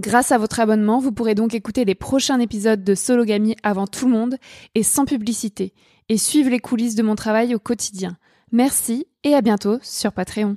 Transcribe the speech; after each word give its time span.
Grâce 0.00 0.32
à 0.32 0.38
votre 0.38 0.60
abonnement, 0.60 0.98
vous 0.98 1.12
pourrez 1.12 1.34
donc 1.34 1.52
écouter 1.52 1.84
les 1.84 1.94
prochains 1.94 2.40
épisodes 2.40 2.82
de 2.82 2.94
Sologamy 2.94 3.54
avant 3.62 3.86
tout 3.86 4.06
le 4.06 4.12
monde 4.12 4.36
et 4.74 4.82
sans 4.82 5.04
publicité, 5.04 5.74
et 6.08 6.16
suivre 6.16 6.48
les 6.48 6.58
coulisses 6.58 6.94
de 6.94 7.02
mon 7.02 7.16
travail 7.16 7.54
au 7.54 7.58
quotidien. 7.58 8.16
Merci 8.50 9.06
et 9.24 9.34
à 9.34 9.42
bientôt 9.42 9.78
sur 9.82 10.12
Patreon. 10.12 10.56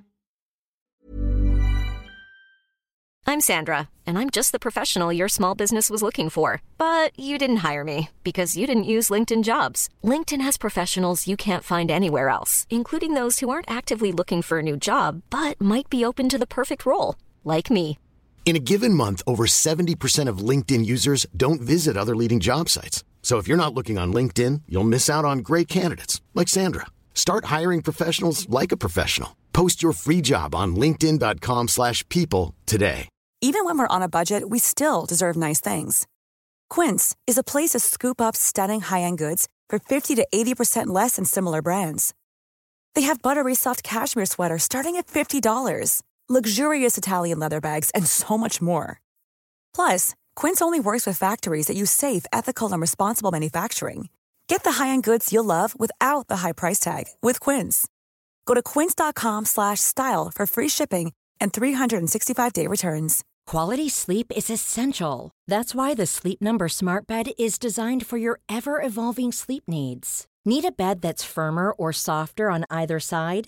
I'm 3.28 3.42
Sandra, 3.42 3.90
and 4.08 4.18
I'm 4.18 4.30
just 4.30 4.54
the 4.54 4.60
professional 4.60 5.12
your 5.12 5.28
small 5.28 5.56
business 5.56 5.90
was 5.90 6.02
looking 6.02 6.30
for. 6.30 6.62
But 6.78 7.12
you 7.20 7.38
didn't 7.38 7.66
hire 7.70 7.84
me 7.84 8.08
because 8.24 8.56
you 8.56 8.66
didn't 8.66 8.86
use 8.86 9.10
LinkedIn 9.10 9.44
jobs. 9.44 9.90
LinkedIn 10.06 10.42
has 10.42 10.58
professionals 10.58 11.28
you 11.28 11.36
can't 11.36 11.66
find 11.66 11.92
anywhere 11.92 12.30
else, 12.30 12.66
including 12.70 13.14
those 13.14 13.40
who 13.40 13.50
aren't 13.50 13.70
actively 13.70 14.14
looking 14.14 14.42
for 14.42 14.60
a 14.60 14.64
new 14.64 14.78
job 14.78 15.22
but 15.30 15.60
might 15.60 15.90
be 15.90 16.06
open 16.06 16.30
to 16.30 16.38
the 16.38 16.48
perfect 16.48 16.86
role, 16.86 17.16
like 17.44 17.70
me. 17.70 17.98
In 18.46 18.58
a 18.58 18.60
given 18.60 18.94
month, 18.94 19.24
over 19.26 19.46
70% 19.46 20.28
of 20.28 20.40
LinkedIn 20.50 20.86
users 20.86 21.26
don't 21.36 21.62
visit 21.62 21.98
other 21.98 22.16
leading 22.16 22.40
job 22.40 22.70
sites. 22.70 23.04
So 23.24 23.38
if 23.40 23.48
you're 23.48 23.58
not 23.58 23.74
looking 23.74 23.98
on 23.98 24.14
LinkedIn, 24.14 24.64
you'll 24.68 24.84
miss 24.84 25.10
out 25.10 25.26
on 25.26 25.40
great 25.40 25.68
candidates 25.68 26.22
like 26.36 26.50
Sandra. 26.50 26.88
Start 27.16 27.46
hiring 27.46 27.82
professionals 27.82 28.48
like 28.50 28.72
a 28.72 28.78
professional. 28.78 29.36
Post 29.54 29.82
your 29.82 29.94
free 29.94 30.22
job 30.22 30.54
on 30.54 30.76
linkedin.com/people 30.76 32.54
today. 32.66 33.08
Even 33.42 33.66
when 33.66 33.78
we're 33.78 33.96
on 33.96 34.02
a 34.02 34.10
budget, 34.10 34.50
we 34.50 34.60
still 34.60 35.06
deserve 35.06 35.36
nice 35.36 35.60
things. 35.60 36.08
Quince 36.70 37.16
is 37.28 37.38
a 37.38 37.44
place 37.44 37.72
to 37.72 37.80
scoop 37.80 38.22
up 38.22 38.36
stunning 38.36 38.82
high-end 38.82 39.18
goods 39.18 39.48
for 39.70 39.80
50 39.80 40.16
to 40.16 40.26
80% 40.34 40.88
less 40.88 41.16
than 41.16 41.26
similar 41.26 41.62
brands. 41.62 42.14
They 42.96 43.02
have 43.02 43.22
buttery 43.22 43.56
soft 43.56 43.84
cashmere 43.84 44.26
sweaters 44.26 44.64
starting 44.64 44.96
at 44.98 45.08
$50, 45.08 46.02
luxurious 46.30 46.98
Italian 46.98 47.40
leather 47.40 47.60
bags, 47.60 47.90
and 47.94 48.08
so 48.08 48.38
much 48.38 48.62
more. 48.62 49.02
Plus, 49.76 50.16
Quince 50.36 50.62
only 50.62 50.80
works 50.80 51.06
with 51.06 51.18
factories 51.18 51.68
that 51.68 51.76
use 51.76 51.92
safe, 51.92 52.26
ethical, 52.32 52.72
and 52.72 52.80
responsible 52.80 53.32
manufacturing. 53.32 54.08
Get 54.48 54.64
the 54.64 54.74
high-end 54.84 55.04
goods 55.04 55.34
you'll 55.34 55.44
love 55.44 55.78
without 55.78 56.28
the 56.28 56.38
high 56.38 56.54
price 56.54 56.80
tag 56.80 57.06
with 57.22 57.40
Quince. 57.40 57.88
Go 58.46 58.54
to 58.54 58.62
quince.com 58.62 59.46
slash 59.46 59.80
style 59.80 60.32
for 60.34 60.46
free 60.46 60.70
shipping 60.70 61.12
and 61.42 61.52
365-day 61.52 62.68
returns. 62.68 63.24
Quality 63.46 63.90
sleep 63.90 64.32
is 64.36 64.50
essential. 64.50 65.32
That's 65.48 65.76
why 65.76 65.94
the 65.94 66.06
Sleep 66.06 66.42
Number 66.42 66.70
Smart 66.70 67.08
Bed 67.08 67.32
is 67.38 67.60
designed 67.60 68.06
for 68.06 68.18
your 68.18 68.40
ever 68.48 68.82
evolving 68.82 69.32
sleep 69.32 69.64
needs. 69.68 70.28
Need 70.46 70.66
a 70.66 70.72
bed 70.72 71.02
that's 71.02 71.24
firmer 71.24 71.72
or 71.72 71.94
softer 71.94 72.50
on 72.50 72.66
either 72.70 73.00
side? 73.00 73.48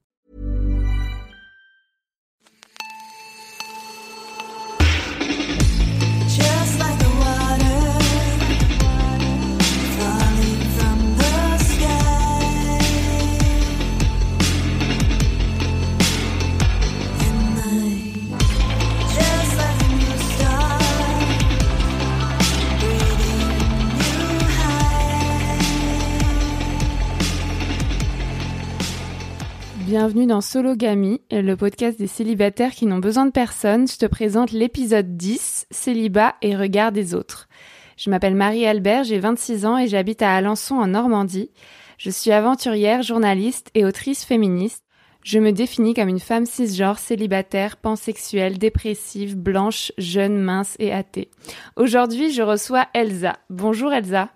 Bienvenue 29.91 30.25
dans 30.25 30.39
Sologamy, 30.39 31.19
le 31.31 31.55
podcast 31.55 31.99
des 31.99 32.07
célibataires 32.07 32.71
qui 32.71 32.85
n'ont 32.85 32.99
besoin 32.99 33.25
de 33.25 33.31
personne. 33.31 33.89
Je 33.89 33.97
te 33.97 34.05
présente 34.05 34.53
l'épisode 34.53 35.17
10, 35.17 35.67
Célibat 35.69 36.35
et 36.41 36.55
regard 36.55 36.93
des 36.93 37.13
autres. 37.13 37.49
Je 37.97 38.09
m'appelle 38.09 38.35
Marie-Albert, 38.35 39.03
j'ai 39.03 39.19
26 39.19 39.65
ans 39.65 39.77
et 39.77 39.89
j'habite 39.89 40.21
à 40.21 40.33
Alençon 40.33 40.75
en 40.75 40.87
Normandie. 40.87 41.51
Je 41.97 42.09
suis 42.09 42.31
aventurière, 42.31 43.01
journaliste 43.01 43.69
et 43.73 43.83
autrice 43.83 44.23
féministe. 44.23 44.85
Je 45.25 45.39
me 45.39 45.51
définis 45.51 45.93
comme 45.93 46.07
une 46.07 46.21
femme 46.21 46.45
cisgenre, 46.45 46.97
célibataire, 46.97 47.75
pansexuelle, 47.75 48.57
dépressive, 48.57 49.35
blanche, 49.35 49.91
jeune, 49.97 50.37
mince 50.37 50.77
et 50.79 50.93
athée. 50.93 51.29
Aujourd'hui, 51.75 52.31
je 52.31 52.43
reçois 52.43 52.87
Elsa. 52.93 53.39
Bonjour 53.49 53.91
Elsa. 53.91 54.29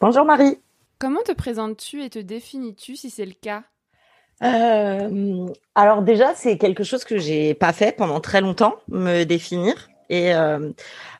Bonjour 0.00 0.24
Marie. 0.24 0.58
Comment 0.98 1.22
te 1.22 1.32
présentes-tu 1.32 2.02
et 2.02 2.10
te 2.10 2.18
définis-tu 2.18 2.96
si 2.96 3.08
c'est 3.08 3.24
le 3.24 3.34
cas? 3.40 3.62
Euh, 4.42 5.46
alors 5.74 6.02
déjà, 6.02 6.34
c'est 6.34 6.56
quelque 6.58 6.84
chose 6.84 7.04
que 7.04 7.18
j'ai 7.18 7.54
pas 7.54 7.72
fait 7.72 7.92
pendant 7.96 8.20
très 8.20 8.40
longtemps, 8.40 8.76
me 8.88 9.24
définir. 9.24 9.88
Et 10.08 10.34
euh, 10.34 10.70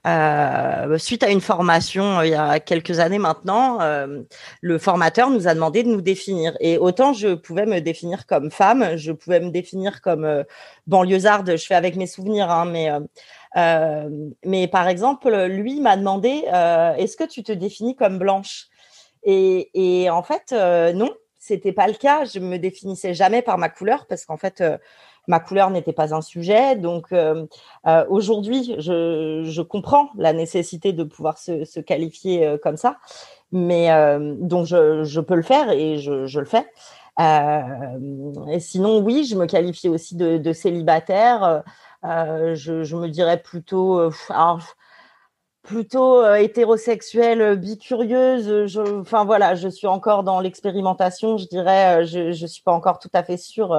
euh, 0.06 0.98
suite 0.98 1.22
à 1.22 1.30
une 1.30 1.40
formation 1.40 2.18
euh, 2.18 2.26
il 2.26 2.30
y 2.32 2.34
a 2.34 2.58
quelques 2.58 2.98
années 2.98 3.18
maintenant, 3.20 3.80
euh, 3.82 4.22
le 4.62 4.78
formateur 4.78 5.30
nous 5.30 5.46
a 5.46 5.54
demandé 5.54 5.84
de 5.84 5.88
nous 5.90 6.00
définir. 6.00 6.56
Et 6.60 6.76
autant 6.78 7.12
je 7.12 7.34
pouvais 7.34 7.66
me 7.66 7.80
définir 7.80 8.26
comme 8.26 8.50
femme, 8.50 8.96
je 8.96 9.12
pouvais 9.12 9.38
me 9.40 9.50
définir 9.50 10.00
comme 10.00 10.44
banlieusarde, 10.88 11.56
je 11.56 11.64
fais 11.66 11.76
avec 11.76 11.94
mes 11.96 12.08
souvenirs, 12.08 12.50
hein, 12.50 12.64
mais 12.64 12.90
mais 14.44 14.68
par 14.68 14.88
exemple, 14.88 15.30
lui 15.46 15.80
m'a 15.80 15.96
demandé 15.96 16.44
est-ce 16.98 17.16
que 17.16 17.24
tu 17.24 17.42
te 17.42 17.52
définis 17.52 17.96
comme 17.96 18.18
blanche? 18.18 18.66
Et, 19.24 20.08
en 20.10 20.22
fait, 20.22 20.52
non, 20.94 21.10
c'était 21.50 21.72
pas 21.72 21.88
le 21.88 21.94
cas. 21.94 22.24
Je 22.24 22.38
me 22.38 22.58
définissais 22.58 23.12
jamais 23.12 23.42
par 23.42 23.58
ma 23.58 23.68
couleur 23.68 24.06
parce 24.06 24.24
qu'en 24.24 24.36
fait, 24.36 24.60
euh, 24.60 24.78
ma 25.26 25.40
couleur 25.40 25.70
n'était 25.70 25.92
pas 25.92 26.14
un 26.14 26.20
sujet. 26.20 26.76
Donc 26.76 27.12
euh, 27.12 27.46
euh, 27.86 28.04
aujourd'hui, 28.08 28.76
je, 28.78 29.42
je 29.44 29.62
comprends 29.62 30.10
la 30.16 30.32
nécessité 30.32 30.92
de 30.92 31.02
pouvoir 31.02 31.38
se, 31.38 31.80
qualifier 31.80 32.56
comme 32.62 32.76
ça, 32.76 32.98
mais 33.50 33.88
donc 34.40 34.66
je, 34.66 35.02
je 35.02 35.20
peux 35.20 35.34
le 35.34 35.42
faire 35.42 35.70
et 35.70 35.98
je, 35.98 36.26
je 36.26 36.40
le 36.40 36.46
fais. 36.46 36.66
Et 37.18 38.60
sinon, 38.60 39.00
oui, 39.00 39.24
je 39.24 39.36
me 39.36 39.46
qualifie 39.46 39.88
aussi 39.88 40.14
de, 40.14 40.52
célibataire. 40.52 41.64
Je, 42.04 42.96
me 42.96 43.08
dirais 43.08 43.42
plutôt, 43.42 44.10
alors, 44.28 44.76
plutôt 45.70 46.20
euh, 46.20 46.34
hétérosexuelle, 46.34 47.40
euh, 47.40 47.56
bicurieuse. 47.56 48.66
Je, 48.66 49.00
enfin 49.00 49.24
voilà, 49.24 49.54
je 49.54 49.68
suis 49.68 49.86
encore 49.86 50.24
dans 50.24 50.40
l'expérimentation. 50.40 51.38
Je 51.38 51.46
dirais, 51.46 52.02
euh, 52.02 52.06
je 52.06 52.32
je 52.32 52.46
suis 52.46 52.62
pas 52.62 52.72
encore 52.72 52.98
tout 52.98 53.10
à 53.12 53.22
fait 53.22 53.36
sûre 53.36 53.72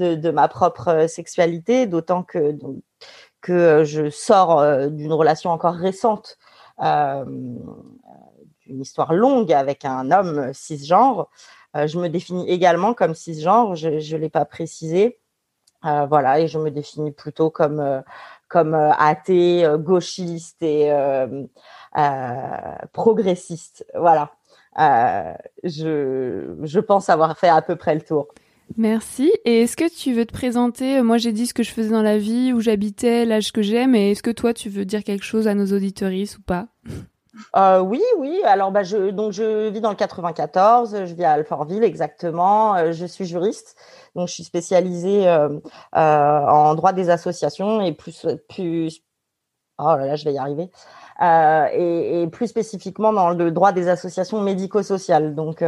euh, 0.00 0.16
de, 0.16 0.30
ma 0.30 0.46
propre 0.48 0.88
euh, 0.88 1.08
sexualité, 1.08 1.86
d'autant 1.86 2.22
que 2.22 2.56
que 3.40 3.52
euh, 3.52 3.84
je 3.84 4.10
sors 4.10 4.60
euh, 4.60 4.88
d'une 4.88 5.12
relation 5.12 5.50
encore 5.50 5.74
récente. 5.74 6.38
Euh, 6.82 7.24
une 8.66 8.80
histoire 8.80 9.12
longue 9.12 9.52
avec 9.52 9.84
un 9.84 10.10
homme 10.10 10.52
cisgenre. 10.54 11.28
Euh, 11.76 11.86
je 11.88 11.98
me 11.98 12.08
définis 12.08 12.48
également 12.48 12.94
comme 12.94 13.14
cisgenre, 13.14 13.74
je 13.74 13.88
ne 13.88 14.18
l'ai 14.18 14.30
pas 14.30 14.44
précisé. 14.44 15.18
Euh, 15.84 16.06
voilà, 16.06 16.40
et 16.40 16.48
je 16.48 16.58
me 16.58 16.70
définis 16.70 17.12
plutôt 17.12 17.50
comme, 17.50 17.80
euh, 17.80 18.00
comme 18.54 18.74
euh, 18.74 18.92
athée, 18.92 19.64
euh, 19.64 19.78
gauchiste 19.78 20.62
et 20.62 20.92
euh, 20.92 21.26
progressiste. 22.92 23.84
Voilà. 23.98 24.30
Je, 25.64 26.54
je 26.62 26.80
pense 26.80 27.08
avoir 27.08 27.36
fait 27.36 27.48
à 27.48 27.62
peu 27.62 27.74
près 27.74 27.96
le 27.96 28.00
tour. 28.00 28.28
Merci. 28.76 29.32
Et 29.44 29.62
est-ce 29.62 29.76
que 29.76 29.92
tu 29.92 30.12
veux 30.12 30.24
te 30.24 30.32
présenter? 30.32 31.02
Moi, 31.02 31.18
j'ai 31.18 31.32
dit 31.32 31.48
ce 31.48 31.54
que 31.54 31.64
je 31.64 31.72
faisais 31.72 31.90
dans 31.90 32.02
la 32.02 32.16
vie, 32.16 32.52
où 32.52 32.60
j'habitais, 32.60 33.24
l'âge 33.24 33.50
que 33.50 33.60
j'ai, 33.60 33.88
mais 33.88 34.12
est-ce 34.12 34.22
que 34.22 34.30
toi, 34.30 34.54
tu 34.54 34.68
veux 34.68 34.84
dire 34.84 35.02
quelque 35.02 35.24
chose 35.24 35.48
à 35.48 35.54
nos 35.54 35.66
auditoristes 35.66 36.38
ou 36.38 36.42
pas? 36.42 36.68
Euh, 37.56 37.80
oui, 37.80 38.02
oui. 38.18 38.40
Alors, 38.44 38.70
bah, 38.70 38.82
je, 38.82 39.10
donc, 39.10 39.32
je 39.32 39.68
vis 39.68 39.80
dans 39.80 39.90
le 39.90 39.96
94. 39.96 41.04
Je 41.06 41.14
vis 41.14 41.24
à 41.24 41.32
Alfortville, 41.32 41.84
exactement. 41.84 42.76
Euh, 42.76 42.92
je 42.92 43.06
suis 43.06 43.24
juriste. 43.24 43.76
Donc, 44.14 44.28
je 44.28 44.34
suis 44.34 44.44
spécialisée 44.44 45.28
euh, 45.28 45.58
en 45.92 46.74
droit 46.74 46.92
des 46.92 47.10
associations 47.10 47.80
et 47.80 47.92
plus, 47.92 48.26
plus. 48.48 49.00
Oh 49.78 49.96
là 49.96 50.06
là, 50.06 50.16
je 50.16 50.24
vais 50.24 50.34
y 50.34 50.38
arriver. 50.38 50.70
Et, 51.20 52.26
plus 52.32 52.48
spécifiquement 52.48 53.12
dans 53.12 53.30
le 53.30 53.50
droit 53.50 53.72
des 53.72 53.88
associations 53.88 54.40
médico-sociales. 54.40 55.34
Donc, 55.34 55.64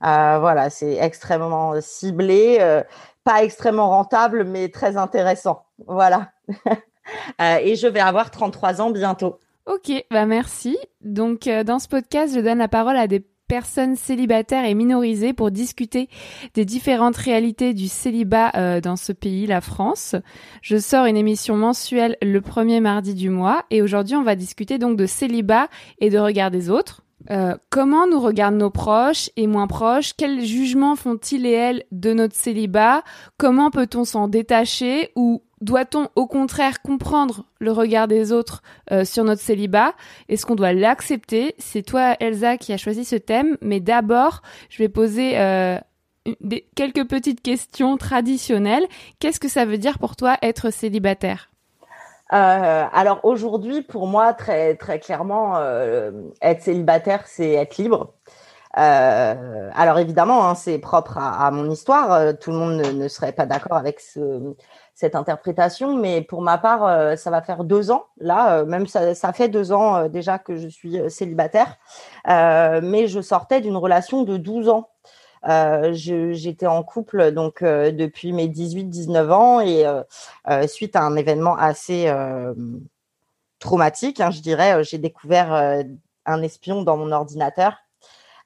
voilà, 0.00 0.70
c'est 0.70 0.94
extrêmement 0.94 1.80
ciblé, 1.80 2.82
pas 3.24 3.42
extrêmement 3.42 3.88
rentable, 3.90 4.44
mais 4.44 4.68
très 4.68 4.96
intéressant. 4.96 5.64
Voilà. 5.86 6.30
Et 7.62 7.74
je 7.74 7.88
vais 7.88 8.00
avoir 8.00 8.30
33 8.30 8.80
ans 8.80 8.90
bientôt. 8.90 9.38
Ok, 9.66 9.92
bah 10.10 10.26
merci. 10.26 10.76
Donc, 11.00 11.46
euh, 11.46 11.64
dans 11.64 11.78
ce 11.78 11.88
podcast, 11.88 12.34
je 12.34 12.40
donne 12.40 12.58
la 12.58 12.68
parole 12.68 12.96
à 12.96 13.06
des 13.06 13.24
personnes 13.50 13.96
célibataires 13.96 14.64
et 14.64 14.74
minorisées 14.74 15.32
pour 15.32 15.50
discuter 15.50 16.08
des 16.54 16.64
différentes 16.64 17.16
réalités 17.16 17.74
du 17.74 17.88
célibat 17.88 18.52
euh, 18.54 18.80
dans 18.80 18.94
ce 18.94 19.12
pays, 19.12 19.46
la 19.46 19.60
France. 19.60 20.14
Je 20.62 20.76
sors 20.76 21.06
une 21.06 21.16
émission 21.16 21.56
mensuelle 21.56 22.16
le 22.22 22.40
premier 22.40 22.80
mardi 22.80 23.12
du 23.12 23.28
mois 23.28 23.64
et 23.70 23.82
aujourd'hui, 23.82 24.14
on 24.14 24.22
va 24.22 24.36
discuter 24.36 24.78
donc 24.78 24.96
de 24.96 25.04
célibat 25.04 25.68
et 25.98 26.10
de 26.10 26.18
regard 26.18 26.52
des 26.52 26.70
autres. 26.70 27.02
Euh, 27.30 27.56
comment 27.70 28.06
nous 28.06 28.20
regardent 28.20 28.56
nos 28.56 28.70
proches 28.70 29.30
et 29.36 29.48
moins 29.48 29.66
proches? 29.66 30.14
Quels 30.16 30.44
jugements 30.44 30.96
font-ils 30.96 31.44
et 31.44 31.52
elles 31.52 31.84
de 31.90 32.12
notre 32.12 32.36
célibat? 32.36 33.02
Comment 33.36 33.70
peut-on 33.70 34.04
s'en 34.04 34.28
détacher 34.28 35.10
ou 35.16 35.42
doit-on 35.60 36.08
au 36.16 36.26
contraire 36.26 36.82
comprendre 36.82 37.44
le 37.58 37.72
regard 37.72 38.08
des 38.08 38.32
autres 38.32 38.62
euh, 38.92 39.04
sur 39.04 39.24
notre 39.24 39.42
célibat? 39.42 39.92
Est-ce 40.28 40.46
qu'on 40.46 40.54
doit 40.54 40.72
l'accepter? 40.72 41.54
C'est 41.58 41.82
toi, 41.82 42.14
Elsa, 42.20 42.56
qui 42.56 42.72
a 42.72 42.76
choisi 42.76 43.04
ce 43.04 43.16
thème, 43.16 43.56
mais 43.60 43.80
d'abord, 43.80 44.42
je 44.70 44.78
vais 44.78 44.88
poser 44.88 45.38
euh, 45.38 45.78
quelques 46.74 47.06
petites 47.06 47.42
questions 47.42 47.96
traditionnelles. 47.96 48.86
Qu'est-ce 49.18 49.40
que 49.40 49.48
ça 49.48 49.64
veut 49.64 49.78
dire 49.78 49.98
pour 49.98 50.16
toi 50.16 50.36
être 50.42 50.70
célibataire? 50.70 51.50
Euh, 52.32 52.84
alors 52.92 53.20
aujourd'hui, 53.24 53.82
pour 53.82 54.06
moi, 54.06 54.32
très 54.34 54.76
très 54.76 55.00
clairement, 55.00 55.60
être 56.40 56.62
célibataire, 56.62 57.24
c'est 57.26 57.52
être 57.52 57.76
libre. 57.76 58.14
Alors 58.72 59.98
évidemment, 59.98 60.48
hein, 60.48 60.54
c'est 60.54 60.78
propre 60.78 61.18
à, 61.18 61.50
mon 61.50 61.68
histoire. 61.68 62.38
Tout 62.38 62.52
le 62.52 62.56
monde 62.56 62.76
ne 62.76 63.08
serait 63.08 63.32
pas 63.32 63.46
d'accord 63.46 63.76
avec 63.76 63.98
ce, 63.98 64.54
cette 65.00 65.16
interprétation, 65.16 65.96
mais 65.96 66.20
pour 66.20 66.42
ma 66.42 66.58
part, 66.58 66.84
euh, 66.84 67.16
ça 67.16 67.30
va 67.30 67.40
faire 67.40 67.64
deux 67.64 67.90
ans. 67.90 68.04
Là, 68.18 68.58
euh, 68.58 68.66
même 68.66 68.86
ça, 68.86 69.14
ça 69.14 69.32
fait 69.32 69.48
deux 69.48 69.72
ans 69.72 69.96
euh, 69.96 70.08
déjà 70.08 70.38
que 70.38 70.56
je 70.56 70.68
suis 70.68 71.00
célibataire, 71.08 71.78
mais 72.26 73.06
je 73.08 73.22
sortais 73.22 73.62
d'une 73.62 73.78
relation 73.78 74.24
de 74.24 74.36
12 74.36 74.68
ans. 74.68 74.90
J'étais 75.92 76.66
en 76.66 76.82
couple 76.82 77.32
donc 77.32 77.64
depuis 77.64 78.34
mes 78.34 78.46
18-19 78.46 79.30
ans 79.30 79.60
et 79.60 79.86
suite 80.68 80.96
à 80.96 81.02
un 81.02 81.16
événement 81.16 81.56
assez 81.56 82.12
traumatique, 83.58 84.20
hein, 84.20 84.30
je 84.30 84.42
dirais, 84.42 84.84
j'ai 84.84 84.98
découvert 84.98 85.52
un 86.26 86.42
espion 86.42 86.82
dans 86.82 86.98
mon 86.98 87.10
ordinateur. 87.10 87.78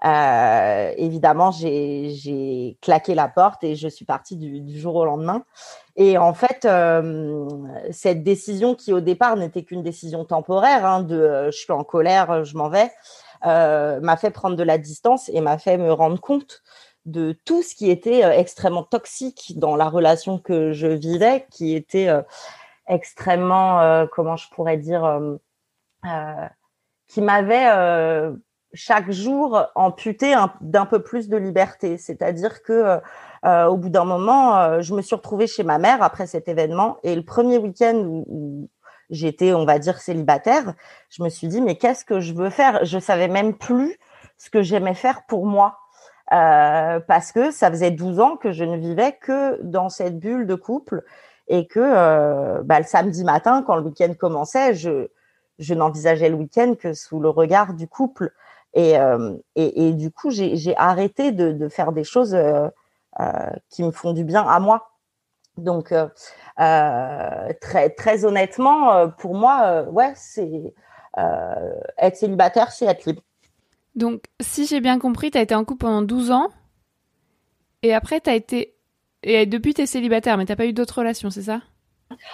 Évidemment, 0.04 1.50
j'ai 1.50 2.78
claqué 2.80 3.16
la 3.16 3.26
porte 3.26 3.64
et 3.64 3.74
je 3.74 3.88
suis 3.88 4.04
partie 4.04 4.36
du 4.36 4.78
jour 4.78 4.94
au 4.94 5.04
lendemain. 5.04 5.42
Et 5.96 6.18
en 6.18 6.34
fait, 6.34 6.66
cette 7.90 8.22
décision 8.24 8.74
qui 8.74 8.92
au 8.92 9.00
départ 9.00 9.36
n'était 9.36 9.62
qu'une 9.62 9.82
décision 9.82 10.24
temporaire, 10.24 10.84
hein, 10.84 11.02
de 11.02 11.50
je 11.52 11.56
suis 11.56 11.72
en 11.72 11.84
colère, 11.84 12.44
je 12.44 12.56
m'en 12.56 12.68
vais, 12.68 12.90
m'a 13.42 14.16
fait 14.16 14.30
prendre 14.30 14.56
de 14.56 14.62
la 14.62 14.78
distance 14.78 15.28
et 15.28 15.40
m'a 15.40 15.58
fait 15.58 15.78
me 15.78 15.92
rendre 15.92 16.20
compte 16.20 16.62
de 17.06 17.38
tout 17.44 17.62
ce 17.62 17.74
qui 17.74 17.90
était 17.90 18.20
extrêmement 18.38 18.82
toxique 18.82 19.52
dans 19.56 19.76
la 19.76 19.88
relation 19.88 20.38
que 20.38 20.72
je 20.72 20.86
vivais, 20.88 21.46
qui 21.50 21.76
était 21.76 22.08
extrêmement, 22.88 24.06
comment 24.12 24.36
je 24.36 24.48
pourrais 24.48 24.78
dire, 24.78 25.20
qui 27.06 27.20
m'avait 27.20 28.32
chaque 28.74 29.10
jour 29.10 29.66
amputé 29.74 30.34
un- 30.34 30.52
d'un 30.60 30.86
peu 30.86 31.02
plus 31.02 31.28
de 31.28 31.36
liberté. 31.36 31.96
C'est-à-dire 31.98 32.62
que 32.62 32.72
euh, 32.72 32.96
euh, 33.46 33.66
au 33.66 33.76
bout 33.76 33.88
d'un 33.88 34.04
moment, 34.04 34.56
euh, 34.58 34.80
je 34.82 34.94
me 34.94 35.02
suis 35.02 35.16
retrouvée 35.16 35.46
chez 35.46 35.62
ma 35.64 35.78
mère 35.78 36.02
après 36.02 36.26
cet 36.26 36.48
événement 36.48 36.98
et 37.02 37.14
le 37.14 37.22
premier 37.22 37.58
week-end 37.58 37.94
où, 37.96 38.24
où 38.28 38.68
j'étais, 39.10 39.52
on 39.54 39.64
va 39.64 39.78
dire, 39.78 39.98
célibataire, 40.00 40.74
je 41.10 41.22
me 41.22 41.28
suis 41.28 41.48
dit 41.48 41.60
mais 41.60 41.76
qu'est-ce 41.76 42.04
que 42.04 42.20
je 42.20 42.34
veux 42.34 42.50
faire? 42.50 42.84
Je 42.84 42.98
savais 42.98 43.28
même 43.28 43.54
plus 43.56 43.98
ce 44.38 44.50
que 44.50 44.62
j'aimais 44.62 44.94
faire 44.94 45.24
pour 45.26 45.46
moi. 45.46 45.78
Euh, 46.32 47.00
parce 47.00 47.32
que 47.32 47.50
ça 47.50 47.70
faisait 47.70 47.90
12 47.90 48.18
ans 48.18 48.36
que 48.36 48.50
je 48.50 48.64
ne 48.64 48.76
vivais 48.78 49.12
que 49.20 49.60
dans 49.62 49.90
cette 49.90 50.18
bulle 50.18 50.46
de 50.46 50.54
couple 50.54 51.02
et 51.48 51.66
que 51.66 51.80
euh, 51.80 52.62
bah, 52.64 52.78
le 52.78 52.86
samedi 52.86 53.24
matin, 53.24 53.62
quand 53.66 53.76
le 53.76 53.82
week-end 53.82 54.12
commençait, 54.18 54.74
je, 54.74 55.08
je 55.58 55.74
n'envisageais 55.74 56.30
le 56.30 56.36
week-end 56.36 56.74
que 56.78 56.94
sous 56.94 57.20
le 57.20 57.28
regard 57.28 57.74
du 57.74 57.86
couple. 57.86 58.32
Et, 58.74 58.98
euh, 58.98 59.36
et, 59.54 59.88
et 59.88 59.92
du 59.92 60.10
coup, 60.10 60.30
j'ai 60.30 60.76
arrêté 60.76 61.32
de, 61.32 61.52
de 61.52 61.68
faire 61.68 61.92
des 61.92 62.04
choses 62.04 62.34
euh, 62.34 62.68
euh, 63.20 63.50
qui 63.70 63.82
me 63.84 63.92
font 63.92 64.12
du 64.12 64.24
bien 64.24 64.42
à 64.42 64.58
moi. 64.58 64.90
Donc, 65.56 65.94
très, 66.56 67.90
très 67.90 68.24
honnêtement, 68.24 69.08
pour 69.10 69.36
moi, 69.36 69.82
ouais, 69.84 70.12
c'est 70.16 70.74
être 71.96 72.16
célibataire, 72.16 72.72
c'est 72.72 72.86
être 72.86 73.04
libre. 73.06 73.22
Donc, 73.94 74.24
si 74.40 74.66
j'ai 74.66 74.80
bien 74.80 74.98
compris, 74.98 75.30
tu 75.30 75.38
as 75.38 75.42
été 75.42 75.54
en 75.54 75.64
couple 75.64 75.82
pendant 75.82 76.02
12 76.02 76.32
ans 76.32 76.48
et 77.84 77.92
après, 77.92 78.20
tu 78.20 78.30
as 78.30 78.34
été. 78.34 78.74
Et 79.22 79.44
depuis, 79.46 79.74
tu 79.74 79.82
es 79.82 79.86
célibataire, 79.86 80.38
mais 80.38 80.46
t'as 80.46 80.56
pas 80.56 80.66
eu 80.66 80.72
d'autres 80.72 80.98
relations, 80.98 81.30
c'est 81.30 81.42
ça? 81.42 81.60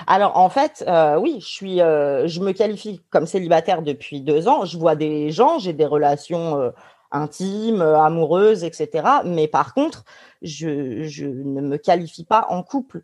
Alors 0.07 0.37
en 0.37 0.49
fait, 0.49 0.85
euh, 0.87 1.17
oui, 1.19 1.39
je 1.41 1.47
suis, 1.47 1.81
euh, 1.81 2.27
je 2.27 2.41
me 2.41 2.53
qualifie 2.53 3.03
comme 3.11 3.27
célibataire 3.27 3.83
depuis 3.83 4.21
deux 4.21 4.49
ans. 4.49 4.65
Je 4.65 4.79
vois 4.79 4.97
des 4.97 5.31
gens, 5.31 5.59
j'ai 5.59 5.73
des 5.73 5.87
relations 5.87 6.61
euh, 6.61 6.71
intimes, 7.11 7.83
amoureuses, 7.83 8.65
etc. 8.65 9.09
Mais 9.25 9.49
par 9.49 9.75
contre, 9.75 10.05
je, 10.43 11.03
je 11.05 11.27
ne 11.27 11.61
me 11.61 11.77
qualifie 11.77 12.25
pas 12.25 12.47
en 12.49 12.63
couple. 12.63 13.03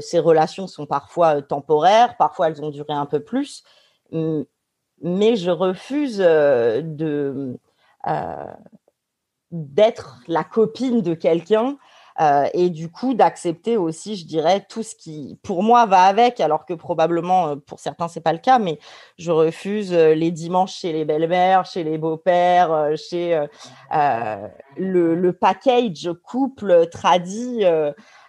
Ces 0.00 0.18
relations 0.18 0.66
sont 0.66 0.86
parfois 0.86 1.42
temporaires, 1.42 2.16
parfois 2.16 2.48
elles 2.48 2.62
ont 2.62 2.70
duré 2.70 2.92
un 2.92 3.06
peu 3.06 3.20
plus, 3.20 3.64
mais 4.12 5.36
je 5.36 5.50
refuse 5.50 6.18
de 6.18 7.58
d'être 9.50 10.20
la 10.26 10.44
copine 10.44 11.00
de 11.00 11.14
quelqu'un 11.14 11.78
euh, 12.20 12.48
et 12.52 12.68
du 12.68 12.90
coup 12.90 13.14
d'accepter 13.14 13.76
aussi, 13.76 14.16
je 14.16 14.26
dirais, 14.26 14.66
tout 14.68 14.82
ce 14.82 14.96
qui, 14.96 15.38
pour 15.44 15.62
moi, 15.62 15.86
va 15.86 16.02
avec, 16.02 16.40
alors 16.40 16.66
que 16.66 16.74
probablement 16.74 17.48
euh, 17.48 17.56
pour 17.56 17.78
certains 17.78 18.08
c'est 18.08 18.20
pas 18.20 18.32
le 18.32 18.40
cas, 18.40 18.58
mais 18.58 18.80
je 19.18 19.30
refuse 19.30 19.92
euh, 19.92 20.14
les 20.14 20.32
dimanches 20.32 20.74
chez 20.74 20.92
les 20.92 21.04
belles-mères, 21.04 21.64
chez 21.64 21.84
les 21.84 21.96
beaux-pères, 21.96 22.96
chez 22.96 23.40
le, 24.76 25.30
package 25.30 26.10
couple 26.24 26.88
tradit, 26.88 27.64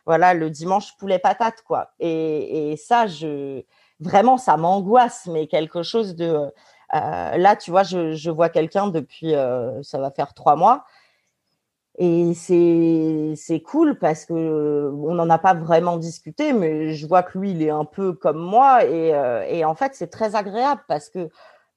voilà, 0.06 0.34
le 0.36 0.50
dimanche 0.52 0.96
poulet 0.98 1.18
patate 1.18 1.64
quoi. 1.66 1.90
Et, 2.00 2.76
ça, 2.78 3.08
je 3.08 3.64
vraiment, 4.00 4.38
ça 4.38 4.56
m'angoisse, 4.58 5.28
mais 5.32 5.48
quelque 5.48 5.82
chose 5.82 6.16
de 6.16 6.52
là, 6.94 7.56
tu 7.56 7.72
vois, 7.72 7.84
je, 7.84 8.30
vois 8.30 8.50
quelqu'un 8.50 8.88
depuis, 8.88 9.34
ça 9.82 9.98
va 9.98 10.12
faire 10.12 10.34
trois 10.36 10.56
mois. 10.56 10.86
Et 12.02 12.34
c'est 12.34 13.34
c'est 13.36 13.60
cool 13.62 14.00
parce 14.00 14.26
que 14.26 14.34
on 14.34 15.14
n'en 15.16 15.30
a 15.30 15.38
pas 15.38 15.54
vraiment 15.54 15.98
discuté, 15.98 16.54
mais 16.54 16.94
je 16.94 17.06
vois 17.06 17.24
que 17.24 17.38
lui, 17.38 17.52
il 17.52 17.62
est 17.62 17.70
un 17.72 17.84
peu 17.84 18.14
comme 18.14 18.38
moi. 18.40 18.86
Et, 18.86 19.14
euh, 19.14 19.44
et 19.50 19.66
en 19.66 19.76
fait, 19.76 19.96
c'est 19.96 20.08
très 20.08 20.34
agréable 20.36 20.82
parce 20.88 21.10
que 21.10 21.30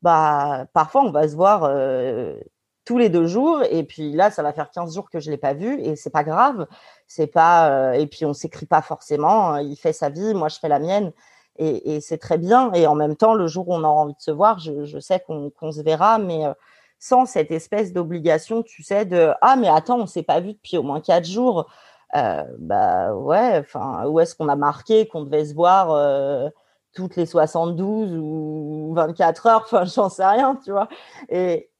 bah, 0.03 0.67
parfois, 0.75 1.03
on 1.03 1.11
va 1.11 1.29
se 1.29 1.35
voir 1.37 1.65
euh, 1.65 2.37
tous 2.85 2.99
les 2.99 3.09
deux 3.09 3.27
jours. 3.27 3.63
Et 3.71 3.85
puis 3.85 4.13
là, 4.13 4.31
ça 4.31 4.45
va 4.45 4.53
faire 4.53 4.71
15 4.71 4.95
jours 4.95 5.11
que 5.11 5.19
je 5.21 5.31
l'ai 5.31 5.37
pas 5.39 5.55
vu. 5.55 5.81
Et 5.81 5.97
c'est 5.97 6.11
pas 6.11 6.25
grave. 6.25 6.69
C'est 7.09 7.27
pas, 7.27 7.71
euh, 7.71 7.93
et 7.95 8.07
puis, 8.07 8.25
on 8.25 8.33
s'écrit 8.33 8.67
pas 8.67 8.83
forcément. 8.83 9.57
Il 9.59 9.77
fait 9.77 9.93
sa 9.93 10.09
vie, 10.09 10.35
moi, 10.35 10.49
je 10.49 10.59
fais 10.61 10.69
la 10.69 10.79
mienne. 10.79 11.13
Et, 11.59 11.97
et 11.97 12.01
c'est 12.01 12.19
très 12.19 12.39
bien. 12.39 12.73
Et 12.75 12.87
en 12.87 12.95
même 12.95 13.17
temps, 13.17 13.35
le 13.35 13.49
jour 13.49 13.69
où 13.69 13.75
on 13.75 13.85
aura 13.85 14.03
envie 14.03 14.15
de 14.15 14.21
se 14.21 14.31
voir, 14.31 14.59
je, 14.61 14.85
je 14.85 14.99
sais 15.01 15.21
qu'on 15.21 15.51
qu'on 15.51 15.73
se 15.73 15.83
verra. 15.83 16.19
Mais 16.19 16.47
euh, 16.47 16.55
sans 17.03 17.27
cette 17.27 17.51
espèce 17.51 17.93
d'obligation, 17.93 18.63
tu 18.63 18.85
sais, 18.85 19.05
de 19.05 19.33
ah 19.41 19.57
mais 19.57 19.69
attends, 19.69 19.99
on 19.99 20.07
s'est 20.07 20.23
pas 20.23 20.39
vu 20.39 20.53
depuis 20.53 20.79
au 20.79 20.85
moins 20.85 21.01
quatre 21.01 21.25
jours. 21.25 21.69
Euh, 22.15 22.45
bah 22.61 23.13
ouais, 23.13 23.59
enfin 23.59 24.07
où 24.07 24.21
est-ce 24.21 24.37
qu'on 24.37 24.49
a 24.49 24.55
marqué 24.55 25.09
qu'on 25.09 25.25
devait 25.25 25.47
se 25.47 25.53
voir 25.53 25.91
euh, 25.91 26.49
toutes 26.95 27.17
les 27.17 27.27
72 27.27 28.17
ou 28.17 28.93
24 28.95 29.47
heures, 29.49 29.63
enfin 29.65 29.85
j'en 29.85 30.09
sais 30.11 30.25
rien, 30.25 30.55
tu 30.65 30.71
vois. 30.71 30.89
Et 31.29 31.73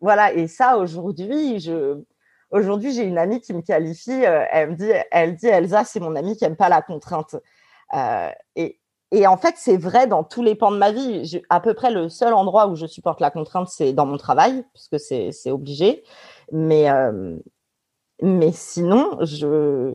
voilà, 0.00 0.32
et 0.34 0.46
ça 0.46 0.78
aujourd'hui, 0.78 1.58
je 1.58 2.00
aujourd'hui 2.52 2.92
j'ai 2.92 3.02
une 3.02 3.18
amie 3.18 3.40
qui 3.40 3.52
me 3.54 3.62
qualifie, 3.62 4.24
euh, 4.24 4.44
elle 4.52 4.70
me 4.70 4.76
dit, 4.76 4.92
elle 5.10 5.34
dit 5.34 5.48
Elsa, 5.48 5.84
c'est 5.84 5.98
mon 5.98 6.14
amie 6.14 6.36
qui 6.36 6.44
aime 6.44 6.56
pas 6.56 6.68
la 6.68 6.82
contrainte. 6.82 7.34
Et 8.54 8.79
et 9.12 9.26
en 9.26 9.36
fait, 9.36 9.54
c'est 9.56 9.76
vrai 9.76 10.06
dans 10.06 10.24
tous 10.24 10.42
les 10.42 10.54
pans 10.54 10.70
de 10.72 10.76
ma 10.78 10.92
vie. 10.92 11.24
Je- 11.24 11.38
à 11.48 11.60
peu 11.60 11.74
près 11.74 11.90
le 11.90 12.08
seul 12.08 12.32
endroit 12.34 12.68
où 12.68 12.76
je 12.76 12.86
supporte 12.86 13.20
la 13.20 13.30
contrainte, 13.30 13.68
c'est 13.68 13.92
dans 13.92 14.06
mon 14.06 14.16
travail, 14.18 14.64
puisque 14.74 15.00
c'est 15.00 15.32
c'est 15.32 15.50
obligé. 15.50 16.04
Mais 16.52 16.90
euh, 16.90 17.36
mais 18.22 18.52
sinon, 18.52 19.18
je 19.22 19.94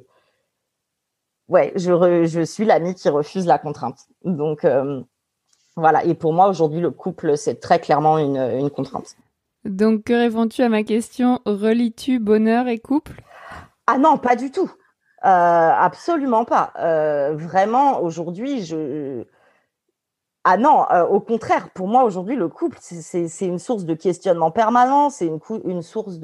ouais, 1.47 1.71
je 1.75 1.91
re- 1.91 2.25
je 2.25 2.41
suis 2.41 2.65
l'amie 2.65 2.95
qui 2.95 3.09
refuse 3.09 3.45
la 3.45 3.57
contrainte. 3.59 3.99
Donc 4.23 4.65
euh, 4.65 5.01
voilà. 5.75 6.03
Et 6.05 6.13
pour 6.13 6.33
moi, 6.33 6.47
aujourd'hui, 6.49 6.81
le 6.81 6.91
couple, 6.91 7.37
c'est 7.37 7.59
très 7.59 7.79
clairement 7.79 8.17
une 8.17 8.37
une 8.37 8.69
contrainte. 8.69 9.15
Donc, 9.65 10.03
que 10.03 10.13
réponds-tu 10.13 10.61
à 10.61 10.69
ma 10.69 10.83
question? 10.83 11.39
Relis-tu 11.45 12.19
bonheur 12.19 12.67
et 12.67 12.77
couple? 12.77 13.23
Ah 13.87 13.97
non, 13.97 14.17
pas 14.17 14.35
du 14.35 14.51
tout. 14.51 14.71
Euh, 15.25 15.29
absolument 15.29 16.45
pas. 16.45 16.71
Euh, 16.79 17.35
vraiment, 17.35 18.01
aujourd'hui, 18.01 18.63
je. 18.63 19.23
Ah 20.43 20.57
non, 20.57 20.85
euh, 20.91 21.03
au 21.05 21.19
contraire, 21.19 21.71
pour 21.71 21.87
moi, 21.87 22.03
aujourd'hui, 22.03 22.35
le 22.35 22.47
couple, 22.47 22.77
c'est- 22.79 23.27
une 23.41 23.57
source 23.57 23.85
de 23.85 23.95
questionnement 23.95 24.51
permanent, 24.51 25.09
c'est 25.09 25.25
une, 25.25 25.81
source 25.81 26.19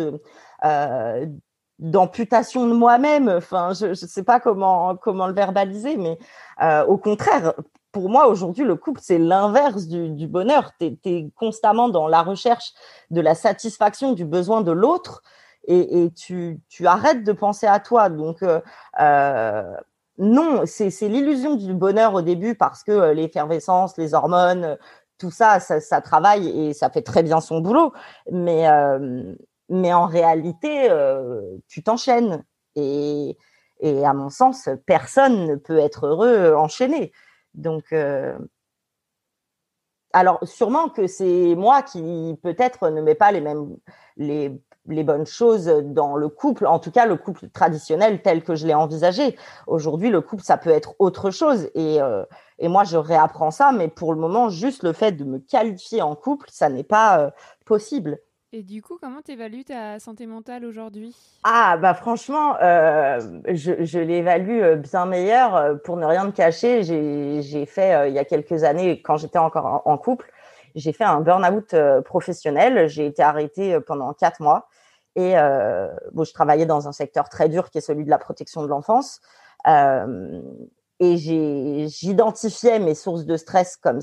d'amputation 1.80 2.68
de 2.68 2.74
moi-même. 2.74 3.30
Enfin, 3.30 3.74
je 3.74 3.88
ne 3.88 3.94
sais 3.96 4.24
pas 4.24 4.40
comment, 4.40 4.94
le 4.94 5.34
verbaliser, 5.34 5.98
mais 5.98 6.20
au 6.88 6.98
contraire, 6.98 7.54
pour 7.92 8.10
moi, 8.10 8.28
aujourd'hui, 8.28 8.64
le 8.64 8.76
couple, 8.76 9.00
c'est 9.04 9.18
l'inverse 9.18 9.88
du 9.88 10.28
bonheur. 10.28 10.72
Tu 10.80 10.98
es, 11.06 11.32
constamment 11.36 11.90
dans 11.90 12.08
la 12.08 12.22
recherche 12.22 12.74
de 13.10 13.22
la 13.22 13.34
satisfaction 13.34 14.14
du 14.14 14.26
besoin 14.26 14.62
de 14.62 14.72
l'autre 14.72 15.24
et, 15.68 16.12
tu, 16.16 16.60
arrêtes 16.86 17.24
de 17.24 17.32
penser 17.32 17.68
à 17.68 17.80
toi. 17.80 18.10
Donc, 18.10 18.44
euh, 18.44 18.60
euh, 19.00 19.76
non, 20.18 20.64
c'est 20.66 20.90
l'illusion 21.08 21.56
du 21.56 21.74
bonheur 21.74 22.14
au 22.14 22.22
début 22.22 22.56
parce 22.56 22.84
que 22.84 22.92
euh, 22.92 23.14
l'effervescence, 23.14 23.98
les 23.98 24.14
hormones, 24.14 24.78
tout 25.18 25.32
ça, 25.32 25.60
ça, 25.60 26.02
travaille 26.02 26.48
et 26.48 26.74
ça 26.74 26.90
fait 26.90 27.04
très 27.04 27.24
bien 27.24 27.42
son 27.42 27.62
boulot. 27.62 27.94
Mais, 28.32 28.66
mais 29.70 29.94
en 29.94 30.08
réalité, 30.08 30.90
tu 31.68 31.84
t'enchaînes. 31.84 32.44
Et, 32.76 33.38
à 33.84 34.14
mon 34.14 34.30
sens, 34.30 34.68
personne 34.88 35.46
ne 35.46 35.56
peut 35.56 35.78
être 35.78 36.08
heureux 36.08 36.56
enchaîné. 36.56 37.12
Donc, 37.54 37.94
alors 40.14 40.40
sûrement 40.44 40.90
que 40.90 41.06
c'est 41.06 41.54
moi 41.56 41.84
qui 41.84 42.36
peut-être 42.42 42.90
ne 42.90 43.02
mets 43.02 43.16
pas 43.16 43.32
les 43.32 43.42
mêmes 43.42 43.78
les, 44.18 44.60
les 44.88 45.04
bonnes 45.04 45.26
choses 45.28 45.66
dans 45.86 46.16
le 46.16 46.28
couple, 46.28 46.66
en 46.66 46.80
tout 46.80 46.92
cas 46.92 47.06
le 47.06 47.16
couple 47.16 47.50
traditionnel 47.50 48.22
tel 48.22 48.44
que 48.44 48.56
je 48.56 48.66
l'ai 48.66 48.74
envisagé. 48.74 49.38
Aujourd'hui, 49.68 50.10
le 50.10 50.22
couple, 50.22 50.44
ça 50.44 50.58
peut 50.58 50.72
être 50.72 50.96
autre 51.00 51.30
chose 51.32 51.70
et, 51.76 52.02
euh, 52.02 52.24
et 52.58 52.68
moi, 52.68 52.84
je 52.84 52.98
réapprends 52.98 53.52
ça, 53.52 53.72
mais 53.72 53.88
pour 53.88 54.14
le 54.14 54.20
moment, 54.20 54.50
juste 54.50 54.84
le 54.84 54.94
fait 54.94 55.12
de 55.12 55.24
me 55.24 55.38
qualifier 55.40 56.02
en 56.02 56.16
couple, 56.16 56.48
ça 56.52 56.70
n'est 56.70 56.84
pas 56.84 57.20
euh, 57.20 57.30
possible. 57.66 58.20
Et 58.54 58.64
du 58.64 58.82
coup, 58.82 58.98
comment 59.02 59.22
t'évalues 59.22 59.64
ta 59.64 59.98
santé 60.00 60.26
mentale 60.26 60.66
aujourd'hui? 60.66 61.16
Ah 61.44 61.78
bah 61.78 61.94
franchement, 61.94 62.56
euh, 62.62 63.18
je, 63.48 63.86
je 63.86 63.98
l'évalue 64.00 64.76
bien 64.76 65.06
meilleur. 65.06 65.56
Euh, 65.56 65.76
Pour 65.76 65.96
ne 65.96 66.06
rien 66.06 66.30
te 66.30 66.36
cacher, 66.36 66.84
j'ai 66.84 67.42
j'ai 67.42 67.66
fait 67.66 68.10
il 68.10 68.14
y 68.14 68.20
a 68.20 68.26
quelques 68.26 68.66
années, 68.66 69.02
quand 69.02 69.16
j'étais 69.16 69.40
encore 69.40 69.66
en, 69.66 69.82
en 69.86 69.98
couple, 69.98 70.30
j'ai 70.76 70.94
fait 70.94 71.04
un 71.04 71.22
burn-out 71.22 71.74
euh, 71.74 72.02
professionnel. 72.02 72.88
J'ai 72.88 73.06
été 73.06 73.22
arrêtée 73.24 73.76
euh, 73.76 73.80
pendant 73.80 74.14
quatre 74.14 74.42
mois 74.42 74.68
et 75.16 75.38
euh, 75.38 75.88
bon, 76.14 76.24
je 76.24 76.34
travaillais 76.34 76.66
dans 76.66 76.88
un 76.88 76.92
secteur 76.92 77.30
très 77.30 77.50
dur 77.50 77.70
qui 77.70 77.78
est 77.78 77.82
celui 77.82 78.06
de 78.06 78.10
la 78.10 78.18
protection 78.18 78.62
de 78.64 78.68
l'enfance. 78.68 79.22
Et 81.00 81.18
j'identifiais 81.88 82.80
mes 82.80 82.96
sources 82.96 83.26
de 83.26 83.36
stress 83.36 83.76
comme 83.76 84.00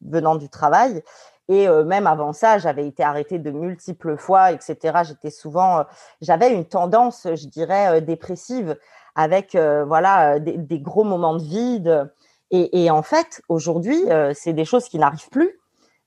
venant 0.00 0.36
du 0.36 0.48
travail. 0.48 1.02
Et 1.48 1.68
même 1.68 2.06
avant 2.06 2.32
ça, 2.32 2.58
j'avais 2.58 2.86
été 2.86 3.02
arrêtée 3.02 3.38
de 3.38 3.50
multiples 3.50 4.16
fois, 4.16 4.52
etc. 4.52 4.98
J'étais 5.04 5.30
souvent, 5.30 5.84
j'avais 6.20 6.52
une 6.52 6.64
tendance, 6.64 7.26
je 7.26 7.46
dirais, 7.46 8.00
dépressive, 8.00 8.76
avec 9.14 9.56
voilà 9.56 10.38
des, 10.38 10.80
gros 10.80 11.04
moments 11.04 11.36
de 11.36 11.42
vide. 11.42 12.10
Et, 12.50 12.90
en 12.90 13.02
fait, 13.02 13.42
aujourd'hui, 13.48 14.02
c'est 14.34 14.54
des 14.54 14.64
choses 14.64 14.88
qui 14.88 14.98
n'arrivent 14.98 15.30
plus. 15.30 15.58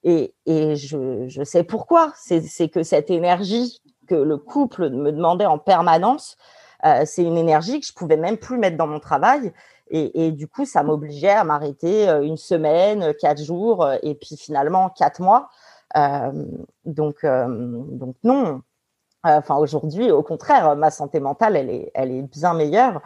Et, 0.03 0.34
et 0.46 0.75
je, 0.75 1.27
je 1.27 1.43
sais 1.43 1.63
pourquoi. 1.63 2.12
C'est 2.15 2.70
que 2.70 2.84
cette 2.84 3.10
énergie 3.10 3.81
que 4.08 4.15
le 4.15 4.38
couple 4.38 4.89
me 4.89 5.12
demandait 5.12 5.46
en 5.46 5.58
permanence, 5.58 6.38
euh, 6.86 7.03
c'est 7.05 7.24
une 7.24 7.38
énergie 7.38 7.79
que 7.79 7.86
je 7.86 7.93
pouvais 7.93 8.17
même 8.17 8.38
plus 8.38 8.58
mettre 8.58 8.77
dans 8.77 8.88
mon 8.88 9.00
travail. 9.00 9.53
Et, 9.89 10.25
et 10.25 10.31
du 10.31 10.48
coup, 10.48 10.65
ça 10.65 10.84
m'obligeait 10.84 11.29
à 11.29 11.43
m'arrêter 11.43 12.10
euh, 12.10 12.24
une 12.24 12.38
semaine, 12.38 13.03
euh, 13.03 13.13
quatre 13.13 13.43
jours, 13.43 13.84
euh, 13.84 13.98
et 14.01 14.15
puis 14.15 14.38
finalement 14.38 14.89
quatre 14.89 15.22
mois. 15.22 15.50
Euh, 15.98 16.31
donc, 16.86 17.24
euh, 17.24 17.46
donc 17.48 18.15
non. 18.24 18.62
Enfin, 19.24 19.58
aujourd'hui, 19.58 20.10
au 20.10 20.24
contraire, 20.24 20.75
ma 20.75 20.89
santé 20.89 21.20
mentale, 21.20 21.55
elle 21.55 21.70
est, 21.70 21.91
elle 21.93 22.12
est 22.12 22.24
bien 22.24 22.53
meilleure 22.55 23.01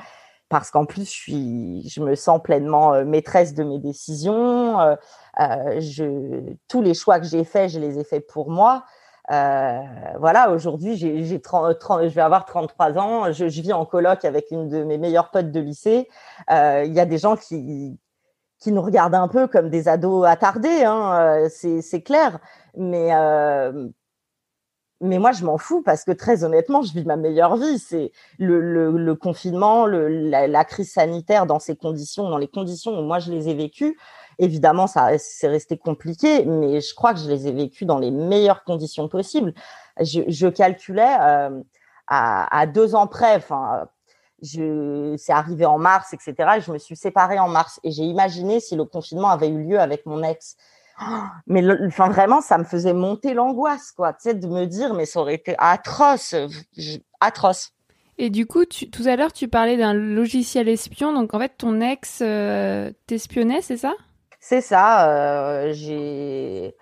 parce 0.50 0.70
qu'en 0.70 0.86
plus, 0.86 1.12
je 1.28 2.02
me 2.02 2.16
sens 2.16 2.40
pleinement 2.42 2.94
euh, 2.94 3.06
maîtresse 3.06 3.54
de 3.54 3.64
mes 3.64 3.80
décisions. 3.80 4.80
Euh, 4.80 4.96
euh, 5.40 6.42
tous 6.68 6.82
les 6.82 6.94
choix 6.94 7.20
que 7.20 7.26
j'ai 7.26 7.44
faits, 7.44 7.72
je 7.72 7.80
les 7.80 8.00
ai 8.00 8.04
faits 8.04 8.28
pour 8.28 8.50
moi. 8.50 8.84
Voilà, 9.28 10.52
aujourd'hui, 10.52 10.96
j'ai, 10.98 11.24
j'ai 11.24 11.42
30, 11.42 11.80
30 11.80 12.04
je 12.04 12.14
vais 12.14 12.22
avoir 12.22 12.46
33 12.46 12.98
ans. 13.00 13.32
Je, 13.32 13.46
vis 13.46 13.74
en 13.74 13.86
coloc 13.86 14.24
avec 14.24 14.52
une 14.52 14.70
de 14.70 14.84
mes 14.84 15.00
meilleures 15.00 15.32
potes 15.32 15.52
de 15.52 15.60
lycée. 15.60 16.08
Il 16.50 16.94
y 16.94 17.00
a 17.00 17.06
des 17.06 17.18
gens 17.18 17.36
qui, 17.36 18.00
nous 18.68 18.82
regardent 18.82 19.16
un 19.16 19.28
peu 19.28 19.48
comme 19.48 19.70
des 19.70 19.88
ados 19.88 20.26
attardés, 20.26 20.84
hein, 20.84 21.48
c'est, 21.50 21.82
c'est 21.82 22.02
clair. 22.02 22.40
Mais, 22.78 23.12
mais 25.02 25.20
moi, 25.20 25.32
je 25.34 25.44
m'en 25.44 25.58
fous 25.58 25.82
parce 25.82 26.04
que 26.06 26.12
très 26.12 26.44
honnêtement, 26.44 26.82
je 26.82 26.94
vis 26.94 27.04
ma 27.04 27.18
meilleure 27.18 27.58
vie. 27.58 27.80
C'est 27.80 28.12
le, 28.40 28.62
le, 28.62 28.92
le 28.92 29.16
confinement, 29.16 29.86
le, 29.86 30.08
la, 30.08 30.48
la 30.48 30.64
crise 30.66 30.92
sanitaire 30.94 31.46
dans 31.46 31.60
ces 31.60 31.76
conditions, 31.76 32.30
dans 32.30 32.38
les 32.38 32.48
conditions 32.48 32.98
où 32.98 33.04
moi 33.04 33.20
je 33.20 33.32
les 33.32 33.50
ai 33.50 33.54
vécues. 33.54 33.98
Évidemment, 34.40 34.88
ça 34.88 35.18
c'est 35.18 35.48
resté 35.48 35.78
compliqué, 35.78 36.46
mais 36.46 36.82
je 36.82 36.94
crois 36.94 37.14
que 37.14 37.20
je 37.20 37.30
les 37.30 37.48
ai 37.48 37.52
vécues 37.52 37.86
dans 37.86 38.00
les 38.00 38.12
meilleures 38.12 38.64
conditions 38.64 39.08
possibles. 39.08 39.54
Je, 40.02 40.22
je 40.28 40.48
calculais 40.48 41.16
euh, 41.22 41.62
à, 42.08 42.58
à 42.60 42.66
deux 42.68 42.96
ans 42.96 43.08
près, 43.08 43.36
enfin, 43.36 43.88
c'est 44.42 45.32
arrivé 45.32 45.66
en 45.66 45.78
mars, 45.78 46.14
etc. 46.14 46.36
Et 46.58 46.62
je 46.62 46.72
me 46.72 46.78
suis 46.78 46.96
séparée 46.96 47.40
en 47.40 47.48
mars 47.48 47.80
et 47.84 47.92
j'ai 47.92 48.04
imaginé 48.04 48.60
si 48.60 48.76
le 48.76 48.86
confinement 48.86 49.30
avait 49.30 49.48
eu 49.50 49.64
lieu 49.64 49.80
avec 49.80 50.06
mon 50.06 50.22
ex. 50.24 50.58
Mais 51.48 51.62
le- 51.62 51.80
enfin 51.88 52.10
vraiment, 52.10 52.42
ça 52.42 52.58
me 52.58 52.64
faisait 52.64 52.94
monter 52.94 53.34
l'angoisse, 53.34 53.92
quoi, 53.92 54.14
tu 54.14 54.30
sais, 54.30 54.34
de 54.34 54.48
me 54.48 54.66
dire, 54.66 54.94
mais 54.94 55.06
ça 55.06 55.20
aurait 55.20 55.36
été 55.36 55.56
atroce, 55.58 56.36
je- 56.78 56.98
atroce. 57.20 57.72
Et 58.18 58.30
du 58.30 58.46
coup, 58.46 58.66
tu- 58.66 58.90
tout 58.90 59.04
à 59.06 59.16
l'heure, 59.16 59.34
tu 59.34 59.48
parlais 59.48 59.78
d'un 59.78 59.94
logiciel 59.94 60.70
espion. 60.70 61.14
Donc, 61.14 61.34
en 61.34 61.40
fait, 61.40 61.54
ton 61.58 61.82
ex 61.82 62.20
euh, 62.22 62.92
t'espionnait, 63.08 63.62
c'est 63.62 63.78
ça? 63.78 63.94
C'est 64.40 64.62
ça. 64.62 65.10
euh, 65.10 65.74
j'ai 65.74 66.76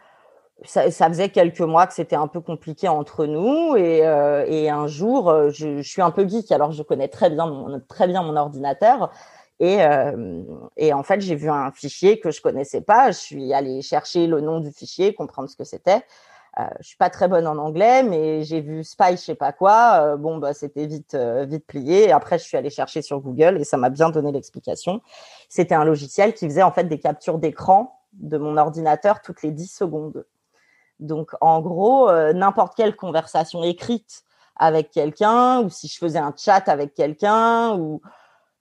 ça, 0.65 0.91
ça 0.91 1.07
faisait 1.09 1.29
quelques 1.29 1.61
mois 1.61 1.87
que 1.87 1.93
c'était 1.93 2.15
un 2.15 2.27
peu 2.27 2.41
compliqué 2.41 2.87
entre 2.87 3.25
nous 3.25 3.75
et, 3.75 4.05
euh, 4.07 4.45
et 4.47 4.69
un 4.69 4.87
jour, 4.87 5.29
euh, 5.29 5.49
je, 5.51 5.81
je 5.81 5.89
suis 5.89 6.01
un 6.01 6.11
peu 6.11 6.27
geek, 6.27 6.51
alors 6.51 6.71
je 6.71 6.83
connais 6.83 7.09
très 7.09 7.29
bien 7.29 7.47
mon, 7.47 7.81
très 7.89 8.07
bien 8.07 8.23
mon 8.23 8.35
ordinateur. 8.37 9.11
Et, 9.59 9.83
euh, 9.83 10.43
et 10.77 10.93
en 10.93 11.03
fait, 11.03 11.21
j'ai 11.21 11.35
vu 11.35 11.49
un 11.49 11.71
fichier 11.71 12.19
que 12.19 12.31
je 12.31 12.41
connaissais 12.41 12.81
pas. 12.81 13.11
Je 13.11 13.17
suis 13.17 13.53
allée 13.53 13.81
chercher 13.81 14.27
le 14.27 14.41
nom 14.41 14.59
du 14.59 14.71
fichier, 14.71 15.13
comprendre 15.13 15.49
ce 15.49 15.55
que 15.55 15.63
c'était. 15.63 16.03
Euh, 16.59 16.65
je 16.81 16.89
suis 16.89 16.97
pas 16.97 17.09
très 17.09 17.27
bonne 17.27 17.47
en 17.47 17.57
anglais, 17.57 18.03
mais 18.03 18.43
j'ai 18.43 18.61
vu 18.61 18.83
spy, 18.83 19.11
je 19.11 19.15
sais 19.15 19.35
pas 19.35 19.51
quoi. 19.51 20.01
Euh, 20.01 20.17
bon, 20.17 20.37
bah, 20.37 20.53
c'était 20.53 20.85
vite, 20.85 21.15
euh, 21.15 21.45
vite 21.45 21.65
plié. 21.65 22.11
Après, 22.11 22.37
je 22.37 22.43
suis 22.43 22.57
allée 22.57 22.69
chercher 22.69 23.01
sur 23.01 23.19
Google 23.21 23.57
et 23.59 23.63
ça 23.63 23.77
m'a 23.77 23.89
bien 23.89 24.11
donné 24.11 24.31
l'explication. 24.31 25.01
C'était 25.49 25.73
un 25.73 25.83
logiciel 25.83 26.33
qui 26.33 26.45
faisait 26.45 26.61
en 26.61 26.71
fait 26.71 26.83
des 26.83 26.99
captures 26.99 27.39
d'écran 27.39 27.99
de 28.13 28.37
mon 28.37 28.57
ordinateur 28.57 29.21
toutes 29.21 29.41
les 29.41 29.51
10 29.51 29.67
secondes. 29.67 30.25
Donc, 30.99 31.31
en 31.41 31.59
gros, 31.59 32.11
n'importe 32.33 32.75
quelle 32.77 32.95
conversation 32.95 33.63
écrite 33.63 34.23
avec 34.55 34.91
quelqu'un, 34.91 35.61
ou 35.61 35.69
si 35.69 35.87
je 35.87 35.97
faisais 35.97 36.19
un 36.19 36.33
chat 36.37 36.69
avec 36.69 36.93
quelqu'un, 36.93 37.75
ou 37.75 38.01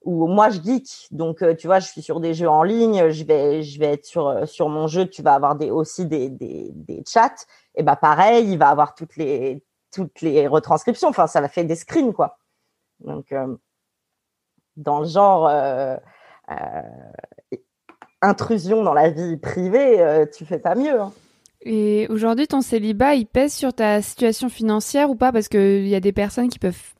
où 0.04 0.26
moi 0.26 0.50
je 0.50 0.60
geek. 0.60 1.08
Donc, 1.10 1.42
euh, 1.42 1.54
tu 1.54 1.66
vois, 1.66 1.78
je 1.80 1.88
suis 1.88 2.02
sur 2.02 2.20
des 2.20 2.34
jeux 2.34 2.48
en 2.48 2.62
ligne, 2.62 3.10
je 3.10 3.24
vais, 3.24 3.62
je 3.62 3.78
vais 3.78 3.92
être 3.92 4.04
sur, 4.04 4.28
euh, 4.28 4.46
sur 4.46 4.68
mon 4.68 4.86
jeu, 4.86 5.06
tu 5.06 5.22
vas 5.22 5.34
avoir 5.34 5.56
aussi 5.70 6.06
des, 6.06 6.28
des, 6.28 6.70
des 6.74 7.02
chats. 7.06 7.46
Et 7.74 7.82
bah 7.82 7.96
pareil, 7.96 8.50
il 8.52 8.58
va 8.58 8.68
avoir 8.68 8.94
toutes 8.94 9.16
les, 9.16 9.62
toutes 9.92 10.20
les 10.20 10.46
retranscriptions. 10.46 11.08
Enfin, 11.08 11.26
ça 11.26 11.40
va 11.40 11.48
faire 11.48 11.64
des 11.64 11.76
screens, 11.76 12.12
quoi. 12.12 12.38
Donc, 13.00 13.32
euh, 13.32 13.56
dans 14.76 15.00
le 15.00 15.06
genre 15.06 15.50
intrusion 18.20 18.82
dans 18.82 18.94
la 18.94 19.10
vie 19.10 19.36
privée, 19.36 20.26
tu 20.36 20.44
fais 20.44 20.58
pas 20.58 20.74
mieux. 20.74 21.00
hein. 21.00 21.12
Et 21.64 22.08
aujourd'hui, 22.10 22.48
ton 22.48 22.60
célibat, 22.60 23.14
il 23.14 23.26
pèse 23.26 23.52
sur 23.52 23.72
ta 23.72 24.02
situation 24.02 24.48
financière 24.48 25.10
ou 25.10 25.14
pas? 25.14 25.30
Parce 25.30 25.48
qu'il 25.48 25.86
y 25.86 25.94
a 25.94 26.00
des 26.00 26.12
personnes 26.12 26.48
qui 26.48 26.58
peuvent 26.58 26.94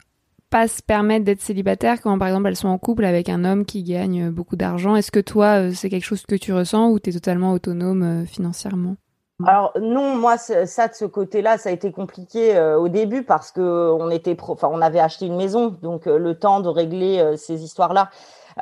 pas 0.53 0.67
se 0.69 0.81
permettre 0.83 1.25
d'être 1.25 1.41
célibataires 1.41 2.01
quand, 2.01 2.17
par 2.19 2.29
exemple, 2.29 2.47
elles 2.47 2.55
sont 2.55 2.69
en 2.69 2.77
couple 2.79 3.05
avec 3.05 3.29
un 3.29 3.45
homme 3.45 3.65
qui 3.65 3.83
gagne 3.83 4.29
beaucoup 4.31 4.55
d'argent. 4.55 4.95
Est-ce 4.95 5.11
que 5.11 5.19
toi, 5.19 5.69
euh, 5.69 5.73
c'est 5.73 5.89
quelque 5.89 6.05
chose 6.05 6.25
que 6.27 6.35
tu 6.35 6.53
ressens 6.53 6.89
ou 6.91 6.99
tu 6.99 7.09
es 7.09 7.13
totalement 7.13 7.53
autonome 7.53 8.03
euh, 8.03 8.25
financièrement? 8.25 8.97
Alors 9.45 9.73
non, 9.81 10.15
moi 10.15 10.37
ça 10.37 10.87
de 10.87 10.93
ce 10.93 11.03
côté-là, 11.05 11.57
ça 11.57 11.69
a 11.69 11.71
été 11.73 11.91
compliqué 11.91 12.55
euh, 12.55 12.77
au 12.79 12.87
début 12.87 13.23
parce 13.23 13.51
que 13.51 13.61
on 13.61 14.09
était, 14.09 14.35
pro- 14.35 14.53
enfin 14.53 14.69
on 14.71 14.79
avait 14.81 14.99
acheté 14.99 15.25
une 15.25 15.35
maison, 15.35 15.67
donc 15.81 16.07
euh, 16.07 16.17
le 16.17 16.39
temps 16.39 16.61
de 16.61 16.69
régler 16.69 17.19
euh, 17.19 17.35
ces 17.35 17.61
histoires-là. 17.63 18.09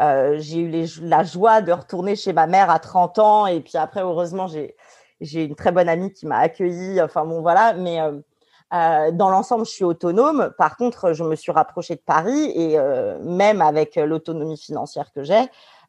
euh, 0.02 0.38
j'ai 0.40 0.60
eu 0.62 0.88
la 1.04 1.24
joie 1.24 1.62
de 1.62 1.72
retourner 1.72 2.16
chez 2.16 2.34
ma 2.34 2.48
mère 2.48 2.70
à 2.72 2.80
30 2.80 3.20
ans 3.20 3.46
et 3.48 3.62
puis 3.62 3.78
après 3.78 4.02
heureusement 4.02 4.48
j'ai 4.48 4.76
j'ai 5.22 5.44
une 5.46 5.56
très 5.56 5.72
bonne 5.72 5.90
amie 5.90 6.14
qui 6.14 6.26
m'a 6.28 6.38
accueillie. 6.40 7.00
Enfin 7.02 7.26
bon 7.26 7.42
voilà, 7.42 7.74
mais 7.74 8.00
euh, 8.74 9.12
dans 9.12 9.30
l'ensemble 9.30 9.66
je 9.66 9.72
suis 9.72 9.84
autonome. 9.84 10.52
Par 10.58 10.78
contre, 10.78 11.14
je 11.14 11.24
me 11.24 11.36
suis 11.36 11.52
rapprochée 11.52 11.96
de 11.96 12.02
Paris 12.02 12.52
et 12.56 12.78
euh, 12.80 13.18
même 13.22 13.62
avec 13.62 13.96
l'autonomie 13.98 14.58
financière 14.58 15.12
que 15.14 15.24
j'ai, 15.24 15.42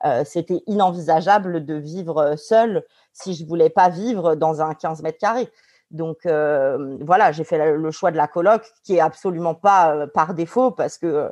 euh, 0.04 0.22
c'était 0.24 0.62
inenvisageable 0.66 1.64
de 1.64 1.74
vivre 1.74 2.34
seule 2.36 2.84
si 3.12 3.34
je 3.34 3.46
voulais 3.46 3.70
pas 3.70 3.88
vivre 3.88 4.34
dans 4.34 4.60
un 4.62 4.74
15 4.74 5.02
mètres 5.02 5.18
carrés. 5.18 5.48
Donc 5.90 6.26
euh, 6.26 6.96
voilà, 7.02 7.30
j'ai 7.32 7.44
fait 7.44 7.72
le- 7.76 7.90
choix 7.90 8.10
de 8.10 8.16
la 8.16 8.26
coloc, 8.26 8.62
qui 8.82 8.96
est 8.96 9.00
absolument 9.00 9.54
pas 9.54 9.94
euh, 9.94 10.06
par 10.06 10.34
défaut 10.34 10.70
parce 10.70 10.98
que 10.98 11.30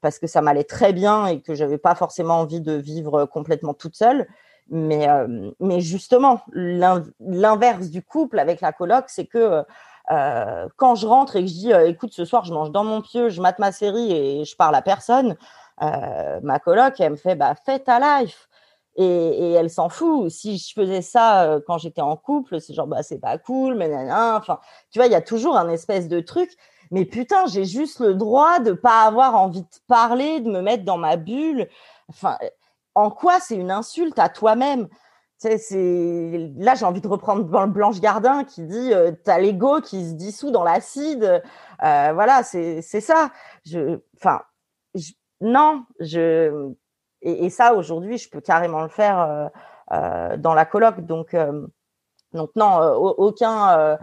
parce 0.00 0.18
que 0.18 0.26
ça 0.26 0.40
m'allait 0.40 0.64
très 0.64 0.92
bien 0.92 1.26
et 1.26 1.40
que 1.40 1.54
j'avais 1.54 1.78
pas 1.78 1.94
forcément 1.94 2.38
envie 2.40 2.60
de 2.60 2.72
vivre 2.72 3.26
complètement 3.26 3.74
toute 3.74 3.96
seule. 3.96 4.26
Mais 4.70 5.06
mais 5.60 5.80
justement, 5.80 6.40
l'in- 6.52 7.04
l'inverse 7.20 7.90
du 7.90 8.02
couple 8.02 8.38
avec 8.38 8.60
la 8.62 8.72
coloc, 8.72 9.04
c'est 9.08 9.26
que 9.26 9.62
euh, 10.10 10.68
quand 10.76 10.94
je 10.94 11.06
rentre 11.06 11.36
et 11.36 11.42
que 11.42 11.46
je 11.48 11.54
dis 11.54 11.72
euh, 11.72 11.88
écoute 11.88 12.12
ce 12.12 12.24
soir 12.24 12.44
je 12.44 12.52
mange 12.52 12.70
dans 12.70 12.84
mon 12.84 13.00
pieu, 13.00 13.28
je 13.30 13.40
mate 13.40 13.58
ma 13.58 13.72
série 13.72 14.12
et 14.12 14.44
je 14.44 14.56
parle 14.56 14.74
à 14.74 14.82
personne, 14.82 15.36
euh, 15.82 16.40
ma 16.42 16.58
coloc 16.58 17.00
elle 17.00 17.12
me 17.12 17.16
fait 17.16 17.34
bah 17.36 17.54
fais 17.64 17.78
ta 17.78 17.98
life 18.20 18.48
et, 18.96 19.04
et 19.04 19.52
elle 19.52 19.70
s'en 19.70 19.88
fout. 19.88 20.30
Si 20.30 20.58
je 20.58 20.72
faisais 20.72 21.02
ça 21.02 21.58
quand 21.66 21.78
j'étais 21.78 22.00
en 22.02 22.16
couple, 22.16 22.60
c'est 22.60 22.74
genre 22.74 22.86
bah 22.86 23.02
c'est 23.02 23.18
pas 23.18 23.38
cool, 23.38 23.74
mais 23.74 23.88
nanana. 23.88 24.36
Enfin, 24.36 24.60
tu 24.90 24.98
vois, 24.98 25.06
il 25.06 25.12
y 25.12 25.16
a 25.16 25.20
toujours 25.22 25.56
un 25.56 25.68
espèce 25.68 26.08
de 26.08 26.20
truc. 26.20 26.50
Mais 26.90 27.04
putain, 27.06 27.46
j'ai 27.46 27.64
juste 27.64 27.98
le 28.00 28.14
droit 28.14 28.60
de 28.60 28.72
pas 28.72 29.02
avoir 29.02 29.34
envie 29.36 29.62
de 29.62 29.68
parler, 29.88 30.40
de 30.40 30.50
me 30.50 30.60
mettre 30.60 30.84
dans 30.84 30.98
ma 30.98 31.16
bulle. 31.16 31.68
Enfin, 32.08 32.38
en 32.94 33.10
quoi 33.10 33.40
c'est 33.40 33.56
une 33.56 33.70
insulte 33.70 34.18
à 34.18 34.28
toi-même? 34.28 34.88
C'est 35.58 36.52
là 36.56 36.74
j'ai 36.74 36.84
envie 36.84 37.00
de 37.00 37.08
reprendre 37.08 37.44
Blan- 37.44 37.68
Blanche 37.68 38.00
Gardin 38.00 38.44
qui 38.44 38.62
dit 38.62 38.92
euh, 38.92 39.12
t'as 39.24 39.38
l'ego 39.38 39.80
qui 39.80 40.08
se 40.08 40.14
dissout 40.14 40.50
dans 40.50 40.64
l'acide. 40.64 41.42
Euh, 41.82 42.12
voilà, 42.14 42.42
c'est 42.42 42.80
ça. 42.82 43.30
Je, 43.64 43.98
enfin, 44.16 44.40
non, 45.40 45.84
et, 47.22 47.50
ça 47.50 47.74
aujourd'hui 47.74 48.18
je 48.18 48.30
peux 48.30 48.40
carrément 48.40 48.82
le 48.82 48.88
faire 48.88 49.18
euh, 49.20 49.46
euh, 49.92 50.36
dans 50.36 50.54
la 50.54 50.64
coloc. 50.64 51.00
Donc 51.00 51.34
non, 52.32 52.78
au- 52.78 53.14
aucun. 53.26 53.98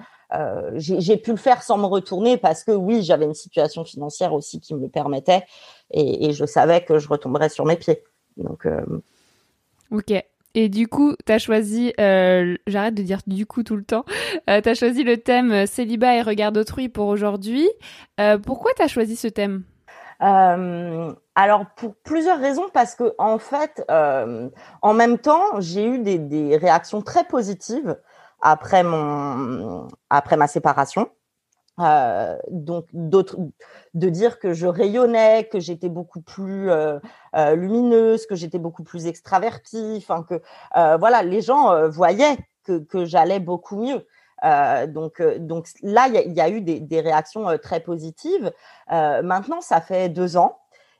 j'ai 0.76 1.18
pu 1.18 1.32
le 1.32 1.38
faire 1.38 1.62
sans 1.64 1.78
me 1.78 1.86
retourner 1.86 2.38
parce 2.38 2.64
que 2.64 2.72
oui, 2.72 3.04
j'avais 3.04 3.26
une 3.26 3.34
situation 3.34 3.84
financière 3.84 4.34
aussi 4.34 4.60
qui 4.60 4.74
me 4.76 4.82
le 4.82 4.90
permettait 4.90 5.44
et, 5.92 6.28
et 6.28 6.34
je 6.34 6.46
savais 6.46 6.84
que 6.86 7.00
je 7.00 7.10
retomberais 7.10 7.50
sur 7.50 7.66
mes 7.66 7.76
pieds. 7.76 8.04
Donc 8.38 8.66
Ok. 9.92 10.14
Et 10.54 10.70
du 10.70 10.88
coup, 10.88 11.14
t'as 11.26 11.38
choisi, 11.38 11.94
euh, 12.00 12.56
j'arrête 12.68 12.94
de 12.94 13.04
dire 13.04 13.20
du 13.28 13.46
coup 13.46 13.64
tout 13.64 13.76
le 13.76 13.84
temps, 13.84 14.04
euh, 14.50 14.60
t'as 14.62 14.74
choisi 14.74 15.04
le 15.04 15.18
thème 15.18 15.52
euh, 15.52 15.66
célibat 15.66 16.16
et 16.16 16.22
regard 16.22 16.52
d'autrui 16.52 16.90
pour 16.90 17.08
aujourd'hui. 17.08 17.70
Euh, 18.20 18.38
pourquoi 18.38 18.72
t'as 18.76 18.88
choisi 18.88 19.16
ce 19.16 19.28
thème? 19.28 19.64
Euh, 20.22 21.14
alors 21.34 21.66
pour 21.76 21.96
plusieurs 22.04 22.40
raisons 22.40 22.68
parce 22.74 22.94
que 22.94 23.16
en 23.18 23.40
fait 23.40 23.84
en 23.90 24.94
même 24.94 25.18
temps 25.18 25.60
j'ai 25.60 25.84
eu 25.84 25.98
des, 25.98 26.20
des 26.20 26.58
réactions 26.58 27.02
très 27.02 27.24
positives 27.24 27.98
après 28.40 28.84
mon 28.84 29.88
après 30.12 30.38
ma 30.38 30.46
séparation 30.46 31.10
Euh, 31.82 32.38
donc 32.50 32.86
d'autres 32.94 33.38
de 33.94 34.10
dire 34.10 34.40
que 34.40 34.54
je 34.54 34.68
rayonnais 34.68 35.46
que 35.52 35.60
j'étais 35.60 35.90
beaucoup 35.90 36.22
plus 36.22 36.70
euh, 36.70 37.00
euh, 37.36 37.56
lumineuse 37.56 38.26
que 38.26 38.36
j'étais 38.36 38.60
beaucoup 38.60 38.84
plus 38.84 39.08
extravertie 39.08 39.96
enfin 39.98 40.24
que 40.24 40.42
voilà 40.98 41.24
les 41.24 41.42
gens 41.42 41.90
voyaient 41.90 42.38
que 42.64 42.80
que 42.80 43.06
j'allais 43.06 43.40
beaucoup 43.40 43.78
mieux 43.78 44.06
donc 44.88 45.22
donc 45.40 45.68
là 45.82 46.08
il 46.08 46.34
y 46.34 46.42
a, 46.42 46.50
eu 46.50 46.62
des, 46.62 47.02
réactions 47.02 47.58
très 47.62 47.80
positives 47.80 48.52
maintenant, 48.90 49.62
ça 49.62 49.82
fait 49.82 50.10
deux 50.10 50.38
ans. 50.38 50.58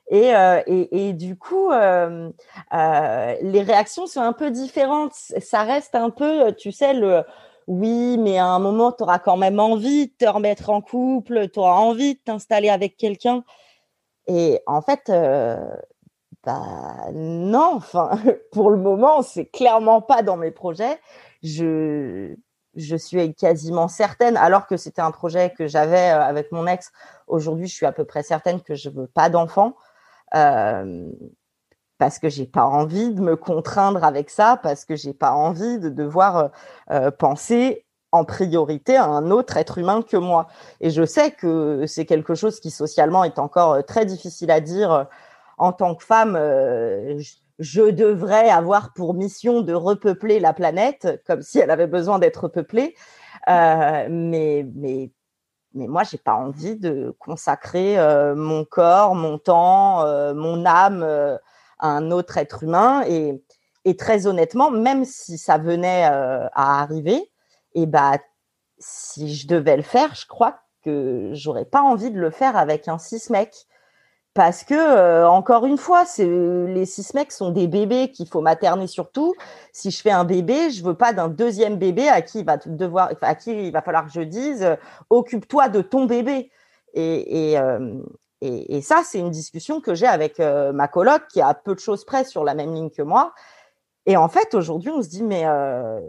Et, 0.08 0.32
et, 0.66 1.12
du 1.14 1.36
coup, 1.36 1.70
les 1.70 3.62
réactions 3.62 4.06
sont 4.06 4.20
un 4.20 4.32
peu 4.32 4.50
différentes. 4.50 5.14
Ça 5.14 5.62
reste 5.62 5.94
un 5.94 6.10
peu, 6.10 6.52
tu 6.52 6.70
sais, 6.70 6.92
le 6.92 7.24
oui, 7.66 8.18
mais 8.18 8.38
à 8.38 8.46
un 8.46 8.58
moment, 8.58 8.92
tu 8.92 9.02
auras 9.02 9.18
quand 9.18 9.36
même 9.36 9.60
envie 9.60 10.08
de 10.08 10.12
te 10.18 10.26
remettre 10.26 10.70
en 10.70 10.80
couple, 10.80 11.48
tu 11.50 11.58
auras 11.58 11.76
envie 11.76 12.14
de 12.14 12.20
t'installer 12.20 12.68
avec 12.68 12.96
quelqu'un. 12.96 13.44
Et 14.26 14.60
en 14.66 14.82
fait, 14.82 15.08
euh, 15.08 15.58
bah 16.44 17.10
non, 17.12 17.72
enfin, 17.76 18.10
pour 18.52 18.70
le 18.70 18.76
moment, 18.78 19.22
c'est 19.22 19.46
clairement 19.46 20.00
pas 20.02 20.22
dans 20.22 20.36
mes 20.36 20.50
projets. 20.50 20.98
Je, 21.42 22.34
je 22.74 22.96
suis 22.96 23.34
quasiment 23.34 23.88
certaine, 23.88 24.36
alors 24.36 24.66
que 24.66 24.76
c'était 24.76 25.02
un 25.02 25.10
projet 25.10 25.52
que 25.56 25.66
j'avais 25.66 26.10
euh, 26.10 26.22
avec 26.22 26.52
mon 26.52 26.66
ex. 26.66 26.90
Aujourd'hui, 27.26 27.66
je 27.68 27.74
suis 27.74 27.86
à 27.86 27.92
peu 27.92 28.04
près 28.04 28.22
certaine 28.22 28.60
que 28.62 28.74
je 28.74 28.90
veux 28.90 29.06
pas 29.06 29.30
d'enfant. 29.30 29.74
Euh, 30.34 31.10
parce 32.02 32.18
que 32.18 32.28
j'ai 32.28 32.46
pas 32.46 32.64
envie 32.64 33.14
de 33.14 33.20
me 33.20 33.36
contraindre 33.36 34.02
avec 34.02 34.28
ça, 34.28 34.58
parce 34.60 34.84
que 34.84 34.96
j'ai 34.96 35.12
pas 35.12 35.30
envie 35.30 35.78
de 35.78 35.88
devoir 35.88 36.36
euh, 36.36 36.48
euh, 36.90 37.10
penser 37.12 37.86
en 38.10 38.24
priorité 38.24 38.96
à 38.96 39.04
un 39.04 39.30
autre 39.30 39.56
être 39.56 39.78
humain 39.78 40.02
que 40.02 40.16
moi. 40.16 40.48
Et 40.80 40.90
je 40.90 41.04
sais 41.04 41.30
que 41.30 41.84
c'est 41.86 42.04
quelque 42.04 42.34
chose 42.34 42.58
qui 42.58 42.72
socialement 42.72 43.22
est 43.22 43.38
encore 43.38 43.74
euh, 43.74 43.82
très 43.82 44.04
difficile 44.04 44.50
à 44.50 44.58
dire 44.58 45.06
en 45.58 45.72
tant 45.72 45.94
que 45.94 46.02
femme. 46.02 46.32
je, 47.60 47.90
devrais 47.92 48.50
avoir 48.50 48.92
pour 48.94 49.14
mission 49.14 49.60
de 49.60 49.72
repeupler 49.72 50.40
la 50.40 50.52
planète, 50.52 51.22
comme 51.24 51.40
si 51.40 51.60
elle 51.60 51.70
avait 51.70 51.86
besoin 51.86 52.18
d'être 52.18 52.48
peuplée. 52.48 52.96
Euh, 53.48 54.08
mais, 54.10 54.66
mais, 54.74 55.12
mais 55.74 55.86
moi, 55.86 56.02
j'ai 56.02 56.18
pas 56.18 56.34
envie 56.34 56.74
de 56.74 57.14
consacrer 57.20 57.96
mon 58.34 58.64
corps, 58.64 59.14
mon 59.14 59.38
temps, 59.38 60.04
mon 60.34 60.66
âme 60.66 61.38
un 61.82 62.10
autre 62.10 62.38
être 62.38 62.62
humain. 62.62 63.04
Et, 63.06 63.42
et 63.84 63.96
très 63.96 64.26
honnêtement, 64.26 64.70
même 64.70 65.04
si 65.04 65.38
ça 65.38 65.58
venait 65.58 66.08
euh, 66.10 66.46
à 66.54 66.82
arriver, 66.82 67.30
et 67.74 67.86
bah, 67.86 68.18
si 68.78 69.34
je 69.34 69.46
devais 69.46 69.76
le 69.76 69.82
faire, 69.82 70.14
je 70.14 70.26
crois 70.26 70.60
que 70.84 71.30
j'aurais 71.32 71.64
pas 71.64 71.82
envie 71.82 72.10
de 72.10 72.18
le 72.18 72.30
faire 72.30 72.56
avec 72.56 72.88
un 72.88 72.98
cis 72.98 73.22
mec. 73.30 73.66
Parce 74.34 74.64
que, 74.64 74.74
euh, 74.74 75.28
encore 75.28 75.66
une 75.66 75.76
fois, 75.76 76.06
c'est 76.06 76.26
les 76.26 76.86
six 76.86 77.12
mecs 77.12 77.32
sont 77.32 77.50
des 77.50 77.68
bébés 77.68 78.10
qu'il 78.10 78.26
faut 78.26 78.40
materner 78.40 78.86
surtout. 78.86 79.34
Si 79.74 79.90
je 79.90 80.00
fais 80.00 80.10
un 80.10 80.24
bébé, 80.24 80.70
je 80.70 80.82
veux 80.82 80.94
pas 80.94 81.12
d'un 81.12 81.28
deuxième 81.28 81.76
bébé 81.76 82.08
à 82.08 82.22
qui 82.22 82.38
il 82.38 82.46
va 82.46 82.56
devoir, 82.64 83.10
à 83.20 83.34
qui 83.34 83.66
il 83.66 83.72
va 83.72 83.82
falloir 83.82 84.06
que 84.06 84.12
je 84.12 84.22
dise, 84.22 84.62
euh, 84.62 84.76
occupe-toi 85.10 85.68
de 85.68 85.82
ton 85.82 86.06
bébé. 86.06 86.50
Et, 86.94 87.52
et, 87.52 87.58
et, 88.44 88.80
ça, 88.80 89.02
c'est 89.04 89.20
une 89.20 89.30
discussion 89.30 89.80
que 89.80 89.94
j'ai 89.94 90.08
avec 90.08 90.40
euh, 90.40 90.72
ma 90.72 90.88
coloc 90.88 91.28
qui 91.28 91.40
a 91.40 91.54
peu 91.54 91.76
de 91.76 91.80
choses 91.80 92.04
près 92.04 92.24
sur 92.24 92.42
la 92.42 92.54
même 92.54 92.74
ligne 92.74 92.90
que 92.90 93.02
moi. 93.02 93.32
Et 94.04 94.16
en 94.16 94.28
fait, 94.28 94.54
aujourd'hui, 94.54 94.90
on 94.90 95.00
se 95.00 95.08
dit, 95.08 95.22
mais 95.22 95.46
euh, 95.46 96.00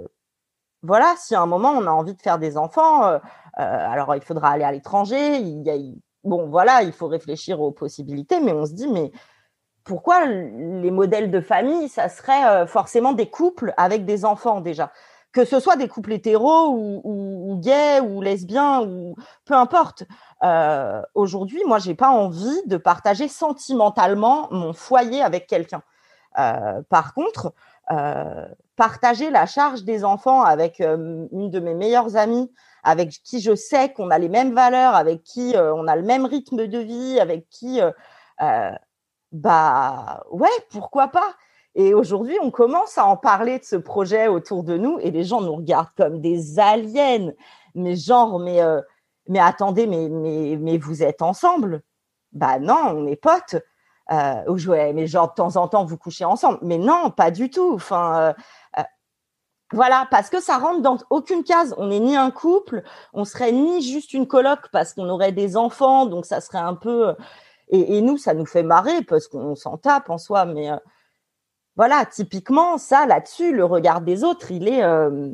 voilà, 0.81 1.13
si 1.19 1.35
à 1.35 1.41
un 1.41 1.45
moment 1.45 1.69
on 1.69 1.85
a 1.85 1.91
envie 1.91 2.15
de 2.15 2.21
faire 2.21 2.39
des 2.39 2.57
enfants, 2.57 3.05
euh, 3.05 3.19
alors 3.55 4.15
il 4.15 4.23
faudra 4.23 4.49
aller 4.49 4.63
à 4.63 4.71
l'étranger. 4.71 5.37
Il 5.37 6.01
bon, 6.23 6.47
voilà, 6.49 6.81
il 6.81 6.91
faut 6.91 7.07
réfléchir 7.07 7.61
aux 7.61 7.71
possibilités, 7.71 8.39
mais 8.39 8.51
on 8.51 8.65
se 8.65 8.73
dit, 8.73 8.87
mais 8.87 9.11
pourquoi 9.83 10.25
les 10.25 10.91
modèles 10.91 11.29
de 11.29 11.39
famille, 11.39 11.87
ça 11.87 12.09
serait 12.09 12.65
forcément 12.65 13.13
des 13.13 13.29
couples 13.29 13.75
avec 13.77 14.05
des 14.05 14.25
enfants 14.25 14.59
déjà? 14.59 14.91
Que 15.33 15.45
ce 15.45 15.59
soit 15.59 15.75
des 15.75 15.87
couples 15.87 16.13
hétéros 16.13 16.69
ou, 16.69 17.01
ou, 17.03 17.51
ou 17.51 17.57
gays 17.57 17.99
ou 17.99 18.21
lesbiens 18.21 18.81
ou 18.83 19.15
peu 19.45 19.55
importe. 19.55 20.03
Euh, 20.43 21.01
Aujourd'hui, 21.15 21.61
moi, 21.65 21.79
j'ai 21.79 21.95
pas 21.95 22.09
envie 22.09 22.61
de 22.67 22.77
partager 22.77 23.27
sentimentalement 23.27 24.47
mon 24.51 24.73
foyer 24.73 25.21
avec 25.21 25.47
quelqu'un. 25.47 25.81
Euh, 26.37 26.81
par 26.89 27.13
contre, 27.13 27.53
euh, 27.91 28.47
partager 28.75 29.31
la 29.31 29.45
charge 29.45 29.83
des 29.83 30.05
enfants 30.05 30.43
avec 30.43 30.79
une 30.79 31.49
de 31.49 31.59
mes 31.59 31.73
meilleures 31.73 32.15
amies, 32.15 32.51
avec 32.83 33.09
qui 33.09 33.41
je 33.41 33.55
sais 33.55 33.91
qu'on 33.91 34.11
a 34.11 34.19
les 34.19 34.29
mêmes 34.29 34.53
valeurs, 34.53 34.95
avec 34.95 35.23
qui 35.23 35.55
on 35.57 35.87
a 35.87 35.95
le 35.95 36.03
même 36.03 36.25
rythme 36.25 36.67
de 36.67 36.79
vie, 36.79 37.19
avec 37.19 37.49
qui, 37.49 37.79
bah 39.31 40.23
ouais, 40.31 40.49
pourquoi 40.71 41.07
pas? 41.09 41.33
Et 41.75 41.93
aujourd'hui, 41.93 42.37
on 42.41 42.51
commence 42.51 42.97
à 42.97 43.05
en 43.05 43.17
parler 43.17 43.59
de 43.59 43.63
ce 43.63 43.75
projet 43.75 44.27
autour 44.27 44.63
de 44.63 44.77
nous 44.77 44.99
et 44.99 45.11
les 45.11 45.23
gens 45.23 45.41
nous 45.41 45.55
regardent 45.55 45.93
comme 45.97 46.21
des 46.21 46.59
aliens. 46.59 47.31
Mais 47.75 47.95
genre, 47.95 48.39
mais 48.39 48.61
euh, 48.61 48.81
mais 49.27 49.39
attendez, 49.39 49.87
mais 49.87 50.09
mais 50.09 50.57
mais 50.59 50.77
vous 50.77 51.01
êtes 51.01 51.21
ensemble? 51.21 51.81
Bah 52.31 52.59
non, 52.59 52.93
on 52.95 53.07
est 53.07 53.15
potes. 53.15 53.55
Euh, 54.11 54.43
ou 54.47 54.59
ouais, 54.69 54.93
mais 54.93 55.07
genre 55.07 55.29
de 55.29 55.33
temps 55.35 55.55
en 55.55 55.67
temps 55.67 55.85
vous 55.85 55.97
couchez 55.97 56.25
ensemble. 56.25 56.59
Mais 56.61 56.77
non, 56.77 57.09
pas 57.09 57.31
du 57.31 57.49
tout. 57.49 57.73
Enfin, 57.73 58.19
euh, 58.19 58.33
euh, 58.79 58.83
voilà, 59.71 60.07
parce 60.11 60.29
que 60.29 60.41
ça 60.41 60.57
rentre 60.57 60.81
dans 60.81 60.97
aucune 61.09 61.43
case. 61.43 61.73
On 61.77 61.87
n'est 61.87 61.99
ni 61.99 62.15
un 62.15 62.29
couple, 62.29 62.83
on 63.13 63.25
serait 63.25 63.51
ni 63.51 63.81
juste 63.81 64.13
une 64.13 64.27
coloc 64.27 64.59
parce 64.71 64.93
qu'on 64.93 65.09
aurait 65.09 65.31
des 65.31 65.57
enfants, 65.57 66.05
donc 66.05 66.25
ça 66.25 66.41
serait 66.41 66.59
un 66.59 66.75
peu. 66.75 67.09
euh, 67.09 67.13
Et, 67.69 67.97
et 67.97 68.01
nous, 68.01 68.17
ça 68.17 68.33
nous 68.33 68.45
fait 68.45 68.61
marrer 68.63 69.01
parce 69.03 69.27
qu'on 69.27 69.55
s'en 69.55 69.77
tape 69.77 70.09
en 70.09 70.17
soi. 70.19 70.45
Mais 70.45 70.69
euh, 70.69 70.77
voilà, 71.75 72.05
typiquement, 72.05 72.77
ça 72.77 73.05
là-dessus, 73.07 73.53
le 73.55 73.65
regard 73.65 74.01
des 74.01 74.23
autres, 74.23 74.51
il 74.51 74.67
est, 74.67 74.83
euh, 74.83 75.31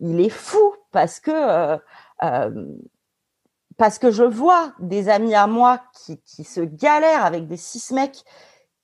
il- 0.00 0.20
est 0.20 0.28
fou 0.30 0.74
parce 0.92 1.20
que. 1.20 1.30
euh, 1.32 1.78
euh, 2.24 2.66
parce 3.76 3.98
que 3.98 4.10
je 4.10 4.22
vois 4.24 4.72
des 4.78 5.08
amis 5.08 5.34
à 5.34 5.46
moi 5.46 5.82
qui, 5.94 6.20
qui 6.22 6.44
se 6.44 6.60
galèrent 6.60 7.24
avec 7.24 7.48
des 7.48 7.56
six 7.56 7.90
mecs 7.92 8.22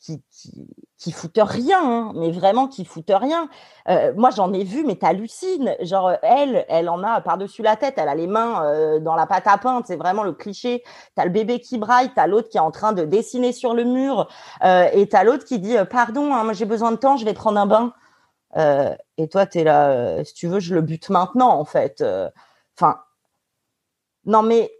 qui, 0.00 0.22
qui, 0.30 0.66
qui 1.00 1.12
foutent 1.12 1.40
rien, 1.40 1.80
hein, 1.82 2.12
mais 2.14 2.30
vraiment 2.30 2.68
qui 2.68 2.84
foutent 2.84 3.10
rien. 3.10 3.48
Euh, 3.88 4.12
moi, 4.16 4.28
j'en 4.28 4.52
ai 4.52 4.64
vu, 4.64 4.84
mais 4.84 4.96
t'hallucines. 4.96 5.74
Genre, 5.80 6.12
elle, 6.22 6.66
elle 6.68 6.90
en 6.90 7.02
a 7.02 7.22
par-dessus 7.22 7.62
la 7.62 7.76
tête, 7.76 7.94
elle 7.96 8.08
a 8.08 8.14
les 8.14 8.26
mains 8.26 8.62
euh, 8.66 9.00
dans 9.00 9.14
la 9.14 9.26
pâte 9.26 9.46
à 9.46 9.56
pain, 9.56 9.80
c'est 9.86 9.96
vraiment 9.96 10.24
le 10.24 10.34
cliché. 10.34 10.84
T'as 11.14 11.24
le 11.24 11.30
bébé 11.30 11.60
qui 11.60 11.78
braille, 11.78 12.12
t'as 12.14 12.26
l'autre 12.26 12.50
qui 12.50 12.58
est 12.58 12.60
en 12.60 12.70
train 12.70 12.92
de 12.92 13.06
dessiner 13.06 13.52
sur 13.52 13.72
le 13.72 13.84
mur, 13.84 14.28
euh, 14.62 14.88
et 14.92 15.08
t'as 15.08 15.24
l'autre 15.24 15.46
qui 15.46 15.58
dit 15.58 15.74
Pardon, 15.90 16.34
hein, 16.34 16.44
moi 16.44 16.52
j'ai 16.52 16.66
besoin 16.66 16.92
de 16.92 16.96
temps, 16.96 17.16
je 17.16 17.24
vais 17.24 17.32
prendre 17.34 17.58
un 17.58 17.66
bain. 17.66 17.94
Et 19.16 19.28
toi, 19.28 19.46
t'es 19.46 19.64
là, 19.64 20.22
si 20.24 20.34
tu 20.34 20.48
veux, 20.48 20.60
je 20.60 20.74
le 20.74 20.82
bute 20.82 21.08
maintenant, 21.08 21.50
en 21.50 21.64
fait. 21.64 22.04
Enfin, 22.76 22.98
non, 24.26 24.42
mais 24.42 24.70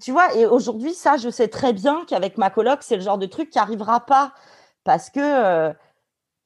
tu 0.00 0.12
vois, 0.12 0.34
et 0.34 0.46
aujourd'hui, 0.46 0.94
ça, 0.94 1.16
je 1.18 1.28
sais 1.28 1.48
très 1.48 1.72
bien 1.72 2.04
qu'avec 2.06 2.38
ma 2.38 2.48
coloc, 2.48 2.78
c'est 2.82 2.96
le 2.96 3.02
genre 3.02 3.18
de 3.18 3.26
truc 3.26 3.50
qui 3.50 3.58
arrivera 3.58 4.00
pas 4.00 4.32
parce 4.84 5.10
que 5.10 5.20
euh, 5.20 5.72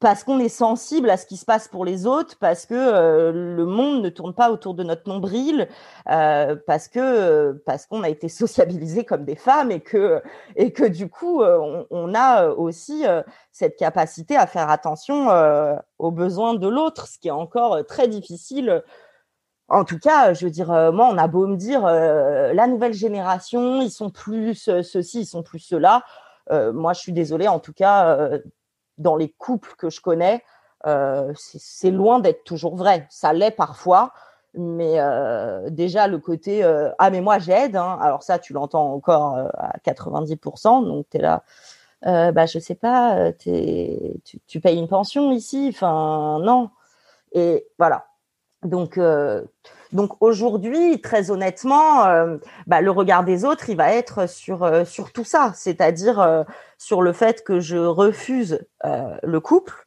parce 0.00 0.24
qu'on 0.24 0.40
est 0.40 0.48
sensible 0.48 1.10
à 1.10 1.16
ce 1.16 1.26
qui 1.26 1.36
se 1.36 1.44
passe 1.44 1.68
pour 1.68 1.84
les 1.84 2.06
autres, 2.06 2.36
parce 2.40 2.66
que 2.66 2.74
euh, 2.74 3.30
le 3.30 3.64
monde 3.64 4.02
ne 4.02 4.08
tourne 4.08 4.34
pas 4.34 4.50
autour 4.50 4.74
de 4.74 4.82
notre 4.82 5.08
nombril, 5.08 5.68
euh, 6.10 6.56
parce 6.66 6.88
que 6.88 7.52
parce 7.66 7.86
qu'on 7.86 8.02
a 8.02 8.08
été 8.08 8.28
sociabilisés 8.28 9.04
comme 9.04 9.24
des 9.24 9.36
femmes 9.36 9.70
et 9.70 9.80
que 9.80 10.20
et 10.56 10.72
que 10.72 10.84
du 10.84 11.08
coup, 11.08 11.42
on, 11.42 12.14
a 12.14 12.48
aussi 12.48 13.04
cette 13.52 13.76
capacité 13.76 14.36
à 14.36 14.46
faire 14.46 14.70
attention 14.70 15.28
aux 15.98 16.10
besoins 16.10 16.54
de 16.54 16.68
l'autre, 16.68 17.06
ce 17.06 17.18
qui 17.18 17.28
est 17.28 17.30
encore 17.30 17.86
très 17.86 18.08
difficile 18.08 18.82
en 19.68 19.84
tout 19.84 19.98
cas, 19.98 20.34
je 20.34 20.44
veux 20.44 20.50
dire, 20.50 20.68
moi, 20.92 21.08
on 21.10 21.16
a 21.16 21.28
beau 21.28 21.46
me 21.46 21.56
dire, 21.56 21.82
la 21.82 22.66
nouvelle 22.66 22.92
génération, 22.92 23.80
ils 23.80 23.90
sont 23.90 24.10
plus 24.10 24.54
ceci, 24.82 25.20
ils 25.20 25.26
sont 25.26 25.42
plus 25.42 25.60
cela. 25.60 26.02
Euh, 26.50 26.72
moi, 26.72 26.92
je 26.92 27.00
suis 27.00 27.12
désolée, 27.12 27.48
en 27.48 27.60
tout 27.60 27.72
cas, 27.72 28.16
euh, 28.16 28.38
dans 28.98 29.16
les 29.16 29.28
couples 29.30 29.74
que 29.76 29.90
je 29.90 30.00
connais, 30.00 30.42
euh, 30.86 31.32
c'est 31.36 31.90
loin 31.90 32.18
d'être 32.20 32.44
toujours 32.44 32.76
vrai. 32.76 33.06
Ça 33.10 33.32
l'est 33.32 33.50
parfois, 33.50 34.12
mais 34.54 34.98
déjà 35.70 36.08
le 36.08 36.18
côté 36.18 36.62
ah 36.98 37.10
mais 37.10 37.22
moi 37.22 37.38
j'aide. 37.38 37.76
Hein, 37.76 37.98
alors 38.02 38.22
ça, 38.22 38.38
tu 38.38 38.52
l'entends 38.52 38.92
encore 38.92 39.38
à 39.54 39.78
90%, 39.84 40.84
donc 40.84 41.06
tu 41.10 41.16
es 41.16 41.20
là. 41.20 41.42
Bah 42.02 42.46
je 42.46 42.58
sais 42.58 42.74
pas, 42.74 43.32
tu, 43.32 44.20
tu 44.46 44.60
payes 44.60 44.78
une 44.78 44.88
pension 44.88 45.30
ici, 45.32 45.70
enfin 45.72 46.38
non. 46.42 46.70
Et 47.32 47.66
voilà. 47.78 48.06
Donc, 48.64 48.98
donc 49.92 50.16
aujourd'hui, 50.20 51.00
très 51.02 51.30
honnêtement, 51.30 52.06
euh, 52.06 52.38
bah, 52.66 52.80
le 52.80 52.90
regard 52.90 53.24
des 53.24 53.44
autres, 53.44 53.68
il 53.68 53.76
va 53.76 53.92
être 53.92 54.28
sur 54.28 54.62
euh, 54.64 54.84
sur 54.84 55.12
tout 55.12 55.24
ça, 55.24 55.52
c'est-à-dire 55.54 56.18
euh, 56.20 56.44
sur 56.78 57.02
le 57.02 57.12
fait 57.12 57.44
que 57.44 57.60
je 57.60 57.76
refuse 57.76 58.66
le 58.84 59.38
couple. 59.40 59.86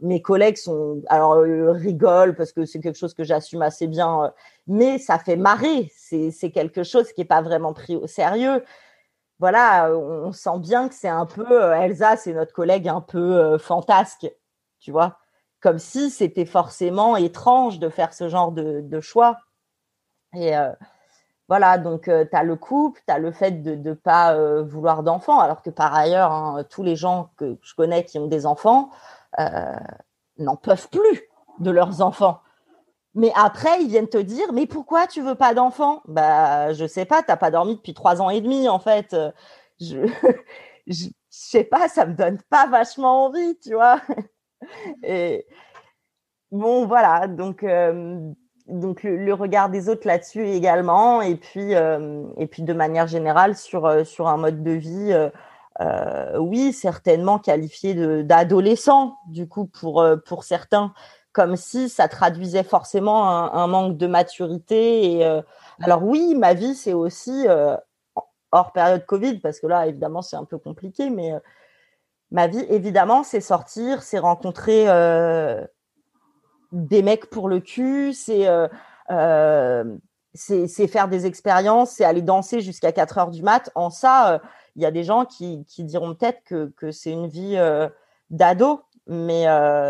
Mes 0.00 0.22
collègues 0.22 0.56
sont 0.56 1.02
alors 1.08 1.42
rigolent 1.74 2.34
parce 2.34 2.52
que 2.52 2.64
c'est 2.64 2.80
quelque 2.80 2.98
chose 2.98 3.14
que 3.14 3.24
j'assume 3.24 3.62
assez 3.62 3.86
bien, 3.88 4.32
mais 4.66 4.98
ça 4.98 5.18
fait 5.18 5.36
marrer. 5.36 5.90
C'est 5.96 6.50
quelque 6.52 6.84
chose 6.84 7.12
qui 7.12 7.22
est 7.22 7.24
pas 7.24 7.42
vraiment 7.42 7.72
pris 7.72 7.96
au 7.96 8.06
sérieux. 8.06 8.62
Voilà, 9.40 9.90
on, 9.92 10.32
sent 10.32 10.58
bien 10.58 10.88
que 10.88 10.94
c'est 10.94 11.08
un 11.08 11.26
peu 11.26 11.72
Elsa, 11.72 12.16
c'est 12.16 12.34
notre 12.34 12.52
collègue 12.52 12.88
un 12.88 13.00
peu 13.00 13.58
fantasque, 13.58 14.30
tu 14.80 14.92
vois 14.92 15.18
comme 15.60 15.78
si 15.78 16.10
c'était 16.10 16.44
forcément 16.44 17.16
étrange 17.16 17.78
de 17.78 17.88
faire 17.88 18.12
ce 18.14 18.28
genre 18.28 18.52
de, 18.52 19.00
choix. 19.00 19.38
Et 20.34 20.56
euh, 20.56 20.72
voilà, 21.48 21.78
donc 21.78 22.08
euh, 22.08 22.24
tu 22.30 22.36
as 22.36 22.42
le 22.42 22.56
couple, 22.56 23.00
tu 23.06 23.12
as 23.12 23.18
le 23.18 23.32
fait 23.32 23.62
de 23.62 23.74
ne 23.74 23.94
pas 23.94 24.34
euh, 24.34 24.62
vouloir 24.62 25.02
d'enfants, 25.02 25.40
alors 25.40 25.62
que 25.62 25.70
par 25.70 25.94
ailleurs, 25.94 26.32
hein, 26.32 26.64
tous 26.70 26.82
les 26.82 26.96
gens 26.96 27.30
que 27.36 27.58
je 27.62 27.74
connais 27.74 28.04
qui 28.04 28.18
ont 28.18 28.26
des 28.26 28.46
enfants 28.46 28.90
n'en 30.38 30.56
peuvent 30.56 30.88
plus 30.88 31.22
de 31.60 31.70
leurs 31.70 32.00
enfants. 32.00 32.40
Mais 33.14 33.32
après, 33.34 33.82
ils 33.82 33.88
viennent 33.88 34.08
te 34.08 34.18
dire, 34.18 34.52
mais 34.52 34.66
pourquoi 34.66 35.06
tu 35.06 35.22
veux 35.22 35.34
pas 35.34 35.54
d'enfants? 35.54 36.02
Bah, 36.06 36.72
je 36.72 36.86
sais 36.86 37.04
pas, 37.04 37.22
t'as 37.22 37.36
pas 37.36 37.50
dormi 37.50 37.76
depuis 37.76 37.94
trois 37.94 38.22
ans 38.22 38.30
et 38.30 38.40
demi, 38.40 38.68
en 38.68 38.78
fait. 38.78 39.16
Je, 39.80 40.06
je, 40.86 41.04
je 41.04 41.08
sais 41.28 41.64
pas, 41.64 41.88
ça 41.88 42.06
me 42.06 42.14
donne 42.14 42.38
pas 42.50 42.66
vachement 42.66 43.26
envie, 43.26 43.58
tu 43.60 43.74
vois. 43.74 44.00
Et 45.02 45.46
bon, 46.50 46.86
voilà, 46.86 47.26
donc, 47.26 47.64
donc 48.66 49.02
le, 49.02 49.32
regard 49.32 49.70
des 49.70 49.88
autres 49.88 50.06
là-dessus 50.06 50.46
également, 50.46 51.22
et 51.22 51.36
puis, 51.36 51.72
et 51.72 52.46
puis 52.46 52.62
de 52.62 52.72
manière 52.72 53.06
générale 53.06 53.56
sur, 53.56 54.06
sur 54.06 54.28
un 54.28 54.36
mode 54.36 54.62
de 54.62 54.72
vie, 54.72 55.14
oui, 56.38 56.72
certainement 56.72 57.38
qualifié 57.38 58.24
d'adolescent, 58.24 59.16
du 59.28 59.48
coup, 59.48 59.66
pour, 59.66 60.04
pour 60.26 60.44
certains, 60.44 60.92
comme 61.32 61.56
si 61.56 61.88
ça 61.88 62.08
traduisait 62.08 62.64
forcément 62.64 63.28
un, 63.28 63.52
un 63.52 63.66
manque 63.66 63.96
de 63.96 64.06
maturité. 64.06 65.12
Et, 65.12 65.40
alors 65.80 66.02
oui, 66.02 66.34
ma 66.34 66.54
vie, 66.54 66.74
c'est 66.74 66.94
aussi, 66.94 67.46
hors 68.50 68.72
période 68.72 69.04
Covid, 69.06 69.38
parce 69.38 69.60
que 69.60 69.66
là, 69.66 69.86
évidemment, 69.86 70.22
c'est 70.22 70.36
un 70.36 70.44
peu 70.44 70.58
compliqué, 70.58 71.10
mais... 71.10 71.34
Ma 72.30 72.46
vie, 72.46 72.64
évidemment, 72.68 73.22
c'est 73.22 73.40
sortir, 73.40 74.02
c'est 74.02 74.18
rencontrer 74.18 74.84
euh, 74.88 75.64
des 76.72 77.02
mecs 77.02 77.30
pour 77.30 77.48
le 77.48 77.60
cul, 77.60 78.12
c'est 78.12 78.46
euh, 78.46 78.68
euh, 79.10 79.84
c'est 80.34 80.86
faire 80.86 81.08
des 81.08 81.24
expériences, 81.24 81.92
c'est 81.92 82.04
aller 82.04 82.20
danser 82.22 82.60
jusqu'à 82.60 82.92
4 82.92 83.18
heures 83.18 83.30
du 83.30 83.42
mat. 83.42 83.70
En 83.74 83.90
ça, 83.90 84.40
il 84.76 84.82
y 84.82 84.86
a 84.86 84.90
des 84.90 85.02
gens 85.02 85.24
qui, 85.24 85.64
diront 85.78 86.14
peut-être 86.14 86.44
que, 86.44 86.70
que 86.76 86.92
c'est 86.92 87.10
une 87.10 87.26
vie 87.26 87.58
d'ado. 88.30 88.82
Mais, 89.08 89.46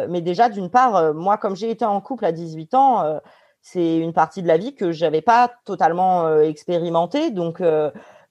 mais 0.09 0.23
déjà, 0.23 0.49
d'une 0.49 0.71
part, 0.71 1.13
moi, 1.13 1.37
comme 1.37 1.55
j'ai 1.55 1.69
été 1.71 1.85
en 1.85 2.01
couple 2.01 2.25
à 2.25 2.33
18 2.33 2.73
ans, 2.75 3.21
c'est 3.61 3.99
une 3.99 4.15
partie 4.15 4.43
de 4.43 4.49
la 4.49 4.57
vie 4.57 4.75
que 4.75 4.91
j'avais 4.91 5.21
pas 5.21 5.51
totalement 5.67 6.41
expérimentée. 6.41 7.31
Donc, 7.31 7.61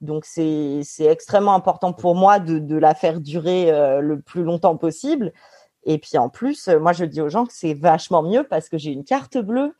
donc 0.00 0.24
c'est 0.24 0.84
extrêmement 1.00 1.54
important 1.54 1.92
pour 1.92 2.14
moi 2.14 2.38
de, 2.38 2.58
de 2.58 2.76
la 2.76 2.94
faire 2.94 3.20
durer 3.20 3.72
euh, 3.72 4.00
le 4.00 4.20
plus 4.20 4.44
longtemps 4.44 4.76
possible. 4.76 5.32
Et 5.84 5.98
puis 5.98 6.18
en 6.18 6.28
plus, 6.28 6.68
euh, 6.68 6.78
moi 6.78 6.92
je 6.92 7.04
dis 7.04 7.20
aux 7.20 7.28
gens 7.28 7.46
que 7.46 7.52
c'est 7.52 7.74
vachement 7.74 8.22
mieux 8.22 8.44
parce 8.44 8.68
que 8.68 8.78
j'ai 8.78 8.92
une 8.92 9.04
carte 9.04 9.38
bleue 9.38 9.74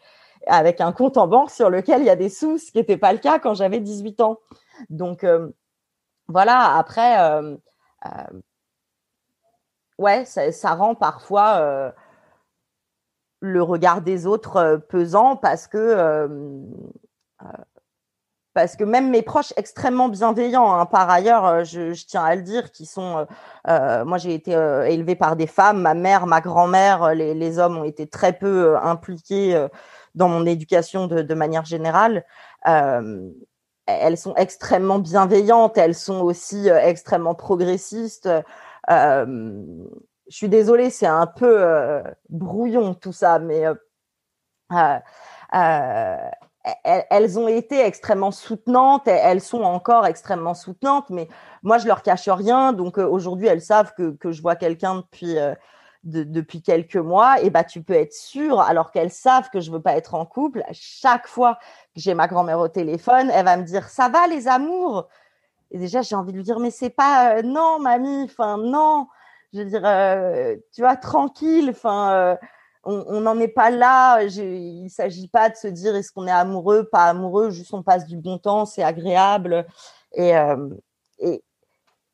avec 0.46 0.80
un 0.80 0.92
compte 0.92 1.16
en 1.16 1.28
banque 1.28 1.50
sur 1.50 1.70
lequel 1.70 2.00
il 2.00 2.06
y 2.06 2.10
a 2.10 2.16
des 2.16 2.30
sous, 2.30 2.58
ce 2.58 2.72
qui 2.72 2.78
n'était 2.78 2.96
pas 2.96 3.12
le 3.12 3.18
cas 3.18 3.38
quand 3.38 3.54
j'avais 3.54 3.80
18 3.80 4.20
ans. 4.20 4.38
Donc 4.90 5.22
euh, 5.22 5.50
voilà, 6.28 6.76
après, 6.76 7.20
euh, 7.20 7.56
ouais, 9.98 10.24
ça, 10.24 10.74
rend 10.74 10.94
parfois 10.94 11.92
le 13.40 13.62
regard 13.62 14.02
des 14.02 14.26
autres 14.26 14.82
pesant 14.88 15.36
parce 15.36 15.66
que 15.66 16.70
parce 18.58 18.74
que 18.74 18.82
même 18.82 19.08
mes 19.10 19.22
proches 19.22 19.52
extrêmement 19.56 20.08
bienveillants, 20.08 20.72
hein, 20.72 20.84
par 20.84 21.08
ailleurs, 21.08 21.46
euh, 21.46 21.62
je, 21.62 21.92
tiens 22.04 22.24
à 22.24 22.34
le 22.34 22.42
dire, 22.42 22.72
qui 22.72 22.86
sont, 22.86 23.18
euh, 23.18 23.24
euh, 23.68 24.04
moi 24.04 24.18
j'ai 24.18 24.34
été 24.34 24.50
élevée 24.50 25.14
par 25.14 25.36
des 25.36 25.46
femmes, 25.46 25.80
ma 25.80 25.94
mère, 25.94 26.26
ma 26.26 26.40
grand-mère, 26.40 27.14
les, 27.14 27.58
hommes 27.60 27.78
ont 27.78 27.84
été 27.84 28.08
très 28.08 28.32
peu 28.32 28.76
impliqués 28.78 29.68
dans 30.16 30.28
mon 30.28 30.44
éducation 30.44 31.06
de, 31.06 31.34
manière 31.34 31.64
générale. 31.64 32.24
Elles 32.64 34.18
sont 34.18 34.34
extrêmement 34.34 34.98
bienveillantes, 34.98 35.78
elles 35.78 35.94
sont 35.94 36.20
aussi 36.20 36.68
extrêmement 36.68 37.36
progressistes. 37.36 38.28
Je 38.88 39.86
suis 40.30 40.48
désolée, 40.48 40.90
c'est 40.90 41.06
un 41.06 41.28
peu 41.28 42.02
brouillon 42.28 42.94
tout 42.94 43.12
ça, 43.12 43.38
mais 43.38 43.66
elles, 46.84 47.38
ont 47.38 47.48
été 47.48 47.80
extrêmement 47.80 48.30
soutenantes, 48.30 49.06
elles- 49.08 49.40
sont 49.40 49.62
encore 49.62 50.06
extrêmement 50.06 50.54
soutenantes, 50.54 51.10
mais 51.10 51.28
moi 51.62 51.78
je 51.78 51.86
leur 51.86 52.02
cache 52.02 52.28
rien. 52.28 52.72
Donc 52.72 52.98
euh, 52.98 53.06
aujourd'hui, 53.06 53.46
elles 53.46 53.62
savent 53.62 53.92
que, 53.96 54.10
que 54.16 54.32
je 54.32 54.42
vois 54.42 54.56
quelqu'un 54.56 54.96
depuis 54.96 55.38
euh, 55.38 55.54
de- 56.04 56.24
depuis 56.24 56.62
quelques 56.62 56.96
mois. 56.96 57.40
Et 57.42 57.50
bah 57.50 57.64
tu 57.64 57.82
peux 57.82 57.94
être 57.94 58.12
sûr, 58.14 58.60
alors 58.60 58.90
qu'elles 58.92 59.10
savent 59.12 59.48
que 59.50 59.60
je 59.60 59.70
veux 59.70 59.80
pas 59.82 59.94
être 59.96 60.14
en 60.14 60.26
couple, 60.26 60.62
à 60.68 60.72
chaque 60.72 61.26
fois 61.26 61.54
que 61.94 62.00
j'ai 62.00 62.14
ma 62.14 62.26
grand-mère 62.28 62.58
au 62.60 62.68
téléphone, 62.68 63.30
elle 63.32 63.44
va 63.44 63.56
me 63.56 63.64
dire 63.64 63.88
ça 63.88 64.08
va 64.08 64.26
les 64.26 64.48
amours? 64.48 65.08
Et 65.72 65.78
déjà 65.78 66.02
j'ai 66.02 66.16
envie 66.16 66.32
de 66.32 66.38
lui 66.38 66.44
dire 66.44 66.60
mais 66.60 66.70
c'est 66.70 66.90
pas 66.90 67.38
euh, 67.38 67.42
non 67.42 67.78
mamie, 67.80 68.24
enfin 68.24 68.58
non. 68.58 69.08
Je 69.54 69.60
veux 69.60 69.64
dire, 69.66 69.82
tu 70.74 70.82
vois, 70.82 70.96
tranquille, 70.96 71.70
enfin. 71.70 72.36
On 72.84 73.20
n'en 73.20 73.38
est 73.38 73.48
pas 73.48 73.70
là. 73.70 74.22
Il 74.22 74.84
ne 74.84 74.88
s'agit 74.88 75.28
pas 75.28 75.50
de 75.50 75.56
se 75.56 75.68
dire 75.68 75.94
est-ce 75.94 76.12
qu'on 76.12 76.26
est 76.26 76.30
amoureux, 76.30 76.84
pas 76.84 77.04
amoureux, 77.04 77.50
juste 77.50 77.74
on 77.74 77.82
passe 77.82 78.06
du 78.06 78.16
bon 78.16 78.38
temps, 78.38 78.64
c'est 78.64 78.82
agréable. 78.82 79.66
Et, 80.12 80.36
euh, 80.36 80.68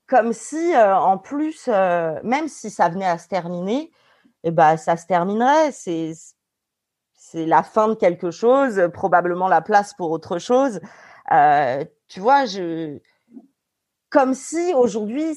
comme 0.07 0.33
si, 0.33 0.74
euh, 0.74 0.96
en 0.96 1.18
plus, 1.18 1.66
euh, 1.68 2.18
même 2.22 2.48
si 2.48 2.70
ça 2.70 2.88
venait 2.88 3.07
à 3.07 3.18
se 3.18 3.29
terminer, 3.29 3.90
eh 4.42 4.50
ben, 4.50 4.77
ça 4.77 4.96
se 4.96 5.07
terminerait. 5.07 5.72
C'est, 5.72 6.12
c'est 7.14 7.46
la 7.46 7.62
fin 7.62 7.88
de 7.88 7.94
quelque 7.94 8.31
chose, 8.31 8.88
probablement 8.92 9.48
la 9.48 9.62
place 9.62 9.94
pour 9.94 10.11
autre 10.11 10.38
chose. 10.38 10.81
Tu 12.09 12.20
vois, 12.20 12.44
je, 12.44 12.98
comme 14.11 14.35
si 14.35 14.74
aujourd'hui, 14.74 15.37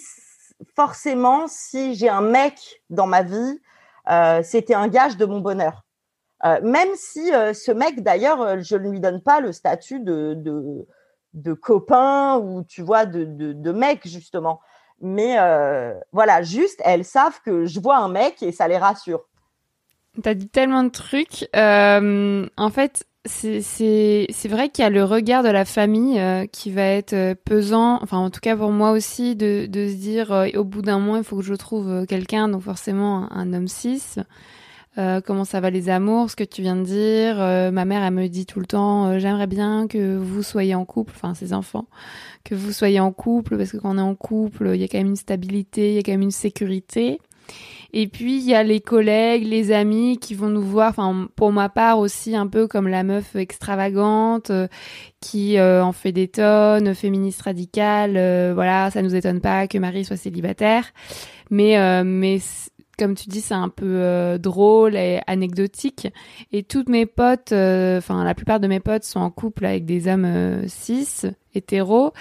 forcément, 0.76 1.48
si 1.48 1.96
j'ai 1.96 2.10
un 2.10 2.22
mec 2.22 2.82
dans 2.90 3.08
ma 3.08 3.24
vie, 3.24 3.62
c'était 4.44 4.76
un 4.76 4.88
gage 4.88 5.18
de 5.18 5.26
mon 5.26 5.40
bonheur. 5.40 5.84
Euh, 6.46 6.60
même 6.62 6.90
si 6.96 7.34
euh, 7.34 7.54
ce 7.54 7.72
mec, 7.72 8.04
d'ailleurs, 8.04 8.42
euh, 8.42 8.58
je 8.62 8.76
ne 8.76 8.90
lui 8.90 9.00
donne 9.00 9.22
pas 9.22 9.40
le 9.40 9.52
statut 9.52 10.00
de, 10.00 10.36
de, 11.34 11.54
copain 11.54 12.38
ou, 12.38 12.64
tu 12.64 12.84
vois, 12.84 13.06
de, 13.06 13.26
de, 13.26 13.72
mec, 13.72 14.08
justement. 14.08 14.60
Mais 15.02 15.40
euh, 15.40 15.94
voilà, 16.12 16.44
juste, 16.44 16.82
elles 16.84 17.06
savent 17.06 17.40
que 17.44 17.66
je 17.66 17.80
vois 17.80 17.98
un 17.98 18.10
mec 18.10 18.42
et 18.44 18.52
ça 18.52 18.68
les 18.68 18.78
rassure. 18.78 19.26
T'as 20.24 20.34
dit 20.34 20.48
tellement 20.48 20.84
de 20.84 20.90
trucs. 20.90 21.48
Euh, 21.56 22.48
en 22.58 22.70
fait, 22.70 23.06
c'est 23.28 24.48
vrai 24.48 24.70
qu'il 24.70 24.84
y 24.84 24.86
a 24.86 24.90
le 24.90 25.04
regard 25.04 25.44
de 25.44 25.50
la 25.50 25.66
famille 25.66 26.20
euh, 26.20 26.46
qui 26.46 26.72
va 26.72 26.84
être 26.84 27.14
euh, 27.14 27.36
pesant. 27.36 28.00
Enfin, 28.02 28.18
en 28.18 28.30
tout 28.30 28.40
cas 28.40 28.56
pour 28.56 28.72
moi 28.72 28.92
aussi, 28.92 29.36
de 29.36 29.68
de 29.68 29.88
se 29.88 29.96
dire 29.96 30.32
euh, 30.32 30.48
au 30.56 30.64
bout 30.64 30.82
d'un 30.82 31.00
mois, 31.00 31.18
il 31.20 31.24
faut 31.24 31.38
que 31.38 31.44
je 31.44 31.54
trouve 31.54 31.90
euh, 31.90 32.06
quelqu'un, 32.06 32.50
donc 32.50 32.62
forcément 32.64 33.32
un, 33.32 33.54
homme 33.54 33.68
cis. 33.68 34.02
Euh, 34.98 35.22
comment 35.22 35.46
ça 35.46 35.60
va 35.60 35.70
les 35.70 35.90
amours, 35.90 36.32
ce 36.32 36.36
que 36.36 36.44
tu 36.44 36.64
viens 36.64 36.76
de 36.76 36.84
dire. 36.84 37.40
Euh, 37.40 37.70
ma 37.70 37.86
mère, 37.86 38.02
elle 38.02 38.14
me 38.14 38.28
dit 38.28 38.48
tout 38.48 38.60
le 38.60 38.66
temps, 38.66 39.20
j'aimerais 39.20 39.46
bien 39.46 39.88
que 39.88 40.18
vous 40.18 40.42
soyez 40.42 40.74
en 40.74 40.86
couple, 40.86 41.14
enfin 41.16 41.36
ses 41.36 41.54
enfants, 41.54 41.86
que 42.44 42.56
vous 42.56 42.72
soyez 42.72 43.00
en 43.00 43.12
couple, 43.12 43.58
parce 43.58 43.72
que 43.72 43.78
quand 43.78 43.94
on 43.94 44.00
est 44.00 44.02
en 44.02 44.16
couple, 44.16 44.72
il 44.74 44.82
y 44.82 44.84
a 44.84 44.88
quand 44.88 44.98
même 44.98 45.08
une 45.10 45.16
stabilité, 45.16 45.90
il 45.90 45.96
y 45.96 46.00
a 46.00 46.02
quand 46.02 46.14
même 46.14 46.24
une 46.24 46.32
sécurité. 46.32 47.20
Et 47.94 48.08
puis 48.08 48.38
il 48.38 48.44
y 48.44 48.54
a 48.54 48.64
les 48.64 48.82
collègues, 48.82 49.46
les 49.46 49.72
amis 49.72 50.18
qui 50.18 50.36
vont 50.36 50.50
nous 50.50 50.62
voir, 50.62 50.90
enfin 50.90 51.28
pour 51.36 51.52
ma 51.52 51.70
part 51.70 52.00
aussi 52.00 52.36
un 52.36 52.48
peu 52.48 52.68
comme 52.68 52.88
la 52.88 53.04
meuf 53.04 53.36
extravagante 53.36 54.50
euh, 54.50 54.68
qui 55.22 55.58
euh, 55.58 55.84
en 55.84 55.94
fait 55.94 56.12
des 56.12 56.28
tonnes, 56.28 56.94
féministe 56.94 57.42
radicale, 57.42 58.16
euh, 58.18 58.52
voilà, 58.54 58.92
ça 58.92 59.02
nous 59.02 59.16
étonne 59.16 59.42
pas 59.42 59.68
que 59.68 59.78
Marie 59.78 60.06
soit 60.06 60.18
célibataire, 60.18 60.92
mais 61.50 62.04
mais 62.04 62.40
comme 63.00 63.14
tu 63.14 63.30
dis, 63.30 63.42
c'est 63.42 63.54
un 63.54 63.70
peu 63.70 64.38
drôle 64.40 64.96
et 64.96 65.22
anecdotique. 65.28 66.08
Et 66.52 66.64
toutes 66.64 66.90
mes 66.90 67.06
potes, 67.06 67.52
enfin 67.52 68.24
la 68.24 68.34
plupart 68.34 68.60
de 68.60 68.68
mes 68.68 68.80
potes 68.80 69.04
sont 69.04 69.20
en 69.20 69.30
couple 69.30 69.66
avec 69.66 69.86
des 69.86 70.08
hommes 70.08 70.68
cis, 70.68 71.28
hétéros, 71.54 72.14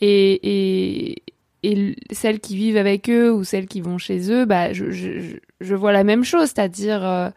et, 0.00 1.22
et 1.64 1.96
celles 2.12 2.40
qui 2.40 2.56
vivent 2.56 2.76
avec 2.76 3.08
eux 3.08 3.32
ou 3.32 3.44
celles 3.44 3.66
qui 3.66 3.80
vont 3.80 3.98
chez 3.98 4.30
eux, 4.30 4.44
bah, 4.44 4.72
je, 4.72 4.90
je, 4.90 5.74
vois 5.74 5.92
la 5.92 6.04
même 6.04 6.24
chose, 6.24 6.48
c'est-à-dire 6.48 7.04
euh, 7.04 7.30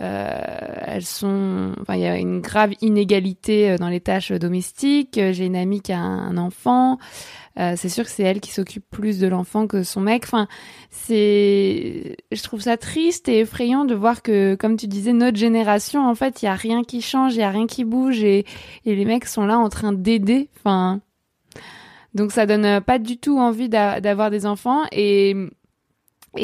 euh, 0.00 0.40
elles 0.86 1.04
sont, 1.04 1.72
enfin 1.80 1.94
il 1.94 2.02
y 2.02 2.06
a 2.06 2.16
une 2.16 2.40
grave 2.40 2.74
inégalité 2.80 3.70
euh, 3.70 3.76
dans 3.78 3.88
les 3.88 4.00
tâches 4.00 4.30
domestiques. 4.30 5.18
J'ai 5.32 5.46
une 5.46 5.56
amie 5.56 5.80
qui 5.80 5.92
a 5.92 5.98
un, 5.98 6.36
enfant, 6.36 6.98
c'est 7.56 7.88
sûr 7.88 8.04
que 8.04 8.10
c'est 8.10 8.22
elle 8.22 8.40
qui 8.40 8.52
s'occupe 8.52 8.84
plus 8.90 9.18
de 9.18 9.26
l'enfant 9.26 9.66
que 9.66 9.82
son 9.82 10.00
mec. 10.00 10.24
Enfin, 10.24 10.46
c'est, 10.90 12.16
je 12.30 12.42
trouve 12.42 12.60
ça 12.60 12.76
triste 12.76 13.28
et 13.28 13.40
effrayant 13.40 13.84
de 13.84 13.94
voir 13.94 14.22
que, 14.22 14.54
comme 14.54 14.76
tu 14.76 14.86
disais, 14.86 15.12
notre 15.12 15.38
génération, 15.38 16.06
en 16.06 16.14
fait, 16.14 16.42
il 16.42 16.44
y 16.44 16.48
a 16.48 16.54
rien 16.54 16.84
qui 16.84 17.00
change, 17.00 17.34
il 17.34 17.40
y 17.40 17.42
a 17.42 17.50
rien 17.50 17.66
qui 17.66 17.84
bouge 17.84 18.22
et, 18.22 18.44
et 18.84 18.94
les 18.94 19.04
mecs 19.06 19.24
sont 19.24 19.46
là 19.46 19.58
en 19.58 19.70
train 19.70 19.92
d'aider. 19.92 20.50
Enfin, 20.58 21.00
donc 22.16 22.32
ça 22.32 22.46
donne 22.46 22.64
euh, 22.64 22.80
pas 22.80 22.98
du 22.98 23.18
tout 23.18 23.38
envie 23.38 23.68
d'a- 23.68 24.00
d'avoir 24.00 24.30
des 24.30 24.46
enfants. 24.46 24.82
Et 24.92 25.34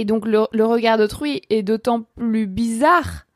donc 0.05 0.27
le, 0.27 0.65
regard 0.65 0.99
d'autrui 0.99 1.43
est 1.51 1.63
d'autant 1.63 2.03
plus 2.17 2.47
bizarre 2.47 3.27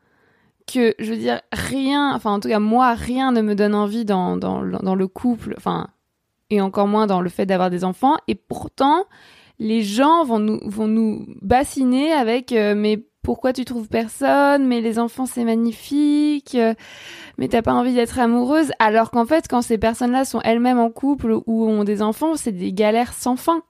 que 0.71 0.95
je 0.99 1.11
veux 1.11 1.17
dire 1.17 1.41
rien, 1.53 2.13
enfin 2.15 2.31
en 2.31 2.39
tout 2.39 2.49
cas 2.49 2.59
moi 2.59 2.93
rien 2.93 3.31
ne 3.31 3.41
me 3.41 3.55
donne 3.55 3.75
envie 3.75 4.05
dans 4.05 4.35
le- 4.35 5.07
couple, 5.07 5.53
enfin 5.57 5.87
et 6.49 6.61
encore 6.61 6.87
moins 6.87 7.07
dans 7.07 7.21
le 7.21 7.29
fait 7.29 7.45
d'avoir 7.45 7.69
des 7.69 7.83
enfants. 7.83 8.15
Et 8.27 8.35
pourtant 8.35 9.05
les 9.59 9.81
gens 9.83 10.23
vont 10.23 10.39
nous 10.39 10.59
vont 10.65 11.25
bassiner 11.41 12.11
avec 12.11 12.51
euh, 12.51 12.75
mais 12.75 13.03
pourquoi 13.27 13.51
tu 13.51 13.65
trouves 13.65 13.89
personne 13.89 14.65
mais 14.65 14.79
les 14.79 14.99
enfants 14.99 15.25
c'est 15.25 15.43
magnifique 15.43 16.55
euh, 16.55 16.73
mais 17.37 17.49
t'as 17.49 17.61
pas 17.61 17.73
envie 17.73 17.93
d'être 17.93 18.19
amoureuse. 18.19 18.71
Alors 18.79 19.11
qu'en 19.11 19.25
fait 19.25 19.49
quand 19.49 19.61
ces 19.61 19.77
personnes-là 19.77 20.23
sont 20.23 20.39
elles-mêmes 20.45 20.79
en 20.79 20.89
couple 20.89 21.37
ou 21.45 21.67
ont 21.67 21.83
des 21.83 22.01
enfants 22.01 22.37
c'est 22.37 22.53
des 22.53 22.71
galères 22.71 23.11
sans 23.11 23.35
fin. 23.35 23.63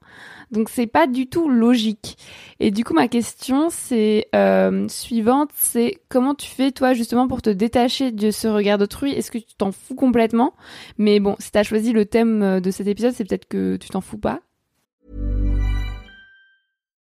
Donc 0.52 0.68
c'est 0.68 0.86
pas 0.86 1.08
du 1.08 1.26
tout 1.26 1.48
logique. 1.48 2.18
Et 2.60 2.70
du 2.70 2.84
coup 2.84 2.94
ma 2.94 3.08
question 3.08 3.66
c'est 3.68 4.28
euh, 4.32 4.86
suivante 4.86 5.50
c'est 5.56 6.02
comment 6.08 6.36
tu 6.36 6.48
fais 6.48 6.70
toi 6.70 6.94
justement 6.94 7.26
pour 7.26 7.42
te 7.42 7.50
détacher 7.50 8.12
de 8.12 8.30
ce 8.30 8.46
regard 8.46 8.78
d'autrui? 8.78 9.10
Est-ce 9.10 9.32
que 9.32 9.38
tu 9.38 9.56
t'en 9.58 9.72
fous 9.72 9.96
complètement? 9.96 10.54
Mais 10.98 11.18
bon 11.18 11.34
si 11.40 11.50
t'as 11.50 11.64
choisi 11.64 11.92
le 11.92 12.04
thème 12.04 12.42
euh, 12.44 12.60
de 12.60 12.70
cet 12.70 12.86
épisode 12.86 13.12
c'est 13.12 13.24
peut-être 13.24 13.48
que 13.48 13.74
tu 13.74 13.88
t'en 13.88 14.02
fous 14.02 14.18
pas 14.18 14.38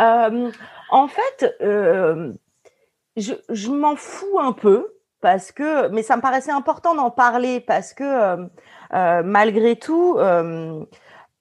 Euh, 0.00 0.50
en 0.90 1.08
fait, 1.08 1.56
euh, 1.60 2.32
je, 3.16 3.70
m'en 3.70 3.96
fous 3.96 4.38
un 4.38 4.52
peu 4.52 4.94
parce 5.20 5.50
que, 5.50 5.88
mais 5.88 6.02
ça 6.02 6.16
me 6.16 6.22
paraissait 6.22 6.52
important 6.52 6.94
d'en 6.94 7.10
parler 7.10 7.60
parce 7.60 7.92
que 7.92 8.48
euh, 8.94 9.22
malgré 9.24 9.76
tout, 9.76 10.18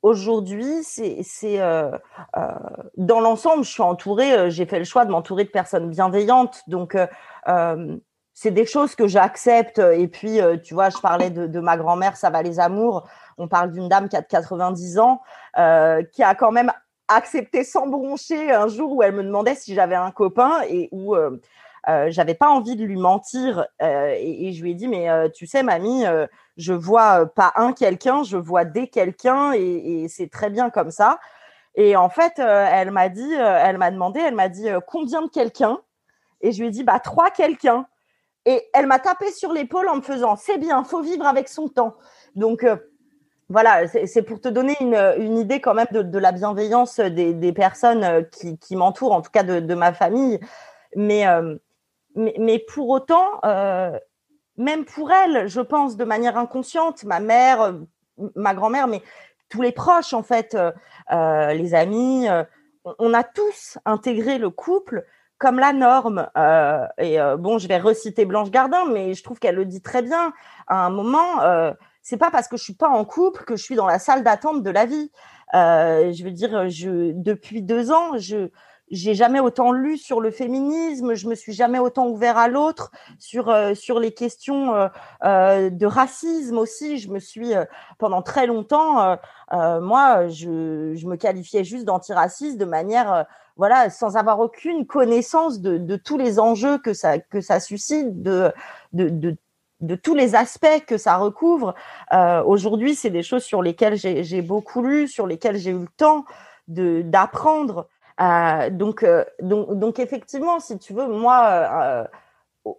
aujourd'hui, 0.01 0.83
c'est, 0.83 1.59
dans 2.97 3.19
l'ensemble, 3.19 3.63
je 3.63 3.69
suis 3.69 3.83
entourée. 3.83 4.49
J'ai 4.49 4.65
fait 4.65 4.79
le 4.79 4.85
choix 4.85 5.05
de 5.05 5.11
m'entourer 5.11 5.43
de 5.43 5.49
personnes 5.49 5.89
bienveillantes, 5.89 6.63
donc 6.67 6.97
c'est 8.33 8.51
des 8.51 8.65
choses 8.65 8.95
que 8.95 9.07
j'accepte. 9.07 9.77
Et 9.79 10.07
puis, 10.07 10.39
tu 10.63 10.73
vois, 10.73 10.89
je 10.89 10.97
parlais 10.97 11.29
de, 11.29 11.59
ma 11.59 11.77
grand-mère, 11.77 12.17
ça 12.17 12.31
va 12.31 12.41
les 12.41 12.59
amours. 12.59 13.07
On 13.37 13.47
parle 13.47 13.71
d'une 13.71 13.87
dame 13.87 14.09
qui 14.09 14.15
a 14.15 14.23
90 14.23 14.97
ans, 14.97 15.21
qui 15.53 16.23
a 16.23 16.33
quand 16.35 16.51
même 16.51 16.71
accepté 17.07 17.63
sans 17.63 17.87
broncher 17.87 18.51
un 18.51 18.67
jour 18.67 18.93
où 18.93 19.03
elle 19.03 19.13
me 19.13 19.23
demandait 19.23 19.55
si 19.55 19.73
j'avais 19.73 19.95
un 19.95 20.11
copain 20.11 20.61
et 20.69 20.89
où 20.91 21.15
euh, 21.15 21.39
euh, 21.89 22.07
j'avais 22.09 22.33
pas 22.33 22.49
envie 22.49 22.75
de 22.75 22.83
lui 22.83 22.97
mentir. 22.97 23.65
euh, 23.81 24.13
et, 24.17 24.51
je 24.51 24.61
lui 24.61 24.71
ai 24.71 24.73
dit, 24.73 24.87
mais 24.87 25.09
euh, 25.09 25.29
tu 25.29 25.47
sais, 25.47 25.63
mamie, 25.63 26.05
euh, 26.05 26.27
je 26.57 26.73
vois 26.73 27.27
pas 27.27 27.53
un 27.55 27.71
quelqu'un, 27.71 28.23
je 28.23 28.37
vois 28.37 28.65
des 28.65 28.87
quelqu'un 28.87 29.53
et, 29.53 30.03
et 30.03 30.07
c'est 30.09 30.27
très 30.29 30.49
bien 30.49 30.69
comme 30.69 30.91
ça. 30.91 31.19
Et 31.75 31.95
en 31.95 32.09
fait, 32.09 32.39
elle 32.39 32.89
m'a 32.89 33.07
dit, 33.07 33.33
elle 33.33 33.77
m'a 33.77 33.91
demandé, 33.91 34.19
elle 34.19 34.33
m'a 34.33 34.49
dit 34.49 34.67
combien 34.87 35.21
de 35.21 35.27
quelqu'un? 35.27 35.77
Et 36.41 36.51
je 36.51 36.59
lui 36.59 36.69
ai 36.69 36.71
dit, 36.71 36.83
bah 36.83 36.99
trois 36.99 37.29
quelqu'un. 37.29 37.85
Et 38.45 38.67
elle 38.73 38.87
m'a 38.87 38.97
tapé 38.97 39.31
sur 39.31 39.53
l'épaule 39.53 39.87
en 39.87 39.97
me 39.97 40.01
faisant, 40.01 40.35
c'est 40.35 40.57
bien, 40.57 40.83
faut 40.83 41.01
vivre 41.01 41.27
avec 41.27 41.47
son 41.47 41.67
temps. 41.67 41.95
Donc 42.33 42.65
voilà, 43.49 43.87
c'est 43.87 44.23
pour 44.23 44.41
te 44.41 44.49
donner 44.49 44.75
une, 44.81 44.95
une 45.19 45.37
idée 45.37 45.61
quand 45.61 45.73
même 45.73 45.87
de, 45.91 46.01
de 46.01 46.19
la 46.19 46.33
bienveillance 46.33 46.99
des, 46.99 47.33
des 47.33 47.53
personnes 47.53 48.03
euh, 48.03 48.21
qui, 48.23 48.57
qui 48.57 48.75
m'entourent, 48.75 49.13
en 49.13 49.21
tout 49.21 49.31
cas 49.31 49.43
de, 49.43 49.59
de 49.61 49.73
ma 49.73 49.93
famille. 49.93 50.39
Mais, 50.95 51.27
euh, 51.27 51.55
mais, 52.15 52.35
mais 52.39 52.59
pour 52.59 52.89
autant, 52.89 53.39
euh, 53.45 53.97
même 54.57 54.85
pour 54.85 55.11
elle, 55.11 55.47
je 55.47 55.61
pense 55.61 55.97
de 55.97 56.05
manière 56.05 56.37
inconsciente, 56.37 57.03
ma 57.05 57.19
mère, 57.19 57.75
ma 58.35 58.53
grand-mère, 58.53 58.87
mais 58.87 59.01
tous 59.49 59.61
les 59.61 59.71
proches 59.71 60.13
en 60.13 60.23
fait, 60.23 60.57
les 61.11 61.73
amis, 61.75 62.27
on- 62.99 63.13
a 63.13 63.23
tous 63.23 63.77
intégré 63.85 64.39
le 64.39 64.49
couple 64.49 65.05
comme 65.37 65.59
la 65.59 65.73
norme. 65.73 66.27
Et 66.97 67.17
bon, 67.37 67.59
je 67.59 67.67
vais 67.67 67.77
reciter 67.77 68.25
Blanche 68.25 68.49
Gardin, 68.51 68.85
mais 68.91 69.13
je 69.13 69.23
trouve 69.23 69.39
qu'elle 69.39 69.55
le 69.55 69.65
dit 69.65 69.81
très 69.81 70.01
bien. 70.01 70.33
À 70.67 70.85
un 70.85 70.89
moment, 70.89 71.39
c'est 72.07 72.15
pas 72.15 72.31
parce 72.31 72.47
que 72.47 72.55
je 72.55 72.63
suis 72.63 72.73
pas 72.73 72.87
en 72.87 73.03
couple 73.03 73.43
que 73.43 73.57
je 73.57 73.63
suis 73.63 73.75
dans 73.75 73.85
la 73.85 73.99
salle 73.99 74.23
d'attente 74.23 74.63
de 74.63 74.69
la 74.69 74.85
vie. 74.85 75.11
Euh, 75.53 76.13
je 76.13 76.23
veux 76.23 76.31
dire, 76.31 76.69
je, 76.69 77.11
depuis 77.11 77.61
deux 77.61 77.91
ans, 77.91 78.17
je 78.17 78.49
j'ai 78.89 79.13
jamais 79.13 79.41
autant 79.41 79.73
lu 79.73 79.97
sur 79.97 80.21
le 80.21 80.31
féminisme, 80.31 81.13
je 81.15 81.27
me 81.27 81.35
suis 81.35 81.51
jamais 81.51 81.79
autant 81.79 82.07
ouvert 82.07 82.37
à 82.37 82.47
l'autre 82.47 82.91
sur 83.19 83.49
euh, 83.49 83.73
sur 83.73 83.99
les 83.99 84.13
questions 84.13 84.73
euh, 84.73 84.87
euh, 85.25 85.69
de 85.69 85.85
racisme 85.85 86.57
aussi. 86.57 86.97
Je 86.97 87.09
me 87.09 87.19
suis 87.19 87.53
euh, 87.53 87.65
pendant 87.97 88.21
très 88.21 88.47
longtemps, 88.47 89.01
euh, 89.01 89.15
euh, 89.51 89.81
moi, 89.81 90.29
je, 90.29 90.93
je 90.95 91.07
me 91.07 91.17
qualifiais 91.17 91.65
juste 91.65 91.83
d'antiraciste 91.83 92.57
de 92.57 92.63
manière 92.63 93.25
voilà, 93.57 93.89
sans 93.89 94.15
avoir 94.15 94.39
aucune 94.39 94.85
connaissance 94.87 95.59
de, 95.59 95.77
de 95.77 95.95
tous 95.97 96.17
les 96.17 96.39
enjeux 96.39 96.77
que 96.77 96.93
ça 96.93 97.19
que 97.19 97.41
ça 97.41 97.59
suscite, 97.59 98.23
de 98.23 98.53
de, 98.93 99.09
de 99.09 99.35
de 99.81 99.95
tous 99.95 100.15
les 100.15 100.35
aspects 100.35 100.85
que 100.87 100.97
ça 100.97 101.17
recouvre. 101.17 101.75
Euh, 102.13 102.43
Aujourd'hui, 102.43 102.95
c'est 102.95 103.09
des 103.09 103.23
choses 103.23 103.43
sur 103.43 103.61
lesquelles 103.61 103.95
j'ai 103.95 104.41
beaucoup 104.41 104.81
lu, 104.81 105.07
sur 105.07 105.27
lesquelles 105.27 105.57
j'ai 105.57 105.71
eu 105.71 105.79
le 105.79 105.89
temps 105.97 106.25
d'apprendre. 106.67 107.87
Euh, 108.19 108.69
donc, 108.69 109.03
euh, 109.03 109.23
donc, 109.41 109.77
donc 109.77 109.99
effectivement, 109.99 110.59
si 110.59 110.77
tu 110.79 110.93
veux, 110.93 111.07
moi, 111.07 112.07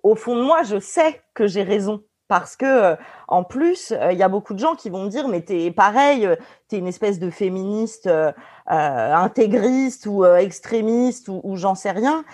au, 0.02 0.14
fond 0.16 0.36
de 0.36 0.42
moi, 0.42 0.62
je 0.62 0.80
sais 0.80 1.22
que 1.34 1.46
j'ai 1.46 1.62
raison. 1.62 2.02
Parce 2.26 2.56
que 2.56 2.94
en 3.26 3.42
plus, 3.42 3.94
il 4.10 4.18
y 4.18 4.22
a 4.22 4.28
beaucoup 4.28 4.52
de 4.52 4.58
gens 4.58 4.74
qui 4.74 4.90
vont 4.90 5.04
me 5.04 5.08
dire, 5.08 5.28
mais 5.28 5.40
t'es 5.40 5.70
pareil, 5.70 6.28
t'es 6.68 6.76
une 6.76 6.86
espèce 6.86 7.18
de 7.18 7.30
féministe 7.30 8.10
intégriste 8.66 10.04
ou 10.04 10.26
extrémiste 10.26 11.30
ou 11.30 11.56
j'en 11.56 11.74
sais 11.74 11.92
rien. 11.92 12.26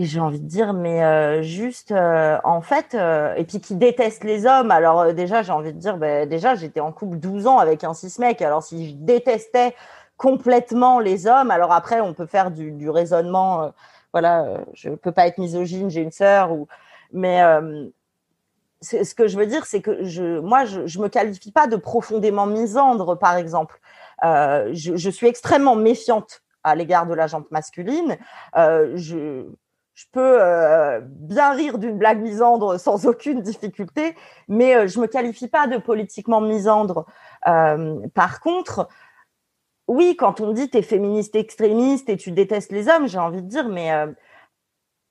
Et 0.00 0.04
j'ai 0.04 0.20
envie 0.20 0.38
de 0.38 0.46
dire, 0.46 0.74
mais 0.74 1.02
euh, 1.02 1.42
juste, 1.42 1.90
euh, 1.90 2.38
en 2.44 2.60
fait, 2.60 2.94
euh, 2.94 3.34
et 3.34 3.42
puis 3.42 3.60
qui 3.60 3.74
déteste 3.74 4.22
les 4.22 4.46
hommes. 4.46 4.70
Alors 4.70 5.00
euh, 5.00 5.12
déjà, 5.12 5.42
j'ai 5.42 5.50
envie 5.50 5.72
de 5.72 5.78
dire, 5.78 5.96
ben, 5.96 6.28
déjà, 6.28 6.54
j'étais 6.54 6.78
en 6.78 6.92
couple 6.92 7.16
12 7.16 7.48
ans 7.48 7.58
avec 7.58 7.82
un 7.82 7.94
cis 7.94 8.14
mec. 8.20 8.40
Alors 8.40 8.62
si 8.62 8.90
je 8.90 8.94
détestais 8.94 9.74
complètement 10.16 11.00
les 11.00 11.26
hommes, 11.26 11.50
alors 11.50 11.72
après, 11.72 12.00
on 12.00 12.14
peut 12.14 12.26
faire 12.26 12.52
du, 12.52 12.70
du 12.70 12.88
raisonnement. 12.88 13.64
euh, 13.64 13.68
voilà, 14.12 14.44
euh, 14.44 14.58
je 14.72 14.90
peux 14.90 15.10
pas 15.10 15.26
être 15.26 15.38
misogyne, 15.38 15.90
j'ai 15.90 16.02
une 16.02 16.12
sœur. 16.12 16.52
Ou... 16.52 16.68
Mais 17.12 17.40
ce 18.80 19.14
que 19.16 19.26
je 19.26 19.36
veux 19.36 19.46
dire, 19.46 19.66
c'est 19.66 19.80
que 19.80 20.04
je, 20.04 20.38
moi, 20.38 20.64
je, 20.64 20.86
je 20.86 21.00
me 21.00 21.08
qualifie 21.08 21.50
pas 21.50 21.66
de 21.66 21.74
profondément 21.76 22.46
misandre, 22.46 23.18
par 23.18 23.36
exemple. 23.36 23.80
Je, 24.22 24.92
je 24.94 25.10
suis 25.10 25.26
extrêmement 25.26 25.74
méfiante 25.74 26.42
à 26.62 26.74
l'égard 26.74 27.06
de 27.06 27.14
la 27.14 27.26
jambe 27.26 27.46
masculine. 27.50 28.16
Euh, 28.56 28.92
je, 28.96 29.44
je 29.98 30.04
peux 30.12 30.40
euh, 30.40 31.00
bien 31.02 31.50
rire 31.54 31.76
d'une 31.76 31.98
blague 31.98 32.20
misandre 32.20 32.78
sans 32.78 33.04
aucune 33.06 33.42
difficulté, 33.42 34.14
mais 34.46 34.76
euh, 34.76 34.86
je 34.86 35.00
me 35.00 35.08
qualifie 35.08 35.48
pas 35.48 35.66
de 35.66 35.76
politiquement 35.76 36.40
misandre. 36.40 37.04
Euh, 37.48 37.98
par 38.14 38.38
contre, 38.38 38.88
oui, 39.88 40.14
quand 40.16 40.40
on 40.40 40.48
me 40.48 40.52
dit 40.52 40.70
t'es 40.70 40.82
féministe 40.82 41.34
extrémiste 41.34 42.08
et 42.10 42.16
tu 42.16 42.30
détestes 42.30 42.70
les 42.70 42.88
hommes, 42.88 43.08
j'ai 43.08 43.18
envie 43.18 43.42
de 43.42 43.48
dire, 43.48 43.68
mais 43.68 43.92
euh, 43.92 44.06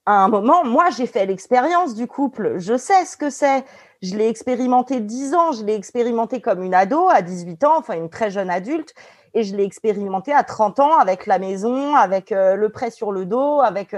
à 0.06 0.24
un 0.24 0.30
moment, 0.30 0.64
moi, 0.64 0.90
j'ai 0.90 1.06
fait 1.06 1.26
l'expérience 1.26 1.94
du 1.94 2.08
couple. 2.08 2.58
Je 2.58 2.78
sais 2.78 3.04
ce 3.04 3.18
que 3.18 3.30
c'est. 3.30 3.66
Je 4.02 4.16
l'ai 4.16 4.30
expérimenté 4.30 5.02
10 5.02 5.34
ans. 5.34 5.52
Je 5.52 5.66
l'ai 5.66 5.76
expérimenté 5.76 6.40
comme 6.40 6.64
une 6.64 6.74
ado 6.74 7.10
à 7.10 7.22
18 7.22 7.66
ans, 7.66 7.78
enfin 7.78 7.96
une 7.96 8.10
très 8.10 8.32
jeune 8.32 8.50
adulte. 8.50 8.94
Et 9.34 9.44
je 9.44 9.54
l'ai 9.54 9.66
expérimenté 9.66 10.32
à 10.32 10.44
30 10.44 10.80
ans 10.80 10.98
avec 10.98 11.26
la 11.26 11.40
maison, 11.40 11.94
avec 11.94 12.30
le 12.30 12.68
prêt 12.70 12.90
sur 12.90 13.12
le 13.12 13.26
dos, 13.26 13.60
avec 13.60 13.94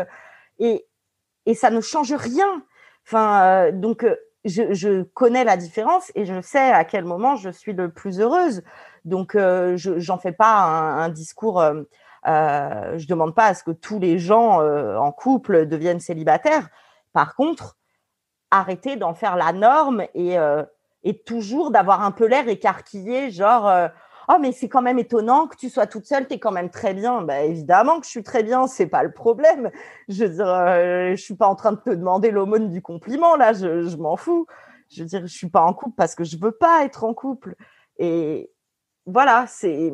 et 0.60 0.86
et 1.46 1.56
ça 1.56 1.70
ne 1.72 1.82
change 1.82 2.14
rien. 2.14 2.64
Enfin, 3.08 3.42
euh, 3.44 3.72
donc 3.72 4.04
euh, 4.04 4.16
je, 4.46 4.74
je 4.74 5.04
connais 5.04 5.44
la 5.44 5.58
différence 5.58 6.12
et 6.16 6.26
je 6.26 6.42
sais 6.42 6.72
à 6.72 6.84
quel 6.86 7.06
moment 7.06 7.36
je 7.36 7.50
suis 7.50 7.74
le 7.74 7.92
plus 7.92 8.20
heureuse. 8.20 8.62
Donc 9.06 9.36
euh, 9.36 9.76
je 9.78 10.00
j'en 10.00 10.20
fais 10.20 10.32
pas 10.32 10.54
un, 10.62 10.98
un 11.04 11.10
discours. 11.10 11.60
Euh, 11.60 11.84
euh, 12.28 12.98
je 12.98 13.08
demande 13.08 13.34
pas 13.34 13.46
à 13.46 13.54
ce 13.54 13.64
que 13.64 13.72
tous 13.72 14.00
les 14.00 14.20
gens 14.20 14.62
euh, 14.62 14.98
en 14.98 15.12
couple 15.12 15.66
deviennent 15.66 16.02
célibataires. 16.02 16.70
Par 17.14 17.34
contre, 17.36 17.78
arrêter 18.52 18.98
d'en 18.98 19.14
faire 19.14 19.36
la 19.36 19.54
norme 19.54 20.04
et, 20.14 20.38
euh, 20.38 20.64
et 21.04 21.24
toujours 21.24 21.72
d'avoir 21.72 22.04
un 22.04 22.12
peu 22.12 22.28
l'air 22.28 22.48
écarquillé, 22.48 23.32
genre 23.32 23.72
oh 24.30 24.38
mais 24.40 24.52
c'est 24.52 24.70
quand 24.70 24.82
même 24.82 25.00
étonnant 25.00 25.48
que 25.48 25.58
tu 25.58 25.70
sois 25.70 25.88
toute 25.88 26.06
seule, 26.06 26.28
tu 26.28 26.36
es 26.36 26.40
quand 26.40 26.52
même 26.52 26.70
très 26.70 26.94
bien. 26.94 27.22
Bah 27.24 27.42
évidemment 27.42 28.00
que 28.00 28.06
je 28.06 28.12
suis 28.12 28.24
très 28.24 28.44
bien, 28.44 28.68
c'est 28.68 28.88
pas 28.88 29.04
le 29.04 29.12
problème. 29.12 29.72
Je 30.08 30.26
veux 30.26 30.46
euh, 30.46 31.16
suis 31.16 31.36
pas 31.36 31.48
en 31.48 31.56
train 31.56 31.72
de 31.74 31.80
te 31.80 31.90
demander 31.90 32.32
l'aumône 32.32 32.70
du 32.70 32.82
compliment 32.82 33.36
là, 33.36 33.54
je, 33.54 33.96
m'en 33.98 34.16
fous. 34.16 34.46
Je 34.90 35.04
veux 35.04 35.10
je 35.10 35.26
suis 35.28 35.50
pas 35.50 35.62
en 35.64 35.74
couple 35.74 35.96
parce 35.98 36.16
que 36.16 36.24
je 36.24 36.38
veux 36.38 36.52
pas 36.52 36.86
être 36.86 37.04
en 37.04 37.14
couple. 37.14 37.56
Et 37.98 38.52
voilà, 39.06 39.46
c'est 39.48 39.92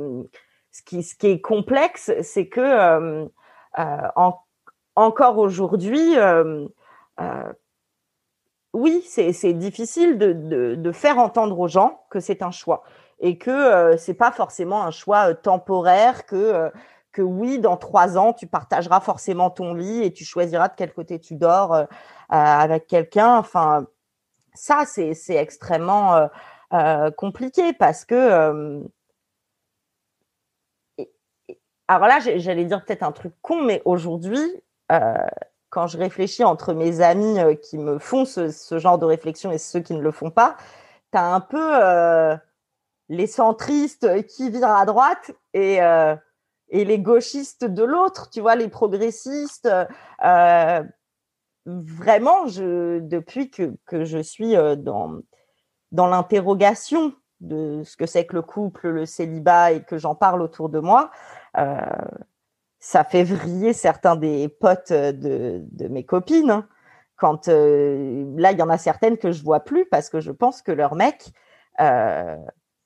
ce 0.71 0.81
qui, 0.83 1.01
ce 1.03 1.15
qui 1.15 1.27
est 1.27 1.41
complexe, 1.41 2.11
c'est 2.21 2.47
que 2.49 2.59
euh, 2.59 3.25
euh, 3.79 4.07
en- 4.15 4.39
encore 4.95 5.37
aujourd'hui, 5.37 6.15
oui, 8.73 9.01
c'est 9.07 9.53
difficile 9.53 10.17
de, 10.17 10.75
de 10.75 10.91
faire 10.91 11.17
entendre 11.19 11.57
aux 11.57 11.69
gens 11.69 12.01
que 12.09 12.19
c'est 12.19 12.41
un 12.41 12.51
choix 12.51 12.83
et 13.19 13.37
que 13.37 13.51
euh, 13.51 13.97
c'est 13.97 14.13
pas 14.13 14.31
forcément 14.31 14.83
un 14.83 14.91
choix 14.91 15.29
euh, 15.31 15.33
temporaire, 15.33 16.25
que 16.25 16.35
euh, 16.35 16.69
que 17.11 17.21
oui, 17.21 17.59
dans 17.59 17.77
trois 17.77 18.17
ans, 18.17 18.33
tu 18.33 18.45
partageras 18.47 18.99
forcément 18.99 19.49
ton 19.49 19.73
lit 19.73 20.03
et 20.03 20.11
tu 20.11 20.25
choisiras 20.25 20.67
de 20.67 20.73
quel 20.75 20.93
côté 20.93 21.19
tu 21.19 21.35
dors 21.35 21.73
euh, 21.73 21.85
avec 22.29 22.87
quelqu'un. 22.87 23.37
Enfin, 23.37 23.87
ça, 24.53 24.83
c'est 24.85 25.13
c'est 25.13 25.35
extrêmement 25.35 26.29
compliqué 27.17 27.73
parce 27.73 28.05
que 28.05 28.83
alors 31.87 32.07
là, 32.07 32.19
j'allais 32.19 32.65
dire 32.65 32.83
peut-être 32.83 33.03
un 33.03 33.11
truc 33.11 33.33
con, 33.41 33.61
mais 33.61 33.81
aujourd'hui, 33.85 34.41
quand 35.69 35.87
je 35.87 35.97
réfléchis 35.97 36.43
entre 36.43 36.73
mes 36.73 37.01
amis 37.01 37.37
qui 37.61 37.77
me 37.77 37.99
font 37.99 38.25
ce, 38.25 38.49
ce 38.49 38.79
genre 38.79 38.97
de 38.97 39.05
réflexion 39.05 39.51
et 39.51 39.57
ceux 39.57 39.79
qui 39.81 39.93
ne 39.93 40.01
le 40.01 40.11
font 40.11 40.31
pas, 40.31 40.57
tu 41.11 41.17
as 41.17 41.33
un 41.33 41.39
peu 41.39 42.37
les 43.09 43.27
centristes 43.27 44.25
qui 44.27 44.49
virent 44.49 44.69
à 44.71 44.85
droite 44.85 45.31
et, 45.53 45.81
euh, 45.81 46.15
et 46.69 46.85
les 46.85 46.99
gauchistes 46.99 47.65
de 47.65 47.83
l'autre, 47.83 48.29
tu 48.29 48.41
vois, 48.41 48.55
les 48.55 48.67
progressistes. 48.67 49.69
euh, 50.23 50.83
vraiment, 51.65 52.45
depuis 52.45 53.49
que, 53.49 53.75
que 53.85 54.05
je 54.05 54.19
suis 54.19 54.55
euh, 54.55 54.75
dans, 54.75 55.19
dans 55.91 56.07
l'interrogation 56.07 57.13
de 57.39 57.81
ce 57.83 57.97
que 57.97 58.05
c'est 58.05 58.25
que 58.25 58.35
le 58.35 58.41
couple, 58.41 58.89
le 58.89 59.05
célibat 59.05 59.71
et 59.73 59.83
que 59.83 59.97
j'en 59.97 60.15
parle 60.15 60.41
autour 60.41 60.69
de 60.69 60.79
moi, 60.79 61.11
ça 62.79 63.03
fait 63.03 63.23
vriller 63.23 63.73
certains 63.73 64.15
des 64.15 64.47
potes 64.47 64.93
de, 64.93 65.61
de 65.63 65.87
mes 65.87 66.05
copines. 66.05 66.51
hein. 66.51 66.67
Quand 67.17 67.47
là, 67.47 68.51
il 68.51 68.59
y 68.59 68.61
en 68.61 68.69
a 68.69 68.77
certaines 68.77 69.17
que 69.17 69.31
je 69.31 69.43
vois 69.43 69.61
plus 69.61 69.85
parce 69.85 70.09
que 70.09 70.19
je 70.19 70.31
pense 70.31 70.61
que 70.61 70.71
leurs 70.71 70.95
mecs 70.95 71.31
euh, 71.79 72.37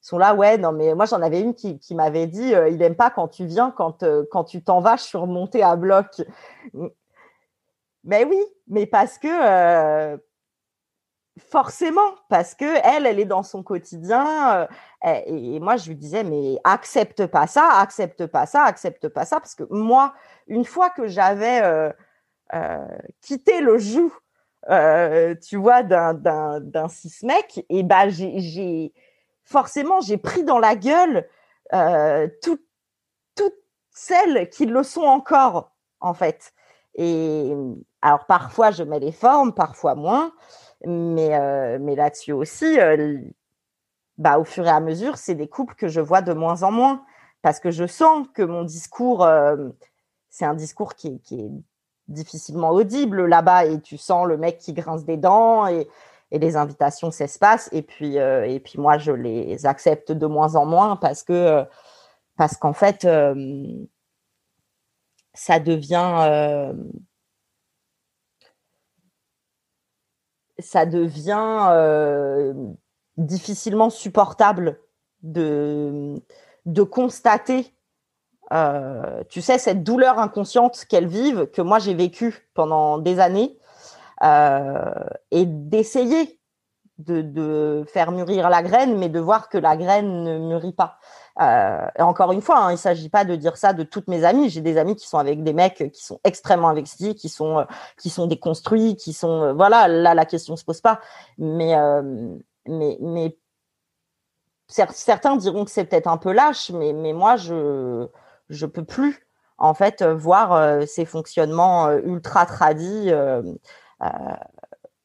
sont 0.02 0.18
là. 0.18 0.34
Ouais, 0.34 0.58
non, 0.58 0.72
mais 0.72 0.94
moi 0.96 1.06
j'en 1.06 1.22
avais 1.22 1.42
une 1.42 1.54
qui, 1.54 1.80
m'avait 1.96 2.28
dit, 2.28 2.54
euh, 2.56 2.70
il 2.70 2.82
aime 2.82 2.96
pas 2.96 3.10
quand 3.10 3.28
tu 3.28 3.46
viens, 3.46 3.72
quand 3.72 4.04
euh, 4.04 4.26
tu 4.48 4.64
t'en 4.64 4.82
vas, 4.82 4.96
je 4.96 5.04
suis 5.04 5.18
remontée 5.18 5.64
à 5.64 5.76
bloc. 5.76 6.22
Mais 8.04 8.24
oui, 8.24 8.40
mais 8.68 8.86
parce 8.86 9.18
que 9.18 9.28
euh, 9.28 10.18
forcément, 11.52 12.16
parce 12.30 12.56
que 12.56 12.66
elle, 12.84 13.06
elle 13.06 13.20
est 13.20 13.26
dans 13.26 13.44
son 13.44 13.62
quotidien. 13.62 14.68
et, 15.04 15.60
moi, 15.60 15.78
je 15.78 15.90
lui 15.90 15.96
disais, 15.96 16.24
mais 16.24 16.58
accepte 16.64 17.26
pas 17.28 17.48
ça, 17.48 17.70
accepte 17.80 18.26
pas 18.28 18.46
ça, 18.46 18.64
accepte 18.64 19.10
pas 19.10 19.26
ça, 19.26 19.40
parce 19.40 19.56
que 19.56 19.64
moi, 19.70 20.14
une 20.48 20.66
fois 20.66 20.90
que 20.90 21.08
j'avais 21.08 21.92
quitté 23.22 23.62
le 23.62 23.78
joug, 23.78 24.12
tu 25.42 25.58
vois, 25.58 25.84
d'un 25.84 26.58
mec, 27.24 27.66
et 27.70 27.84
ben 27.84 28.10
j'ai 28.10 28.94
forcément 29.50 30.00
j'ai 30.02 30.18
pris 30.18 30.44
dans 30.44 30.60
la 30.60 30.76
gueule 30.76 31.28
euh, 31.74 32.28
tout- 32.44 32.60
toutes 33.36 33.56
celles 33.92 34.50
qui 34.50 34.66
le 34.66 34.84
sont 34.84 35.02
encore, 35.04 35.72
en 36.02 36.14
fait. 36.14 36.54
Et 36.96 37.54
alors 38.02 38.26
parfois 38.28 38.72
je 38.72 38.84
mets 38.84 39.00
les 39.00 39.12
formes, 39.12 39.54
parfois 39.54 39.96
moins, 39.96 40.34
mais 40.86 41.36
euh, 41.36 41.78
là-dessus 41.96 42.32
aussi, 42.34 42.80
euh, 42.80 43.18
bah 44.18 44.38
au 44.40 44.44
fur 44.44 44.66
et 44.68 44.70
à 44.70 44.80
mesure, 44.82 45.18
c'est 45.18 45.36
des 45.36 45.48
couples 45.48 45.76
que 45.76 45.88
je 45.88 46.02
vois 46.02 46.22
de 46.22 46.34
moins 46.34 46.64
en 46.64 46.72
moins 46.72 47.04
parce 47.42 47.60
que 47.60 47.72
je 47.72 47.88
sens 47.88 48.28
que 48.34 48.44
mon 48.44 48.64
discours, 48.64 49.28
c'est 50.30 50.46
un 50.46 50.54
discours 50.56 50.96
qui 50.96 51.22
qui 51.22 51.42
est 51.42 51.52
difficilement 52.10 52.72
audible 52.72 53.26
là-bas 53.28 53.66
et 53.66 53.80
tu 53.82 53.98
sens 53.98 54.28
le 54.28 54.38
mec 54.38 54.58
qui 54.58 54.74
grince 54.74 55.06
des 55.06 55.18
dents 55.18 55.68
et, 55.68 55.88
et 56.32 56.40
les 56.40 56.56
invitations 56.56 57.12
s'espacent. 57.12 57.70
Et 57.72 57.82
puis 57.82 58.20
euh, 58.20 58.46
et 58.46 58.60
puis 58.60 58.80
moi 58.80 58.98
je 58.98 59.12
les 59.12 59.66
accepte 59.66 60.12
de 60.12 60.26
moins 60.28 60.56
en 60.56 60.66
moins 60.66 60.96
parce 60.96 61.24
que 61.24 61.34
euh, 61.34 61.64
qu'en 62.60 62.74
fait 62.74 63.06
euh, 63.06 63.86
ça 65.34 65.60
devient 65.60 66.74
ça 70.60 70.86
devient 70.86 72.54
difficilement 73.18 73.90
supportable 73.90 74.80
de, 75.24 76.16
de 76.66 76.84
constater, 76.84 77.74
tu 79.30 79.42
sais, 79.42 79.58
cette 79.58 79.84
douleur 79.84 80.20
inconsciente 80.20 80.86
qu'elles 80.90 81.08
vivent, 81.08 81.48
que 81.52 81.62
moi 81.62 81.80
j'ai 81.80 81.94
vécue 81.94 82.50
pendant 82.54 82.98
des 82.98 83.20
années, 83.20 83.58
et 84.22 85.46
d'essayer 85.46 86.40
de, 87.00 87.84
faire 87.88 88.12
mûrir 88.12 88.50
la 88.50 88.62
graine, 88.62 88.98
mais 88.98 89.10
de 89.10 89.20
voir 89.20 89.50
que 89.50 89.58
la 89.58 89.78
graine 89.78 90.24
ne 90.24 90.38
mûrit 90.38 90.74
pas. 90.74 90.98
Euh, 91.42 91.88
encore 92.00 92.32
une 92.32 92.42
fois, 92.42 92.60
hein, 92.60 92.70
il 92.70 92.74
ne 92.74 92.78
s'agit 92.78 93.10
pas 93.10 93.24
de 93.24 93.36
dire 93.36 93.58
ça 93.58 93.74
de 93.74 93.84
toutes 93.84 94.08
mes 94.08 94.26
amies. 94.26 94.50
J'ai 94.50 94.62
des 94.62 94.78
amis 94.78 94.96
qui 94.96 95.08
sont 95.08 95.18
avec 95.18 95.44
des 95.44 95.54
mecs 95.54 95.92
qui 95.94 96.04
sont 96.04 96.20
extrêmement 96.24 96.70
investis, 96.70 97.16
qui 97.16 97.30
sont, 97.30 97.60
euh, 97.60 97.64
qui 97.98 98.10
sont 98.10 98.28
déconstruits, 98.28 98.96
qui 98.96 99.14
sont. 99.14 99.44
euh, 99.44 99.54
voilà, 99.54 99.88
là, 99.88 100.14
la 100.14 100.26
question 100.26 100.54
ne 100.54 100.58
se 100.58 100.66
pose 100.66 100.82
pas. 100.82 101.00
Mais, 101.38 101.76
euh, 101.78 102.02
mais, 102.68 102.98
mais 103.02 103.38
cer- 104.70 104.92
certains 104.94 105.36
diront 105.38 105.66
que 105.66 105.72
c'est 105.72 105.86
peut-être 105.86 106.08
un 106.08 106.18
peu 106.18 106.32
lâche, 106.34 106.72
mais, 106.72 106.94
mais 106.94 107.14
moi, 107.14 107.36
je 107.38 108.08
je 108.50 108.66
peux 108.66 108.84
plus, 108.84 109.28
en 109.60 109.74
fait, 109.76 110.02
euh, 110.02 110.16
voir 110.16 110.54
euh, 110.54 110.86
ces 110.88 111.06
fonctionnements 111.06 111.88
euh, 111.88 112.00
ultra 112.04 112.46
tradis. 112.48 113.12
euh, 113.12 113.42
euh, 113.44 113.54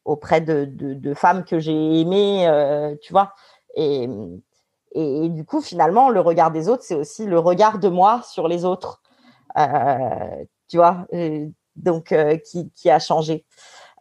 auprès 0.05 0.41
de, 0.41 0.65
de, 0.65 0.95
de 0.95 1.15
femmes 1.15 1.45
que 1.45 1.59
j'ai 1.59 2.01
aimées, 2.01 2.47
euh, 2.47 2.95
tu 3.03 3.13
vois. 3.13 3.33
Et, 3.75 4.09
et, 4.93 5.29
du 5.29 5.45
coup, 5.45 5.61
finalement, 5.61 6.11
le 6.11 6.21
regard 6.21 6.51
des 6.51 6.69
autres, 6.69 6.85
c'est 6.85 6.95
aussi 6.95 7.27
le 7.27 7.39
regard 7.39 7.79
de 7.79 7.89
moi 7.89 8.23
sur 8.23 8.47
les 8.47 8.65
autres, 8.65 9.03
euh, 9.59 10.45
tu 10.69 10.77
vois, 10.77 11.07
euh, 11.13 11.47
donc 11.77 12.13
euh, 12.13 12.37
qui, 12.37 12.71
qui 12.73 12.91
a 12.91 12.99
changé. 12.99 13.45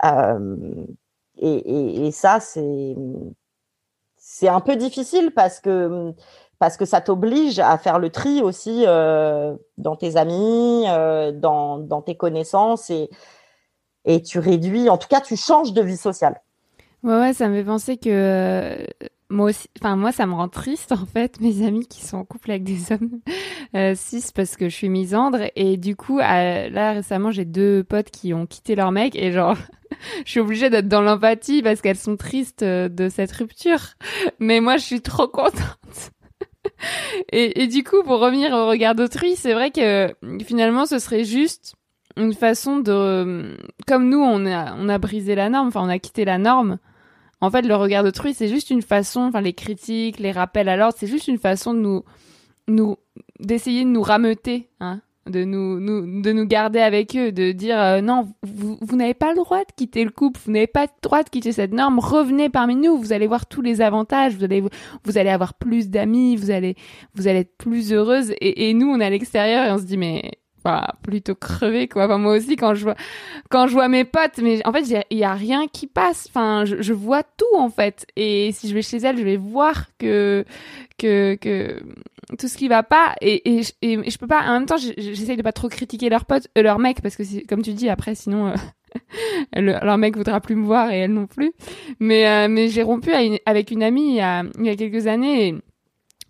Euh, 0.03 0.85
et, 1.37 1.55
et, 1.55 2.07
et 2.07 2.11
ça, 2.11 2.39
c'est 2.39 2.95
c'est 4.17 4.47
un 4.47 4.61
peu 4.61 4.75
difficile 4.77 5.31
parce 5.33 5.59
que 5.59 6.13
parce 6.59 6.77
que 6.77 6.85
ça 6.85 7.01
t'oblige 7.01 7.59
à 7.59 7.77
faire 7.77 7.99
le 7.99 8.09
tri 8.09 8.41
aussi 8.41 8.85
euh, 8.87 9.53
dans 9.77 9.97
tes 9.97 10.15
amis, 10.15 10.85
euh, 10.87 11.33
dans, 11.33 11.77
dans 11.77 12.01
tes 12.01 12.15
connaissances 12.15 12.89
et 12.89 13.09
et 14.06 14.22
tu 14.22 14.39
réduis, 14.39 14.89
en 14.89 14.97
tout 14.97 15.08
cas, 15.08 15.22
tu 15.22 15.36
changes 15.36 15.74
de 15.74 15.82
vie 15.82 15.97
sociale. 15.97 16.41
Ouais, 17.04 17.20
ouais, 17.20 17.34
ça 17.34 17.49
me 17.49 17.56
fait 17.58 17.66
penser 17.66 17.97
que 17.97 18.10
euh, 18.10 18.86
moi 19.30 19.49
aussi, 19.49 19.68
enfin 19.82 19.97
moi, 19.97 20.14
ça 20.14 20.26
me 20.26 20.34
rend 20.34 20.47
triste 20.47 20.93
en 20.93 21.06
fait, 21.06 21.41
mes 21.41 21.66
amis 21.66 21.86
qui 21.86 22.01
sont 22.01 22.18
en 22.18 22.24
couple 22.24 22.51
avec 22.51 22.64
des 22.64 22.93
hommes 22.93 23.20
euh, 23.76 23.93
cis 23.95 24.24
parce 24.34 24.56
que 24.56 24.70
je 24.70 24.76
suis 24.76 24.88
misandre 24.89 25.39
et 25.58 25.76
du 25.76 25.97
coup, 25.97 26.20
à- 26.22 26.70
là 26.70 26.93
récemment, 26.93 27.32
j'ai 27.32 27.43
deux 27.45 27.84
potes 27.84 28.10
qui 28.10 28.34
ont 28.34 28.45
quitté 28.45 28.76
leur 28.76 28.91
mec 28.93 29.16
et 29.18 29.34
genre, 29.34 29.58
je 30.26 30.32
suis 30.32 30.39
obligée 30.39 30.70
d'être 30.70 30.88
dans 30.88 31.01
l'empathie 31.01 31.62
parce 31.62 31.82
qu'elles 31.82 31.97
sont 31.97 32.16
tristes 32.16 32.64
euh, 32.64 32.88
de 32.88 33.10
cette 33.10 33.32
rupture, 33.34 33.82
mais 34.39 34.62
moi, 34.62 34.78
je 34.78 34.84
suis 34.84 35.01
trop 35.01 35.28
contente. 35.28 36.12
Et 37.32 37.68
du 37.68 37.84
coup, 37.84 38.04
pour 38.04 38.20
revenir 38.20 38.54
au 38.54 38.68
regard 38.68 38.95
d'autrui, 38.95 39.36
c'est 39.36 39.54
vrai 39.54 39.72
que 39.72 40.14
finalement, 40.43 40.86
ce 40.86 40.99
serait 40.99 41.24
juste 41.24 41.76
une 42.18 42.34
façon 42.34 42.80
de, 42.80 43.57
comme 43.88 44.09
nous, 44.09 44.20
on 44.20 44.45
a, 44.45 44.76
on 44.76 44.89
a 44.89 44.97
brisé 44.97 45.36
la 45.36 45.49
norme, 45.49 45.68
enfin, 45.68 45.82
on 45.84 45.89
a 45.89 45.99
quitté 45.99 46.26
la 46.26 46.38
norme. 46.38 46.78
En 47.41 47.51
fait, 47.51 47.64
le 47.64 47.76
regard 47.76 48.03
d'autrui, 48.03 48.34
c'est 48.34 48.47
juste 48.47 48.70
une 48.70 48.82
façon, 48.82 49.22
enfin, 49.22 49.41
les 49.41 49.53
critiques, 49.53 50.20
les 50.20 50.32
rappels 50.32 50.70
à 50.70 50.78
l'ordre, 50.78 50.95
c'est 50.97 51.07
juste 51.07 51.28
une 51.28 51.38
façon 51.38 51.74
de 51.74 51.80
nous, 51.80 52.03
nous, 52.68 52.95
d'essayer 53.39 53.84
de 53.84 53.89
nous 53.89 54.01
rameuter, 54.01 54.70
hein, 54.80 55.01
de 55.30 55.43
nous, 55.43 55.80
nous, 55.80 56.22
de 56.22 56.32
nous 56.32 56.45
garder 56.45 56.80
avec 56.80 57.16
eux, 57.16 57.32
de 57.32 57.51
dire, 57.51 57.80
euh, 57.82 58.01
non, 58.01 58.34
vous, 58.43 58.78
vous 58.80 58.95
n'avez 58.95 59.14
pas 59.14 59.30
le 59.30 59.38
droit 59.38 59.59
de 59.59 59.72
quitter 59.76 60.03
le 60.03 60.11
couple, 60.11 60.39
vous 60.45 60.51
n'avez 60.51 60.68
pas 60.68 60.84
le 60.84 60.89
droit 61.01 61.24
de 61.24 61.30
quitter 61.30 61.51
cette 61.51 61.74
norme, 61.74 61.99
revenez 61.99 62.49
parmi 62.49 62.76
nous, 62.76 62.97
vous 62.97 63.11
allez 63.11 63.28
voir 63.28 63.45
tous 63.45 63.61
les 63.61 63.82
avantages, 63.82 64.36
vous 64.36 64.43
allez, 64.43 64.61
vous 65.03 65.18
allez 65.18 65.30
avoir 65.30 65.53
plus 65.53 65.89
d'amis, 65.89 66.36
vous 66.36 66.51
allez, 66.51 66.76
vous 67.16 67.28
allez 67.28 67.39
être 67.39 67.57
plus 67.57 67.91
heureuse. 67.91 68.32
Et, 68.39 68.70
et 68.70 68.74
nous, 68.74 68.88
on 68.88 68.99
est 68.99 69.05
à 69.05 69.09
l'extérieur 69.09 69.66
et 69.66 69.72
on 69.72 69.78
se 69.78 69.84
dit, 69.84 69.97
mais, 69.97 70.32
enfin, 70.64 70.88
plutôt 71.01 71.36
crevé 71.36 71.88
quoi. 71.88 72.05
Enfin, 72.05 72.18
moi 72.18 72.38
aussi 72.38 72.55
quand 72.55 72.74
je 72.76 72.84
vois 72.84 72.95
quand 73.49 73.68
je 73.68 73.74
vois 73.74 73.88
mes 73.88 74.05
potes, 74.05 74.39
mais 74.41 74.66
en 74.66 74.72
fait 74.72 75.03
il 75.09 75.18
y 75.18 75.24
a 75.24 75.34
rien 75.34 75.68
qui 75.68 75.88
passe. 75.88 76.28
Enfin, 76.30 76.66
je, 76.66 76.82
je, 76.82 76.93
vois 76.93 77.24
tout 77.24 77.57
en 77.57 77.70
fait. 77.70 78.05
Et 78.16 78.51
si 78.53 78.70
je 78.70 78.74
vais 78.74 78.82
chez 78.82 78.97
elle, 78.97 79.18
je 79.18 79.24
vais 79.24 79.38
voir 79.38 79.88
que 79.99 80.45
que 80.97 81.36
que 81.36 81.82
tout 82.38 82.47
ce 82.47 82.57
qui 82.57 82.68
va 82.68 82.84
pas. 82.84 83.16
Et 83.22 83.59
et, 83.59 83.61
et, 83.82 84.09
je 84.09 84.18
peux 84.18 84.28
pas. 84.28 84.41
En 84.41 84.53
même 84.53 84.66
temps, 84.66 84.78
j'essaye 84.78 85.38
de 85.38 85.41
pas 85.41 85.51
trop 85.51 85.70
critiquer 85.70 86.09
leurs 86.09 86.26
potes, 86.26 86.47
euh, 86.57 86.61
leurs 86.61 86.80
mecs, 86.80 87.01
parce 87.01 87.16
que 87.16 87.45
comme 87.47 87.61
tu 87.61 87.74
dis 87.74 87.89
après, 87.89 88.16
sinon. 88.16 88.47
Euh, 88.47 88.55
leur 89.55 89.97
mec 89.97 90.16
voudra 90.16 90.39
plus 90.39 90.55
me 90.55 90.66
voir 90.66 90.91
et 90.91 90.99
elle 90.99 91.14
non 91.14 91.26
plus. 91.26 91.51
Mais, 91.99 92.28
euh, 92.28 92.47
mais 92.47 92.70
j'ai 92.70 92.84
rompu 92.84 93.11
avec 93.11 93.72
une 93.72 93.82
amie 93.82 94.09
il 94.09 94.16
y 94.16 94.22
a, 94.22 94.43
il 94.59 94.66
y 94.66 94.70
a 94.70 94.76
quelques 94.76 95.07
années. 95.07 95.55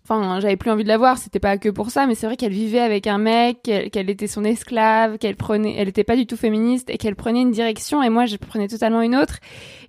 Enfin 0.04 0.40
j'avais 0.40 0.56
plus 0.56 0.70
envie 0.70 0.84
de 0.84 0.88
la 0.88 0.98
voir 0.98 1.18
c'était 1.18 1.40
pas 1.40 1.56
que 1.56 1.68
pour 1.70 1.90
ça 1.90 2.06
mais 2.06 2.14
c'est 2.14 2.26
vrai 2.26 2.36
qu'elle 2.36 2.52
vivait 2.52 2.80
avec 2.80 3.06
un 3.06 3.18
mec 3.18 3.62
qu'elle 3.62 4.10
était 4.10 4.26
son 4.26 4.44
esclave 4.44 5.18
qu'elle 5.18 5.36
prenait 5.36 5.74
elle 5.76 5.88
était 5.88 6.04
pas 6.04 6.16
du 6.16 6.26
tout 6.26 6.36
féministe 6.36 6.90
et 6.90 6.98
qu'elle 6.98 7.16
prenait 7.16 7.40
une 7.40 7.50
direction 7.50 8.02
et 8.02 8.10
moi 8.10 8.26
je 8.26 8.36
prenais 8.36 8.68
totalement 8.68 9.02
une 9.02 9.16
autre. 9.16 9.38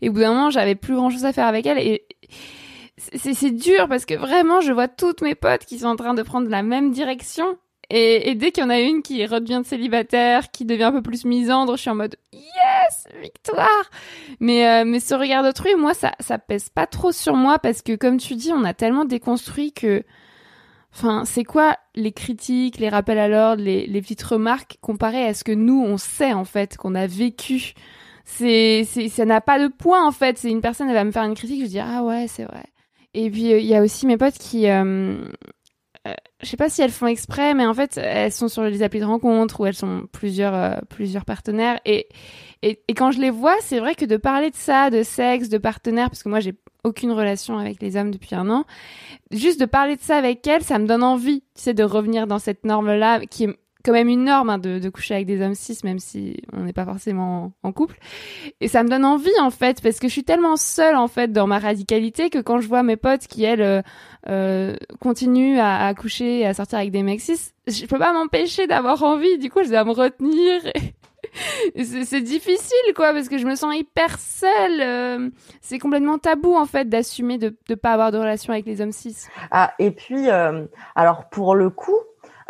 Et 0.02 0.10
au 0.10 0.14
bout 0.14 0.20
d'un 0.20 0.34
moment 0.34 0.50
j'avais 0.50 0.76
plus 0.76 0.96
grand 0.96 1.10
chose 1.10 1.26
à 1.26 1.34
faire 1.34 1.48
avec 1.48 1.66
elle 1.66 1.80
et 1.80 2.06
c'est 2.98 3.52
dur 3.52 3.88
parce 3.90 4.06
que 4.06 4.14
vraiment 4.14 4.62
je 4.62 4.72
vois 4.72 4.88
toutes 4.88 5.22
mes 5.22 5.36
potes 5.36 5.66
qui 5.66 5.80
sont 5.80 5.88
en 5.88 5.96
train 5.96 6.14
de 6.14 6.24
prendre 6.24 6.50
la 6.50 6.64
même 6.64 6.92
direction 6.92 7.58
et, 7.90 8.30
et 8.30 8.36
dès 8.36 8.52
qu'il 8.52 8.64
y 8.64 8.66
en 8.66 8.70
a 8.70 8.80
une 8.80 9.02
qui 9.02 9.26
redevient 9.26 9.62
célibataire, 9.64 10.52
qui 10.52 10.66
devient 10.66 10.86
un 10.86 10.92
peu 10.92 11.02
plus 11.02 11.26
misandre, 11.26 11.76
je 11.76 11.82
suis 11.82 11.90
en 11.90 11.96
mode 11.96 12.16
yes, 12.34 13.08
victoire. 13.22 13.90
Mais 14.40 14.68
euh, 14.68 14.86
mais 14.86 15.00
ce 15.00 15.14
regard 15.14 15.44
d'autrui, 15.44 15.76
moi 15.76 15.94
ça 15.94 16.14
ça 16.20 16.38
pèse 16.40 16.70
pas 16.70 16.88
trop 16.88 17.12
sur 17.12 17.36
moi 17.36 17.60
parce 17.60 17.82
que 17.82 17.96
comme 17.96 18.18
tu 18.18 18.36
dis, 18.36 18.52
on 18.54 18.64
a 18.64 18.74
tellement 18.74 19.06
déconstruit 19.06 19.72
que 19.72 20.04
enfin, 20.94 21.26
c'est 21.26 21.44
quoi 21.44 21.78
les 21.96 22.12
critiques, 22.12 22.80
les 22.80 22.90
rappels 22.90 23.20
à 23.20 23.28
l'ordre, 23.28 23.62
les 23.62 23.86
les 23.86 24.02
petites 24.02 24.24
remarques 24.24 24.78
comparées 24.82 25.26
à 25.26 25.34
ce 25.34 25.44
que 25.44 25.52
nous 25.52 25.84
on 25.86 25.98
sait 25.98 26.34
en 26.34 26.46
fait 26.46 26.78
qu'on 26.78 26.96
a 26.96 27.08
vécu. 27.08 27.74
C'est 28.24 28.84
c'est 28.88 29.10
ça 29.10 29.26
n'a 29.26 29.42
pas 29.42 29.60
de 29.60 29.68
point 29.68 30.06
en 30.06 30.12
fait, 30.12 30.40
c'est 30.40 30.50
une 30.50 30.62
personne 30.62 30.90
elle 30.90 30.96
va 30.96 31.04
me 31.04 31.12
faire 31.12 31.24
une 31.24 31.36
critique, 31.36 31.62
je 31.62 31.70
dis 31.70 31.80
ah 31.80 32.04
ouais, 32.04 32.26
c'est 32.28 32.46
vrai. 32.46 32.64
Et 33.14 33.30
puis 33.30 33.52
il 33.52 33.66
y 33.66 33.76
a 33.76 33.82
aussi 33.82 34.08
mes 34.08 34.18
potes 34.18 34.38
qui 34.38 34.68
euh, 34.68 35.18
euh, 35.24 35.28
je 36.46 36.50
sais 36.50 36.58
pas 36.58 36.70
si 36.70 36.82
elles 36.82 36.92
font 36.92 37.08
exprès, 37.08 37.54
mais 37.54 37.66
en 37.66 37.74
fait, 37.74 37.98
elles 37.98 38.32
sont 38.32 38.48
sur 38.48 38.64
les 38.64 38.84
applis 38.84 39.00
de 39.00 39.06
rencontre 39.06 39.60
ou 39.60 39.66
elles 39.66 39.76
sont 39.76 40.08
plusieurs, 40.12 40.54
euh, 40.54 40.76
plusieurs 40.90 41.26
partenaires. 41.26 41.80
Et, 41.86 42.08
et, 42.62 42.80
et, 42.88 42.94
quand 42.94 43.12
je 43.12 43.20
les 43.20 43.32
vois, 43.32 43.56
c'est 43.62 43.80
vrai 43.80 43.96
que 43.96 44.06
de 44.06 44.18
parler 44.18 44.52
de 44.52 44.56
ça, 44.56 44.90
de 44.90 45.04
sexe, 45.04 45.50
de 45.50 45.58
partenaire, 45.58 46.10
parce 46.10 46.24
que 46.24 46.30
moi, 46.30 46.40
j'ai 46.40 46.54
aucune 46.84 47.12
relation 47.12 47.58
avec 47.58 47.82
les 47.82 47.98
hommes 47.98 48.12
depuis 48.12 48.36
un 48.36 48.50
an, 48.50 48.66
juste 49.32 49.60
de 49.60 49.66
parler 49.66 49.96
de 49.96 50.02
ça 50.02 50.18
avec 50.18 50.46
elles, 50.48 50.64
ça 50.64 50.80
me 50.80 50.86
donne 50.86 51.04
envie, 51.04 51.42
tu 51.56 51.64
sais, 51.64 51.74
de 51.74 51.84
revenir 51.84 52.28
dans 52.28 52.40
cette 52.40 52.64
norme-là 52.64 53.22
qui 53.26 53.46
est 53.46 53.60
quand 53.86 53.92
même 53.92 54.10
une 54.10 54.26
norme 54.26 54.50
hein, 54.50 54.58
de, 54.58 54.80
de, 54.80 54.90
coucher 54.90 55.14
avec 55.14 55.28
des 55.28 55.42
hommes 55.42 55.56
cis, 55.56 55.78
même 55.84 56.00
si 56.00 56.42
on 56.54 56.62
n'est 56.62 56.74
pas 56.74 56.86
forcément 56.86 57.54
en, 57.64 57.72
couple. 57.72 57.98
Et 58.62 58.68
ça 58.68 58.84
me 58.84 58.90
donne 58.90 59.06
envie, 59.06 59.40
en 59.40 59.52
fait, 59.52 59.82
parce 59.82 60.00
que 60.00 60.08
je 60.08 60.14
suis 60.14 60.24
tellement 60.24 60.58
seule, 60.58 60.96
en 60.96 61.08
fait, 61.08 61.32
dans 61.32 61.48
ma 61.48 61.60
radicalité, 61.60 62.30
que 62.30 62.40
quand 62.40 62.60
je 62.60 62.68
vois 62.68 62.84
mes 62.84 62.98
potes 62.98 63.28
qui, 63.28 63.44
elles, 63.44 63.62
euh, 63.62 63.82
euh 64.28 64.76
continuent 65.00 65.60
à, 65.60 65.86
à, 65.86 65.94
coucher 65.94 66.40
et 66.40 66.46
à 66.46 66.54
sortir 66.54 66.80
avec 66.80 66.92
des 66.92 67.04
mecs 67.04 67.22
cis, 67.22 67.54
je 67.68 67.86
peux 67.86 68.00
pas 68.00 68.14
m'empêcher 68.14 68.68
d'avoir 68.68 69.04
envie. 69.04 69.38
Du 69.38 69.50
coup, 69.50 69.64
je 69.64 69.70
dois 69.70 69.84
me 69.84 69.92
retenir. 69.92 70.62
c'est 71.76 72.22
difficile, 72.22 72.94
quoi, 72.96 73.14
parce 73.14 73.30
que 73.30 73.38
je 73.38 73.46
me 73.46 73.56
sens 73.56 73.76
hyper 73.76 74.20
seule. 74.20 74.82
Euh, 74.82 75.30
c'est 75.62 75.80
complètement 75.80 76.18
tabou, 76.18 76.56
en 76.56 76.66
fait, 76.66 76.90
d'assumer 76.90 77.38
de 77.38 77.56
ne 77.70 77.76
pas 77.76 77.94
avoir 77.94 78.12
de 78.12 78.18
relation 78.18 78.54
avec 78.54 78.66
les 78.66 78.82
hommes 78.82 78.92
cis. 78.92 79.16
Ah, 79.52 79.74
et 79.80 79.92
puis, 79.92 80.30
euh, 80.30 80.66
alors, 80.96 81.30
pour 81.30 81.56
le 81.56 81.70
coup, 81.70 82.00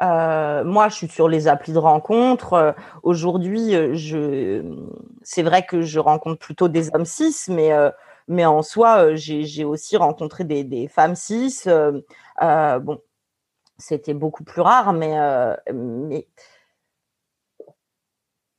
euh, 0.02 0.64
moi, 0.64 0.90
je 0.90 0.96
suis 0.96 1.08
sur 1.08 1.30
les 1.30 1.48
applis 1.48 1.74
de 1.74 1.78
rencontre. 1.78 2.54
Euh, 2.54 2.72
aujourd'hui, 3.04 3.76
euh, 3.76 4.64
c'est 5.24 5.44
vrai 5.44 5.66
que 5.66 5.82
je 5.82 6.00
rencontre 6.00 6.40
plutôt 6.40 6.68
des 6.68 6.94
hommes 6.94 7.06
cis, 7.06 7.36
mais 7.50 7.72
mais 8.28 8.46
en 8.46 8.64
soi, 8.64 9.16
j'ai 9.16 9.66
aussi 9.66 9.98
rencontré 9.98 10.44
des, 10.44 10.88
femmes 10.88 11.16
cis. 11.16 11.64
bon, 12.38 13.02
c'était 13.78 14.14
beaucoup 14.14 14.44
plus 14.44 14.62
rare, 14.62 14.94
mais 14.94 15.16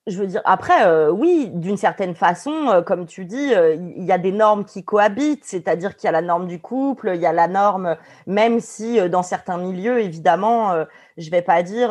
je 0.06 0.18
veux 0.18 0.26
dire, 0.28 0.40
après, 0.44 1.08
oui, 1.10 1.50
d'une 1.52 1.76
certaine 1.76 2.14
façon, 2.14 2.82
comme 2.86 3.06
tu 3.06 3.24
dis, 3.24 3.52
il 3.96 4.04
y 4.04 4.12
a 4.12 4.18
des 4.18 4.30
normes 4.30 4.64
qui 4.64 4.84
cohabitent, 4.84 5.44
c'est-à-dire 5.44 5.96
qu'il 5.96 6.06
y 6.06 6.08
a 6.08 6.12
la 6.12 6.22
norme 6.22 6.46
du 6.46 6.60
couple, 6.60 7.10
il 7.14 7.20
y 7.20 7.26
a 7.26 7.32
la 7.32 7.48
norme, 7.48 7.96
même 8.28 8.60
si 8.60 9.00
dans 9.10 9.24
certains 9.24 9.58
milieux, 9.58 10.00
évidemment, 10.00 10.86
je 11.16 11.30
vais 11.30 11.42
pas 11.42 11.62
dire 11.62 11.90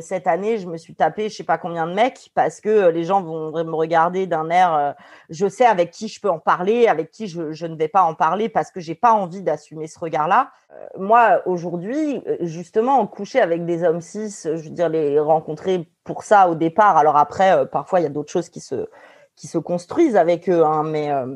cette 0.00 0.26
année, 0.26 0.58
je 0.58 0.66
me 0.66 0.76
suis 0.76 0.94
tapé 0.94 1.28
je 1.28 1.36
sais 1.36 1.44
pas 1.44 1.58
combien 1.58 1.86
de 1.86 1.94
mecs 1.94 2.30
parce 2.34 2.60
que 2.60 2.88
les 2.88 3.04
gens 3.04 3.22
vont 3.22 3.50
me 3.50 3.74
regarder 3.74 4.26
d'un 4.26 4.48
air, 4.50 4.94
je 5.28 5.48
sais 5.48 5.66
avec 5.66 5.90
qui 5.90 6.08
je 6.08 6.20
peux 6.20 6.30
en 6.30 6.38
parler, 6.38 6.86
avec 6.86 7.10
qui 7.10 7.26
je, 7.26 7.66
ne 7.66 7.74
vais 7.74 7.88
pas 7.88 8.02
en 8.02 8.14
parler 8.14 8.48
parce 8.48 8.70
que 8.70 8.80
j'ai 8.80 8.94
pas 8.94 9.12
envie 9.12 9.42
d'assumer 9.42 9.86
ce 9.86 9.98
regard-là. 9.98 10.50
moi, 10.98 11.42
aujourd'hui, 11.46 12.22
justement, 12.40 13.00
en 13.00 13.06
coucher 13.06 13.40
avec 13.40 13.64
des 13.64 13.82
hommes 13.82 14.00
cis, 14.00 14.30
je 14.44 14.50
veux 14.50 14.70
dire, 14.70 14.88
les 14.88 15.18
rencontrer 15.18 15.88
pour 16.04 16.22
ça 16.22 16.48
au 16.48 16.54
départ. 16.54 16.96
Alors 16.96 17.16
après, 17.16 17.56
euh, 17.56 17.64
parfois, 17.64 18.00
il 18.00 18.04
y 18.04 18.06
a 18.06 18.10
d'autres 18.10 18.30
choses 18.30 18.50
qui 18.50 18.60
se, 18.60 18.86
qui 19.34 19.48
se 19.48 19.58
construisent 19.58 20.16
avec 20.16 20.48
eux, 20.48 20.64
hein, 20.64 20.84
mais, 20.84 21.10
euh, 21.10 21.26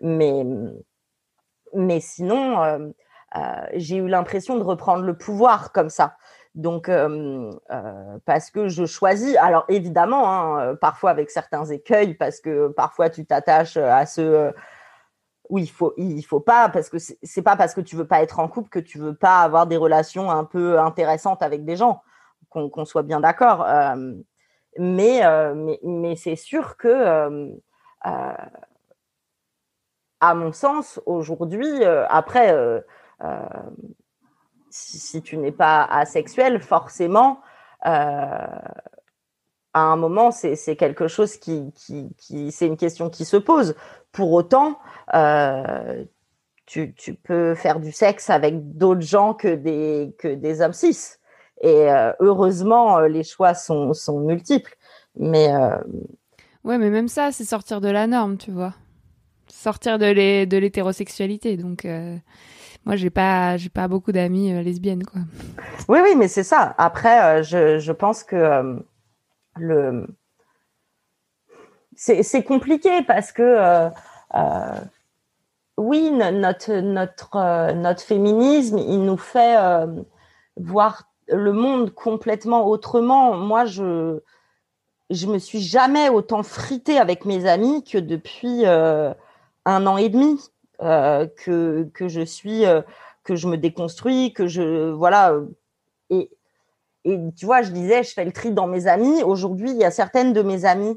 mais, 0.00 0.44
mais 1.74 2.00
sinon, 2.00 2.62
euh, 2.62 2.90
j'ai 3.74 3.96
eu 3.96 4.08
l'impression 4.08 4.56
de 4.56 4.62
reprendre 4.62 5.04
le 5.04 5.16
pouvoir 5.16 5.72
comme 5.72 5.90
ça. 5.90 6.16
Donc, 6.54 6.90
parce 8.24 8.50
que 8.50 8.68
je 8.68 8.84
choisis, 8.84 9.36
alors 9.36 9.64
évidemment, 9.68 10.28
hein, 10.28 10.74
parfois 10.76 11.10
avec 11.10 11.30
certains 11.30 11.64
écueils, 11.66 12.14
parce 12.14 12.40
que 12.40 12.68
parfois 12.68 13.08
tu 13.10 13.24
t'attaches 13.24 13.76
à 13.76 14.04
ce 14.06 14.52
oui, 15.50 15.62
il 15.64 15.70
faut, 15.70 15.92
il 15.98 16.22
faut 16.22 16.40
pas, 16.40 16.68
parce 16.70 16.88
que 16.88 16.96
c'est 16.98 17.42
pas 17.42 17.56
parce 17.56 17.74
que 17.74 17.80
tu 17.82 17.96
veux 17.96 18.06
pas 18.06 18.22
être 18.22 18.38
en 18.38 18.48
couple 18.48 18.70
que 18.70 18.78
tu 18.78 18.98
veux 18.98 19.14
pas 19.14 19.40
avoir 19.40 19.66
des 19.66 19.76
relations 19.76 20.30
un 20.30 20.44
peu 20.44 20.78
intéressantes 20.78 21.42
avec 21.42 21.64
des 21.64 21.76
gens 21.76 22.02
qu'on 22.48 22.84
soit 22.84 23.02
bien 23.02 23.20
d'accord. 23.20 23.66
Mais, 24.78 25.20
mais, 25.54 25.80
mais 25.82 26.16
c'est 26.16 26.36
sûr 26.36 26.76
que, 26.76 27.50
à 30.20 30.34
mon 30.34 30.52
sens, 30.52 31.00
aujourd'hui, 31.04 31.84
après, 32.08 32.54
si, 34.72 35.22
tu 35.22 35.36
n'es 35.36 35.52
pas 35.52 35.84
asexuel, 35.84 36.60
forcément, 36.60 37.40
à 37.82 38.60
un 39.74 39.96
moment, 39.96 40.30
c'est 40.30 40.76
quelque 40.76 41.08
chose 41.08 41.36
qui, 41.36 41.72
qui, 41.74 42.14
qui 42.18 42.52
c'est 42.52 42.66
une 42.66 42.76
question 42.76 43.10
qui 43.10 43.24
se 43.24 43.36
pose. 43.36 43.74
Pour 44.12 44.32
autant, 44.32 44.78
euh, 45.14 46.04
tu, 46.66 47.14
peux 47.22 47.54
faire 47.54 47.80
du 47.80 47.92
sexe 47.92 48.30
avec 48.30 48.76
d'autres 48.76 49.00
gens 49.02 49.34
que 49.34 49.54
des, 49.54 50.60
hommes 50.60 50.72
cis. 50.72 51.16
Et 51.60 51.90
euh, 51.90 52.12
heureusement, 52.20 52.98
euh, 52.98 53.08
les 53.08 53.24
choix 53.24 53.54
sont, 53.54 53.92
sont 53.92 54.20
multiples. 54.20 54.76
Mais 55.16 55.54
euh, 55.54 55.76
ouais, 56.64 56.78
mais 56.78 56.90
même 56.90 57.08
ça, 57.08 57.30
c'est 57.30 57.44
sortir 57.44 57.80
de 57.80 57.88
la 57.88 58.06
norme, 58.06 58.38
tu 58.38 58.50
vois. 58.50 58.74
Sortir 59.54 59.98
de 59.98 60.56
l'hétérosexualité. 60.56 61.56
Donc 61.58 61.86
moi, 62.86 62.96
j'ai 62.96 63.10
pas, 63.10 63.58
j'ai 63.58 63.68
pas 63.68 63.86
beaucoup 63.86 64.10
d'amis 64.10 64.50
lesbiennes, 64.64 65.04
quoi. 65.04 65.20
Oui, 65.88 66.00
oui, 66.02 66.14
mais 66.16 66.26
c'est 66.26 66.42
ça. 66.42 66.74
Après, 66.78 67.42
je, 67.44 67.78
je 67.78 67.92
pense 67.92 68.24
que 68.24 68.82
le 69.56 70.06
c'est 71.94 72.42
compliqué 72.42 73.02
parce 73.06 73.30
que 73.30 73.90
oui, 75.76 76.10
notre 76.10 76.80
notre 76.80 77.72
notre 77.74 78.02
féminisme, 78.02 78.78
il 78.78 79.04
nous 79.04 79.18
fait 79.18 79.56
voir 80.56 81.04
le 81.28 81.52
monde 81.52 81.92
complètement 81.92 82.66
autrement. 82.66 83.36
Moi, 83.36 83.66
je 83.66 84.20
je 85.10 85.26
me 85.26 85.38
suis 85.38 85.60
jamais 85.60 86.08
autant 86.08 86.42
fritée 86.42 86.98
avec 86.98 87.26
mes 87.26 87.46
amis 87.46 87.84
que 87.84 87.98
depuis 87.98 88.64
euh, 88.64 89.12
un 89.64 89.86
an 89.86 89.96
et 89.96 90.08
demi 90.08 90.38
euh, 90.80 91.26
que 91.44 91.84
que 91.94 92.08
je 92.08 92.22
suis 92.22 92.66
euh, 92.66 92.82
que 93.24 93.36
je 93.36 93.48
me 93.48 93.56
déconstruis, 93.56 94.32
que 94.32 94.46
je 94.46 94.90
voilà 94.90 95.34
et 96.10 96.30
et 97.04 97.18
tu 97.36 97.46
vois, 97.46 97.62
je 97.62 97.72
disais, 97.72 98.04
je 98.04 98.12
fais 98.12 98.24
le 98.24 98.30
tri 98.30 98.52
dans 98.52 98.68
mes 98.68 98.86
amis. 98.86 99.24
Aujourd'hui, 99.24 99.72
il 99.72 99.76
y 99.76 99.84
a 99.84 99.90
certaines 99.90 100.32
de 100.32 100.42
mes 100.42 100.64
amies 100.64 100.96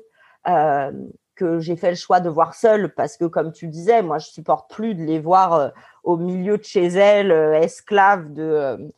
que 1.35 1.59
j'ai 1.59 1.75
fait 1.75 1.89
le 1.89 1.95
choix 1.95 2.19
de 2.19 2.29
voir 2.29 2.53
seules 2.53 2.93
parce 2.93 3.17
que, 3.17 3.25
comme 3.25 3.51
tu 3.51 3.67
disais, 3.67 4.03
moi, 4.03 4.19
je 4.19 4.27
supporte 4.27 4.69
plus 4.69 4.93
de 4.93 5.03
les 5.03 5.19
voir 5.19 5.71
au 6.03 6.17
milieu 6.17 6.59
de 6.59 6.63
chez 6.63 6.85
elles, 6.85 7.31
esclaves 7.31 8.31
de 8.33 8.91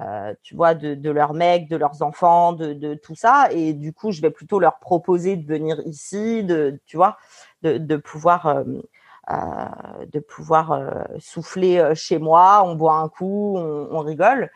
euh, 0.00 0.32
tu 0.42 0.54
vois, 0.54 0.74
de, 0.74 0.94
de 0.94 1.10
leurs 1.10 1.34
mecs, 1.34 1.68
de 1.68 1.76
leurs 1.76 2.00
enfants, 2.00 2.54
de, 2.54 2.72
de, 2.72 2.94
tout 2.94 3.14
ça. 3.14 3.48
Et 3.52 3.74
du 3.74 3.92
coup, 3.92 4.10
je 4.10 4.22
vais 4.22 4.30
plutôt 4.30 4.58
leur 4.58 4.78
proposer 4.78 5.36
de 5.36 5.46
venir 5.46 5.82
ici, 5.84 6.42
de, 6.44 6.80
tu 6.86 6.96
vois, 6.96 7.18
de, 7.60 7.76
de 7.76 7.96
pouvoir, 7.96 8.46
euh, 8.46 8.64
euh, 8.64 8.82
de 9.28 10.18
pouvoir 10.18 10.72
euh, 10.72 11.04
souffler 11.18 11.78
euh, 11.78 11.94
chez 11.94 12.18
moi. 12.18 12.62
On 12.64 12.74
boit 12.74 12.94
un 12.94 13.08
coup, 13.08 13.56
on, 13.56 13.98
rigole. 14.00 14.50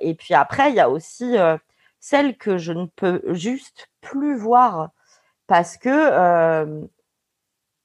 et 0.00 0.14
puis 0.14 0.34
après, 0.34 0.70
il 0.70 0.76
y 0.76 0.80
a 0.80 0.90
aussi 0.90 1.36
celles 2.00 2.36
que 2.36 2.58
je 2.58 2.72
ne 2.72 2.86
peux 2.86 3.22
juste 3.28 3.88
plus 4.00 4.36
voir 4.36 4.90
parce 5.46 5.76
que 5.76 5.90
euh, 5.90 6.80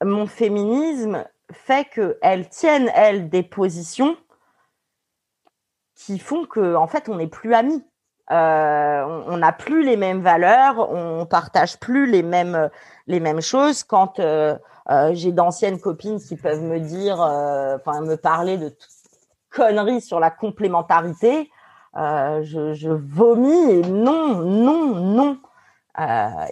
mon 0.02 0.26
féminisme 0.26 1.24
fait 1.52 1.84
qu'elles 1.84 2.48
tiennent, 2.48 2.90
elles, 2.94 3.28
des 3.28 3.42
positions 3.42 4.16
qui 5.94 6.18
font 6.18 6.46
que 6.46 6.74
en 6.76 6.86
fait 6.86 7.08
on 7.08 7.16
n'est 7.16 7.26
plus 7.26 7.54
amis. 7.54 7.84
Euh, 8.30 9.22
on 9.26 9.38
n'a 9.38 9.52
plus 9.52 9.82
les 9.82 9.96
mêmes 9.96 10.20
valeurs, 10.20 10.90
on 10.90 11.24
partage 11.24 11.78
plus 11.78 12.06
les 12.06 12.22
mêmes 12.22 12.70
les 13.06 13.20
mêmes 13.20 13.40
choses. 13.40 13.84
Quand 13.84 14.18
euh, 14.18 14.56
euh, 14.90 15.10
j'ai 15.12 15.32
d'anciennes 15.32 15.80
copines 15.80 16.18
qui 16.18 16.36
peuvent 16.36 16.62
me 16.62 16.80
dire, 16.80 17.20
euh, 17.20 17.76
enfin 17.76 18.00
me 18.00 18.16
parler 18.16 18.56
de 18.56 18.74
conneries 19.50 20.00
sur 20.00 20.18
la 20.18 20.30
complémentarité, 20.30 21.50
euh, 21.96 22.42
je, 22.42 22.88
vomis 22.88 23.70
et 23.70 23.82
non, 23.82 24.38
non, 24.38 24.94
non. 24.94 25.40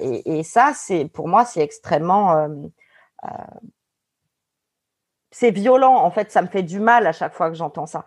Et, 0.00 0.42
ça, 0.42 0.72
c'est 0.74 1.06
pour 1.06 1.28
moi, 1.28 1.44
c'est 1.44 1.60
extrêmement 1.60 2.48
c'est 5.30 5.50
violent. 5.50 5.94
En 5.94 6.10
fait 6.10 6.32
ça 6.32 6.42
me 6.42 6.48
fait 6.48 6.62
du 6.62 6.80
mal 6.80 7.06
à 7.06 7.12
chaque 7.12 7.34
fois 7.34 7.48
que 7.50 7.56
j'entends 7.56 7.86
ça. 7.86 8.04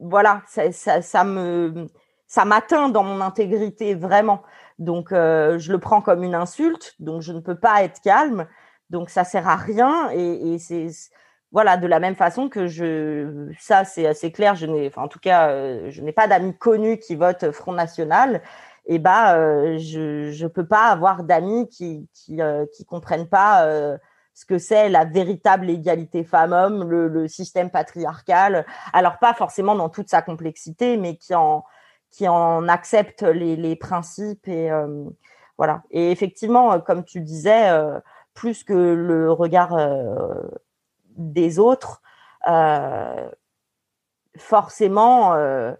Voilà 0.00 0.42
ça, 0.46 1.24
me 1.24 1.86
ça 2.26 2.44
m'atteint 2.44 2.88
dans 2.90 3.02
mon 3.02 3.20
intégrité 3.20 3.94
vraiment. 3.94 4.42
Donc 4.78 5.08
je 5.10 5.72
le 5.72 5.78
prends 5.78 6.02
comme 6.02 6.22
une 6.22 6.34
insulte. 6.34 6.94
Donc 6.98 7.22
je 7.22 7.32
ne 7.32 7.40
peux 7.40 7.58
pas 7.58 7.82
être 7.82 8.00
calme 8.02 8.46
donc 8.90 9.10
ça 9.10 9.24
sert 9.24 9.48
à 9.48 9.56
rien 9.56 10.10
et, 10.12 10.54
et 10.54 10.58
c'est 10.58 10.88
voilà 11.52 11.76
de 11.76 11.86
la 11.86 12.00
même 12.00 12.14
façon 12.14 12.48
que 12.48 12.66
je 12.66 13.50
ça 13.58 13.84
c'est 13.84 14.06
assez 14.06 14.32
clair 14.32 14.54
je 14.54 14.66
n'ai 14.66 14.88
enfin 14.88 15.02
en 15.02 15.08
tout 15.08 15.20
cas 15.20 15.50
euh, 15.50 15.90
je 15.90 16.02
n'ai 16.02 16.12
pas 16.12 16.26
d'amis 16.26 16.56
connus 16.56 16.98
qui 16.98 17.16
votent 17.16 17.50
Front 17.52 17.72
National 17.72 18.42
et 18.86 18.98
bah 18.98 19.36
euh, 19.36 19.78
je 19.78 20.30
je 20.30 20.46
peux 20.46 20.66
pas 20.66 20.86
avoir 20.88 21.24
d'amis 21.24 21.68
qui 21.68 22.08
qui 22.14 22.40
euh, 22.42 22.66
qui 22.74 22.84
comprennent 22.84 23.28
pas 23.28 23.64
euh, 23.64 23.98
ce 24.38 24.44
que 24.46 24.58
c'est 24.58 24.88
la 24.88 25.04
véritable 25.04 25.68
égalité 25.68 26.22
femmes-hommes, 26.22 26.88
le, 26.88 27.08
le 27.08 27.26
système 27.26 27.70
patriarcal. 27.70 28.64
Alors 28.92 29.18
pas 29.18 29.34
forcément 29.34 29.74
dans 29.74 29.88
toute 29.88 30.08
sa 30.08 30.22
complexité, 30.22 30.96
mais 30.96 31.16
qui 31.16 31.34
en 31.34 31.64
qui 32.12 32.28
en 32.28 32.68
accepte 32.68 33.22
les, 33.22 33.56
les 33.56 33.74
principes 33.74 34.46
et 34.46 34.70
euh, 34.70 35.04
voilà. 35.58 35.82
Et 35.90 36.12
effectivement, 36.12 36.72
euh, 36.72 36.78
comme 36.78 37.04
tu 37.04 37.20
disais, 37.20 37.68
plus 38.38 38.62
que 38.62 38.72
le 38.72 39.32
regard 39.32 39.74
euh, 39.74 40.32
des 41.16 41.58
autres, 41.58 42.02
euh, 42.48 43.28
forcément, 44.36 45.34
euh, 45.34 45.72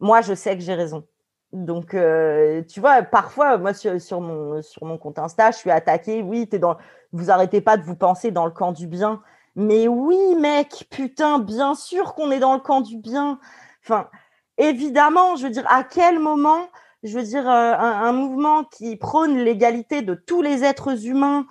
moi 0.00 0.20
je 0.20 0.34
sais 0.34 0.56
que 0.56 0.64
j'ai 0.64 0.74
raison. 0.74 1.06
Donc, 1.52 1.90
tu 1.90 2.80
vois, 2.80 3.02
parfois, 3.02 3.58
moi, 3.58 3.74
sur, 3.74 4.20
mon, 4.20 4.98
compte 4.98 5.18
Insta, 5.18 5.50
je 5.50 5.58
suis 5.58 5.70
attaquée. 5.70 6.22
Oui, 6.22 6.48
t'es 6.48 6.58
dans, 6.58 6.78
vous 7.12 7.30
arrêtez 7.30 7.60
pas 7.60 7.76
de 7.76 7.82
vous 7.82 7.94
penser 7.94 8.30
dans 8.30 8.46
le 8.46 8.50
camp 8.50 8.72
du 8.72 8.86
bien. 8.86 9.20
Mais 9.54 9.86
oui, 9.86 10.34
mec, 10.40 10.86
putain, 10.90 11.38
bien 11.38 11.74
sûr 11.74 12.14
qu'on 12.14 12.30
est 12.30 12.38
dans 12.40 12.54
le 12.54 12.60
camp 12.60 12.80
du 12.80 12.96
bien. 12.96 13.38
Enfin, 13.84 14.08
évidemment, 14.56 15.36
je 15.36 15.44
veux 15.44 15.50
dire, 15.50 15.66
à 15.70 15.84
quel 15.84 16.18
moment, 16.18 16.68
je 17.02 17.18
veux 17.18 17.24
dire, 17.24 17.46
un, 17.46 18.12
mouvement 18.12 18.64
qui 18.64 18.96
prône 18.96 19.36
l'égalité 19.36 20.00
de 20.00 20.14
tous 20.14 20.40
les 20.40 20.64
êtres 20.64 21.06
humains, 21.06 21.46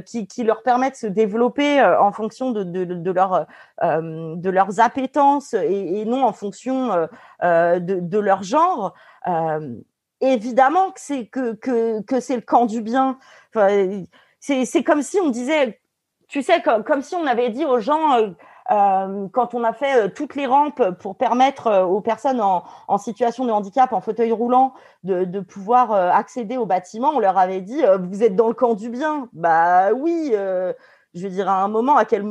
qui, 0.00 0.26
qui 0.26 0.44
leur 0.44 0.62
permet 0.62 0.90
de 0.90 0.96
se 0.96 1.06
développer 1.06 1.80
euh, 1.80 2.00
en 2.00 2.12
fonction 2.12 2.50
de, 2.50 2.64
de, 2.64 2.84
de, 2.84 3.10
leur, 3.10 3.46
euh, 3.82 4.34
de 4.36 4.50
leurs 4.50 4.80
appétences 4.80 5.54
et, 5.54 6.00
et 6.00 6.04
non 6.04 6.24
en 6.24 6.32
fonction 6.32 6.92
euh, 6.92 7.06
euh, 7.44 7.78
de, 7.78 8.00
de 8.00 8.18
leur 8.18 8.42
genre, 8.42 8.94
euh, 9.28 9.76
évidemment 10.20 10.90
que 10.90 11.00
c'est 11.00 11.26
que, 11.26 11.54
que, 11.54 12.02
que 12.02 12.20
c'est 12.20 12.36
le 12.36 12.42
camp 12.42 12.66
du 12.66 12.80
bien. 12.82 13.18
Enfin, 13.54 14.04
c'est 14.40 14.82
comme 14.82 15.02
si 15.02 15.20
on 15.20 15.30
disait, 15.30 15.80
tu 16.28 16.42
sais, 16.42 16.60
comme, 16.62 16.82
comme 16.82 17.02
si 17.02 17.14
on 17.14 17.26
avait 17.26 17.50
dit 17.50 17.64
aux 17.64 17.78
gens, 17.78 18.14
euh, 18.14 18.30
euh, 18.72 19.28
quand 19.32 19.54
on 19.54 19.64
a 19.64 19.72
fait 19.72 20.04
euh, 20.04 20.08
toutes 20.08 20.34
les 20.34 20.46
rampes 20.46 20.82
pour 21.00 21.16
permettre 21.16 21.66
euh, 21.66 21.84
aux 21.84 22.00
personnes 22.00 22.40
en, 22.40 22.62
situation 22.96 23.44
de 23.44 23.50
handicap, 23.50 23.92
en 23.92 24.00
fauteuil 24.00 24.32
roulant, 24.32 24.72
de, 25.04 25.40
pouvoir 25.40 25.92
accéder 25.92 26.56
au 26.56 26.66
bâtiment, 26.66 27.10
on 27.14 27.18
leur 27.18 27.36
avait 27.36 27.60
dit, 27.60 27.82
vous 28.00 28.22
êtes 28.22 28.36
dans 28.36 28.48
le 28.48 28.54
camp 28.54 28.74
du 28.74 28.88
bien. 28.88 29.28
Bah 29.32 29.92
oui, 29.92 30.32
je 30.32 31.22
veux 31.22 31.28
dire, 31.28 31.48
à 31.48 31.62
un 31.62 31.68
moment, 31.68 31.96
à 31.96 32.04
quel, 32.04 32.22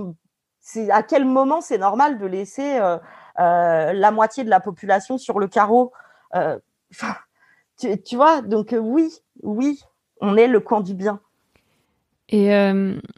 moment 1.25 1.61
c'est 1.61 1.77
normal 1.77 2.17
de 2.19 2.25
laisser 2.25 2.79
la 3.37 4.11
moitié 4.11 4.43
de 4.45 4.49
la 4.49 4.61
population 4.61 5.17
sur 5.17 5.39
le 5.39 5.47
carreau 5.47 5.91
tu, 7.77 8.15
vois, 8.15 8.41
donc 8.41 8.75
oui, 8.79 9.11
oui, 9.43 9.81
on 10.21 10.37
est 10.37 10.47
le 10.47 10.59
camp 10.59 10.81
du 10.81 10.93
bien. 10.93 11.19
Et 12.29 12.51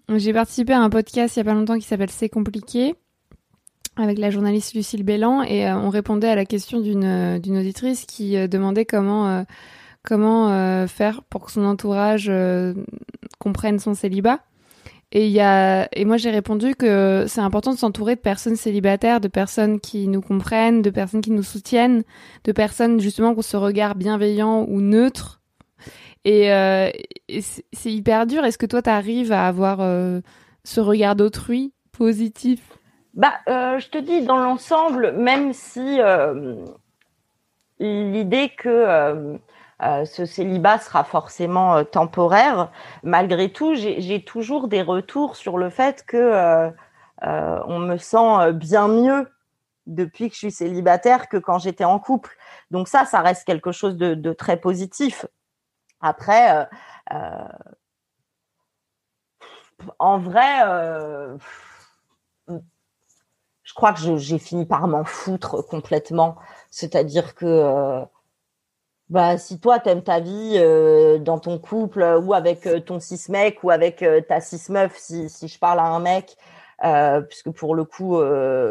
j'ai 0.09 0.33
participé 0.33 0.73
à 0.73 0.79
un 0.79 0.89
podcast 0.89 1.35
il 1.35 1.39
y 1.39 1.41
a 1.41 1.45
pas 1.45 1.53
longtemps 1.53 1.75
qui 1.75 1.85
s'appelle 1.85 2.09
C'est 2.09 2.29
compliqué 2.29 2.95
avec 3.95 4.17
la 4.17 4.31
journaliste 4.31 4.73
Lucille 4.73 5.03
Bélan 5.03 5.43
et 5.43 5.67
euh, 5.67 5.77
on 5.77 5.89
répondait 5.89 6.29
à 6.29 6.35
la 6.35 6.45
question 6.45 6.79
d'une 6.79 7.03
euh, 7.03 7.59
auditrice 7.59 8.05
qui 8.05 8.37
euh, 8.37 8.47
demandait 8.47 8.85
comment 8.85 9.45
comment 10.03 10.87
faire 10.87 11.23
pour 11.23 11.45
que 11.45 11.51
son 11.51 11.63
entourage 11.63 12.29
comprenne 13.39 13.79
son 13.79 13.93
célibat. 13.93 14.39
Et 15.13 15.29
y 15.29 15.39
a 15.39 15.87
et 15.93 16.03
moi 16.03 16.17
j'ai 16.17 16.29
répondu 16.29 16.75
que 16.75 17.23
c'est 17.27 17.39
important 17.39 17.71
de 17.71 17.77
s'entourer 17.77 18.15
de 18.15 18.19
personnes 18.19 18.57
célibataires, 18.57 19.21
de 19.21 19.29
personnes 19.29 19.79
qui 19.79 20.09
nous 20.09 20.19
comprennent, 20.19 20.81
de 20.81 20.89
personnes 20.89 21.21
qui 21.21 21.31
nous 21.31 21.43
soutiennent, 21.43 22.03
de 22.43 22.51
personnes 22.51 22.99
justement 22.99 23.31
qui 23.31 23.39
ont 23.39 23.43
ce 23.43 23.55
regard 23.55 23.95
bienveillant 23.95 24.65
ou 24.67 24.81
neutre. 24.81 25.41
Et, 26.25 26.49
c'est 27.71 27.93
hyper 27.93 28.27
dur. 28.27 28.43
Est-ce 28.43 28.57
que 28.57 28.65
toi, 28.65 28.81
tu 28.81 28.89
arrives 28.89 29.31
à 29.31 29.47
avoir 29.47 29.79
ce 30.65 30.81
regard 30.81 31.15
d'autrui 31.15 31.71
positif? 31.93 32.59
Bah, 33.13 33.33
euh, 33.47 33.79
je 33.79 33.89
te 33.89 33.97
dis, 33.97 34.25
dans 34.25 34.37
l'ensemble, 34.37 35.11
même 35.11 35.53
si 35.53 36.01
euh, 36.01 36.65
l'idée 37.79 38.49
que 38.49 38.69
euh, 38.69 40.05
ce 40.05 40.25
célibat 40.25 40.79
sera 40.79 41.03
forcément 41.03 41.83
temporaire, 41.85 42.71
malgré 43.03 43.51
tout, 43.51 43.75
j'ai 43.75 44.23
toujours 44.23 44.67
des 44.67 44.81
retours 44.81 45.35
sur 45.35 45.57
le 45.57 45.69
fait 45.69 46.03
que 46.05 46.71
on 47.21 47.79
me 47.79 47.97
sent 47.97 48.53
bien 48.53 48.87
mieux 48.87 49.29
depuis 49.85 50.29
que 50.29 50.33
je 50.35 50.39
suis 50.39 50.51
célibataire 50.51 51.29
que 51.29 51.37
quand 51.37 51.59
j'étais 51.59 51.83
en 51.83 51.99
couple. 51.99 52.35
Donc 52.71 52.87
ça, 52.87 53.05
ça 53.05 53.21
reste 53.21 53.45
quelque 53.45 53.71
chose 53.71 53.97
de, 53.97 54.33
très 54.33 54.57
positif. 54.57 55.25
Après, 56.01 56.67
en 59.99 60.17
vrai, 60.17 60.63
je 63.73 63.75
crois 63.75 63.91
que 63.91 64.17
j'ai 64.17 64.37
fini 64.37 64.67
par 64.67 64.87
m'en 64.87 65.03
foutre 65.03 65.65
complètement. 65.65 66.35
C'est-à-dire 66.69 67.33
que 67.33 67.45
euh, 67.47 68.05
bah, 69.09 69.39
si 69.39 69.59
toi, 69.59 69.79
t'aimes 69.79 70.03
ta 70.03 70.19
vie 70.19 70.57
euh, 70.57 71.17
dans 71.17 71.39
ton 71.39 71.57
couple 71.57 72.03
ou 72.23 72.35
avec 72.35 72.67
euh, 72.67 72.79
ton 72.79 72.99
cis 72.99 73.19
mec 73.31 73.63
ou 73.63 73.71
avec 73.71 74.05
ta 74.27 74.41
cis 74.41 74.71
meuf, 74.71 74.95
si, 74.97 75.27
je 75.27 75.57
parle 75.59 75.79
à 75.79 75.85
un 75.85 75.99
mec, 75.99 76.37
euh, 76.83 77.21
puisque 77.21 77.49
pour 77.49 77.73
le 77.73 77.83
coup, 77.83 78.21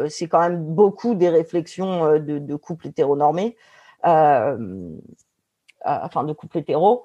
c'est 0.09 0.29
quand 0.29 0.39
même 0.39 0.63
beaucoup 0.63 1.15
des 1.15 1.29
réflexions 1.29 2.13
de, 2.13 2.39
de 2.39 2.55
couple 2.55 2.87
hétéronormé, 2.87 3.57
enfin 4.03 4.49
de 6.23 6.33
couple 6.33 6.59
hétéro. 6.59 7.03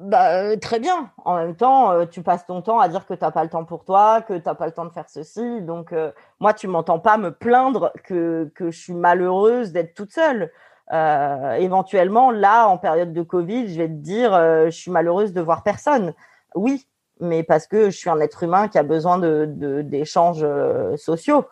Bah, 0.00 0.42
euh, 0.42 0.56
très 0.56 0.80
bien. 0.80 1.12
En 1.24 1.36
même 1.36 1.54
temps, 1.54 1.92
euh, 1.92 2.04
tu 2.06 2.22
passes 2.22 2.44
ton 2.46 2.62
temps 2.62 2.80
à 2.80 2.88
dire 2.88 3.06
que 3.06 3.14
t'as 3.14 3.30
pas 3.30 3.44
le 3.44 3.50
temps 3.50 3.64
pour 3.64 3.84
toi, 3.84 4.22
que 4.22 4.36
t'as 4.36 4.54
pas 4.56 4.66
le 4.66 4.72
temps 4.72 4.84
de 4.84 4.90
faire 4.90 5.08
ceci. 5.08 5.62
Donc, 5.62 5.92
euh, 5.92 6.10
moi, 6.40 6.52
tu 6.52 6.66
m'entends 6.66 6.98
pas 6.98 7.16
me 7.16 7.30
plaindre 7.30 7.92
que, 8.02 8.50
que 8.56 8.70
je 8.72 8.78
suis 8.78 8.92
malheureuse 8.94 9.70
d'être 9.72 9.94
toute 9.94 10.12
seule. 10.12 10.50
Euh, 10.92 11.52
éventuellement, 11.54 12.30
là, 12.32 12.66
en 12.68 12.76
période 12.76 13.12
de 13.12 13.22
Covid, 13.22 13.68
je 13.72 13.78
vais 13.78 13.88
te 13.88 13.92
dire, 13.94 14.34
euh, 14.34 14.66
je 14.66 14.70
suis 14.76 14.90
malheureuse 14.90 15.32
de 15.32 15.40
voir 15.40 15.62
personne. 15.62 16.12
Oui, 16.56 16.86
mais 17.20 17.44
parce 17.44 17.66
que 17.68 17.86
je 17.90 17.96
suis 17.96 18.10
un 18.10 18.20
être 18.20 18.42
humain 18.42 18.66
qui 18.68 18.78
a 18.78 18.82
besoin 18.82 19.18
de, 19.18 19.46
de- 19.48 19.82
d'échanges 19.82 20.42
euh, 20.42 20.96
sociaux. 20.96 21.44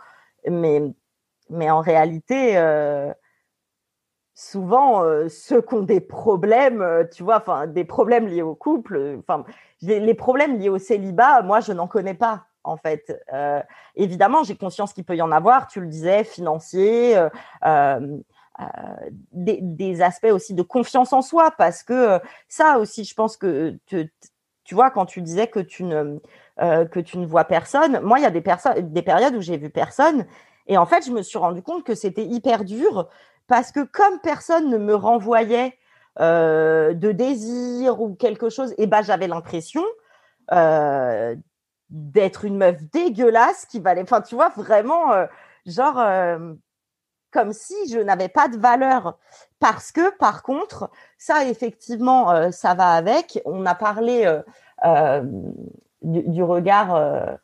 Mais, 0.49 0.83
mais 1.51 1.71
en 1.71 1.81
réalité, 1.81 2.57
souvent 4.43 5.05
euh, 5.05 5.29
ceux 5.29 5.63
qui 5.63 5.75
ont 5.75 5.83
des 5.83 6.01
problèmes, 6.01 6.83
euh, 6.83 7.05
tu 7.05 7.23
vois, 7.23 7.37
enfin 7.37 7.67
des 7.67 7.85
problèmes 7.85 8.27
liés 8.27 8.43
au 8.43 8.55
couple, 8.55 8.97
euh, 8.97 9.17
enfin 9.21 9.45
les, 9.83 10.15
problèmes 10.15 10.59
liés 10.59 10.69
au 10.69 10.79
célibat, 10.79 11.43
moi 11.43 11.61
je 11.61 11.73
n'en 11.73 11.87
connais 11.87 12.15
pas 12.15 12.47
en 12.65 12.77
fait. 12.77 13.21
Évidemment, 13.97 14.45
j'ai 14.45 14.55
conscience 14.55 14.93
qu'il 14.93 15.03
peut 15.03 15.17
y 15.17 15.23
en 15.23 15.33
avoir, 15.33 15.67
tu 15.67 15.81
le 15.81 15.89
disais, 15.89 16.23
financier, 16.23 17.21
des, 19.33 20.03
aspects 20.03 20.31
aussi 20.31 20.55
de 20.55 20.63
confiance 20.63 21.13
en 21.13 21.23
soi, 21.23 21.51
parce 21.59 21.83
que 21.83 22.21
ça 22.47 22.79
aussi, 22.79 23.03
je 23.03 23.15
pense 23.15 23.37
que 23.37 23.77
tu 23.89 24.75
vois, 24.77 24.93
quand 24.93 25.07
tu 25.07 25.23
disais 25.23 25.49
que 25.49 25.59
tu 25.59 25.83
ne 25.83 26.21
que 26.59 27.01
tu 27.01 27.19
ne 27.19 27.27
vois 27.27 27.45
personne, 27.47 27.99
moi 28.01 28.21
il 28.21 28.23
y 28.23 28.27
a 28.27 28.31
des 28.31 28.45
des 28.83 29.03
périodes 29.03 29.35
où 29.35 29.41
j'ai 29.41 29.57
vu 29.57 29.69
personne, 29.69 30.27
et 30.69 30.79
en 30.79 30.87
fait 30.87 31.05
je 31.05 31.11
me 31.11 31.23
suis 31.23 31.39
rendu 31.39 31.63
compte 31.63 31.83
que 31.83 31.97
c'était 31.97 32.25
hyper 32.25 32.65
dur 32.65 33.09
parce 33.47 33.73
que 33.73 33.81
comme 33.81 34.19
personne 34.21 34.71
ne 34.71 34.79
me 34.79 34.95
renvoyait 34.95 35.77
euh, 36.21 36.93
de 36.93 37.11
désir 37.11 38.03
ou 38.03 38.15
quelque 38.15 38.51
chose, 38.51 38.75
et 38.77 38.87
ben 38.87 39.01
j'avais 39.01 39.29
l'impression 39.29 39.83
euh, 40.53 41.35
d'être 41.89 42.45
une 42.45 42.59
meuf 42.59 42.83
dégueulasse 42.93 43.65
qui 43.65 43.81
valait, 43.81 44.03
enfin 44.03 44.21
tu 44.21 44.35
vois 44.35 44.51
vraiment 44.51 45.13
euh, 45.13 45.25
genre 45.65 46.05
comme 47.31 47.55
si 47.55 47.75
je 47.91 47.99
n'avais 47.99 48.29
pas 48.29 48.49
de 48.49 48.59
valeur. 48.59 49.17
Parce 49.59 49.91
que 49.91 50.15
par 50.19 50.43
contre, 50.43 50.91
ça 51.17 51.47
effectivement, 51.47 52.53
ça 52.53 52.75
va 52.75 52.91
avec. 52.91 53.41
On 53.47 53.65
a 53.65 53.75
parlé 53.75 54.31
du, 56.03 56.43
regard 56.43 57.39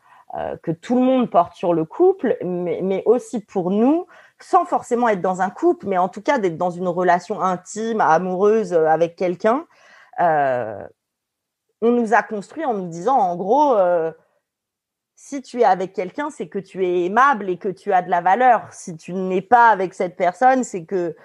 que 0.63 0.73
tout 0.73 0.97
le 0.97 1.01
monde 1.01 1.31
porte 1.31 1.55
sur 1.55 1.73
le 1.73 1.87
couple, 1.87 2.37
mais 2.45 3.03
aussi 3.07 3.41
pour 3.41 3.71
nous, 3.71 4.07
sans 4.41 4.65
forcément 4.65 5.09
être 5.09 5.21
dans 5.21 5.41
un 5.43 5.51
couple, 5.51 5.87
mais 5.87 5.99
en 5.99 6.09
tout 6.09 6.23
cas 6.23 6.39
d'être 6.39 6.57
dans 6.57 6.71
une 6.71 6.89
relation 6.89 7.41
intime, 7.41 8.01
amoureuse 8.01 8.73
euh, 8.73 8.87
avec 8.87 9.17
quelqu'un. 9.17 9.67
euh, 10.21 10.87
on 11.81 11.93
nous 11.93 12.13
a 12.13 12.23
construit 12.25 12.65
en 12.65 12.75
nous 12.75 12.89
disant, 12.89 13.17
en 13.17 13.37
gros, 13.37 13.77
euh, 13.77 14.13
si 15.15 15.43
tu 15.43 15.61
es 15.61 15.65
avec 15.65 15.93
quelqu'un, 15.93 16.29
c'est 16.31 16.49
que 16.49 16.59
tu 16.59 16.85
es 16.85 17.05
aimable 17.05 17.49
et 17.51 17.57
que 17.59 17.69
tu 17.69 17.93
as 17.93 18.03
de 18.03 18.11
la 18.11 18.21
valeur. 18.21 18.67
Si 18.73 18.97
tu 18.97 19.13
n'es 19.15 19.43
pas 19.43 19.69
avec 19.71 19.95
cette 19.95 20.17
personne, 20.17 20.65
c'est 20.65 20.85
que 20.85 21.17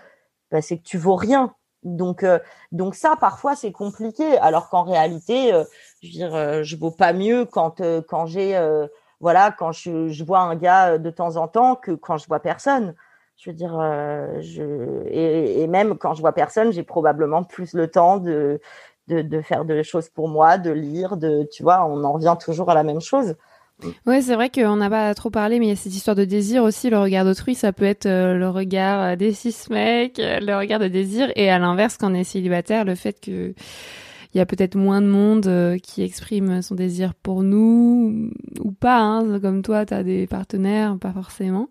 bah, 0.51 0.61
c'est 0.61 0.77
que 0.77 0.83
tu 0.83 0.97
vaux 0.97 1.15
rien. 1.15 1.55
Donc, 1.83 2.25
donc 2.71 2.95
ça, 2.95 3.15
parfois, 3.19 3.55
c'est 3.55 3.71
compliqué. 3.71 4.37
Alors 4.37 4.69
qu'en 4.69 4.83
réalité, 4.83 5.51
je 6.01 6.07
veux 6.07 6.13
dire, 6.13 6.63
je 6.63 6.75
vaux 6.75 6.91
pas 6.91 7.13
mieux 7.13 7.45
quand 7.45 7.81
quand 8.07 8.25
j'ai 8.27 8.55
voilà 9.23 9.55
quand 9.57 9.71
je, 9.71 10.23
vois 10.23 10.41
un 10.41 10.55
gars 10.55 10.89
euh, 10.89 10.97
de 10.97 11.09
temps 11.09 11.37
en 11.37 11.47
temps 11.47 11.75
que 11.75 11.91
quand 11.91 12.17
je 12.17 12.27
vois 12.27 12.41
personne. 12.41 12.93
Je 13.37 13.49
veux 13.49 13.55
dire, 13.55 13.75
euh, 13.79 14.41
je 14.41 15.07
et, 15.07 15.65
même 15.67 15.97
quand 15.97 16.13
je 16.13 16.21
vois 16.21 16.33
personne, 16.33 16.71
j'ai 16.73 16.83
probablement 16.83 17.43
plus 17.43 17.73
le 17.73 17.87
temps 17.87 18.17
de, 18.17 18.59
de 19.07 19.41
faire 19.41 19.63
des 19.63 19.83
choses 19.83 20.09
pour 20.09 20.27
moi, 20.27 20.57
de 20.57 20.71
lire, 20.71 21.15
de 21.15 21.47
tu 21.51 21.63
vois, 21.63 21.85
on 21.85 22.03
en 22.03 22.11
revient 22.11 22.35
toujours 22.39 22.69
à 22.69 22.75
la 22.75 22.83
même 22.83 23.01
chose. 23.01 23.35
Ouais, 24.05 24.21
c'est 24.21 24.35
vrai 24.35 24.49
qu'on 24.49 24.75
n'a 24.75 24.89
pas 24.89 25.15
trop 25.15 25.29
parlé, 25.29 25.57
mais 25.57 25.67
il 25.67 25.69
y 25.69 25.71
a 25.73 25.75
cette 25.75 25.95
histoire 25.95 26.15
de 26.15 26.25
désir 26.25 26.63
aussi. 26.63 26.89
Le 26.89 26.99
regard 26.99 27.25
d'autrui, 27.25 27.55
ça 27.55 27.73
peut 27.73 27.85
être 27.85 28.05
euh, 28.05 28.35
le 28.35 28.49
regard 28.49 29.17
des 29.17 29.33
six 29.33 29.69
mecs, 29.69 30.19
le 30.19 30.57
regard 30.57 30.79
de 30.79 30.89
désir, 30.89 31.31
et 31.35 31.49
à 31.49 31.59
l'inverse, 31.59 31.97
quand 31.97 32.11
on 32.11 32.13
est 32.13 32.23
célibataire, 32.25 32.85
le 32.85 32.95
fait 32.95 33.19
que 33.19 33.53
il 34.33 34.39
y 34.39 34.41
a 34.41 34.45
peut-être 34.45 34.75
moins 34.75 35.01
de 35.01 35.07
monde 35.07 35.47
euh, 35.47 35.77
qui 35.77 36.01
exprime 36.01 36.61
son 36.61 36.75
désir 36.75 37.13
pour 37.13 37.43
nous 37.43 38.31
ou 38.59 38.71
pas. 38.71 38.99
Hein, 38.99 39.39
comme 39.39 39.61
toi, 39.61 39.85
tu 39.85 39.93
as 39.93 40.03
des 40.03 40.25
partenaires, 40.25 40.97
pas 40.99 41.11
forcément. 41.11 41.69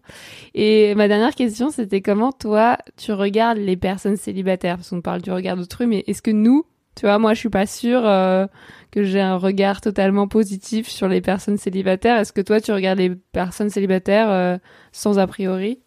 Et 0.54 0.94
ma 0.94 1.08
dernière 1.08 1.34
question, 1.34 1.70
c'était 1.70 2.00
comment 2.00 2.30
toi, 2.30 2.78
tu 2.96 3.12
regardes 3.12 3.58
les 3.58 3.76
personnes 3.76 4.16
célibataires? 4.16 4.76
Parce 4.76 4.90
qu'on 4.90 5.00
parle 5.00 5.22
du 5.22 5.32
regard 5.32 5.56
d'autrui, 5.56 5.86
mais 5.86 6.04
est-ce 6.06 6.22
que 6.22 6.30
nous, 6.30 6.64
tu 6.94 7.06
vois, 7.06 7.18
moi, 7.18 7.34
je 7.34 7.40
suis 7.40 7.48
pas 7.48 7.66
sûre 7.66 8.06
euh, 8.06 8.46
que 8.92 9.02
j'ai 9.02 9.20
un 9.20 9.36
regard 9.36 9.80
totalement 9.80 10.28
positif 10.28 10.88
sur 10.88 11.08
les 11.08 11.20
personnes 11.20 11.56
célibataires. 11.56 12.18
Est-ce 12.18 12.32
que 12.32 12.42
toi, 12.42 12.60
tu 12.60 12.70
regardes 12.70 12.98
les 12.98 13.10
personnes 13.10 13.70
célibataires 13.70 14.30
euh, 14.30 14.58
sans 14.92 15.18
a 15.18 15.26
priori? 15.26 15.80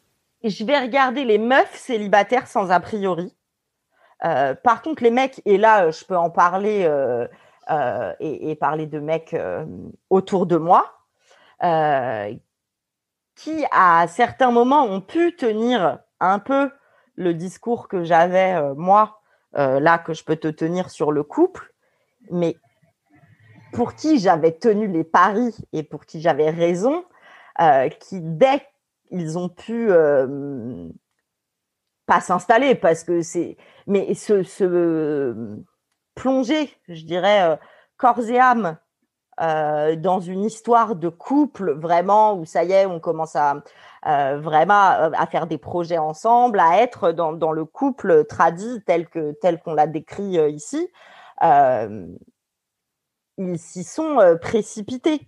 Je 0.44 0.66
vais 0.66 0.80
regarder 0.80 1.24
les 1.24 1.38
meufs 1.38 1.76
célibataires 1.76 2.48
sans 2.48 2.70
a 2.70 2.80
priori. 2.80 3.34
Euh, 4.26 4.56
par 4.56 4.82
contre, 4.82 5.04
les 5.04 5.12
mecs, 5.12 5.42
et 5.46 5.58
là, 5.58 5.92
je 5.92 6.04
peux 6.04 6.18
en 6.18 6.30
parler 6.30 6.84
euh, 6.86 7.28
euh, 7.70 8.14
et, 8.20 8.52
et 8.52 8.56
parler 8.56 8.88
de 8.88 9.00
mecs 9.00 9.36
autour 10.10 10.46
de 10.46 10.58
moi, 10.58 10.94
qui 13.36 13.66
à 13.72 14.08
certains 14.08 14.52
moments 14.52 14.84
ont 14.84 15.02
pu 15.02 15.36
tenir 15.36 16.00
un 16.20 16.40
peu 16.40 16.72
le 17.16 17.34
discours 17.34 17.88
que 17.88 18.04
j'avais 18.04 18.74
moi, 18.76 19.22
là 19.54 19.98
que 19.98 20.14
je 20.14 20.24
peux 20.24 20.36
te 20.36 20.48
tenir 20.48 20.90
sur 20.90 21.12
le 21.12 21.24
couple, 21.24 21.74
mais 22.32 22.58
pour 23.74 23.96
qui 23.96 24.20
j'avais 24.20 24.52
tenu 24.52 24.88
les 24.88 25.04
paris 25.04 25.56
et 25.74 25.84
pour 25.84 26.06
qui 26.06 26.22
j'avais 26.22 26.50
raison, 26.50 27.06
qui 28.00 28.20
dès 28.22 28.62
qu'ils 29.10 29.38
ont 29.38 29.50
pu 29.50 29.92
pas 32.06 32.22
s'installer 32.22 32.76
parce 32.76 33.04
que 33.04 33.22
c'est 33.22 33.58
mais 33.88 34.14
se, 34.14 34.44
se 34.44 35.36
plonger 36.16 36.72
je 36.88 37.04
dirais 37.04 37.52
euh, 37.52 37.56
corps 37.98 38.20
et 38.30 38.40
âme 38.40 38.78
euh, 39.42 39.96
dans 39.96 40.20
une 40.20 40.44
histoire 40.44 40.96
de 40.96 41.10
couple 41.10 41.74
vraiment 41.74 42.36
où 42.36 42.46
ça 42.46 42.64
y 42.64 42.72
est 42.72 42.86
on 42.86 43.00
commence 43.00 43.36
à 43.36 43.64
euh, 44.08 44.40
vraiment 44.40 44.92
euh, 44.92 45.12
à 45.14 45.26
faire 45.28 45.48
des 45.48 45.58
projets 45.58 45.98
ensemble 45.98 46.60
à 46.60 46.82
être 46.82 47.12
dans, 47.12 47.34
dans 47.34 47.52
le 47.52 47.66
couple 47.66 48.26
tradit 48.26 48.82
tel 48.86 49.08
que 49.08 49.34
tel 49.42 49.60
qu'on 49.60 49.74
l'a 49.74 49.88
décrit 49.88 50.38
euh, 50.38 50.50
ici 50.50 50.90
euh, 51.44 52.08
ils 53.38 53.60
s'y 53.60 53.84
sont 53.84 54.20
euh, 54.20 54.36
précipités. 54.36 55.28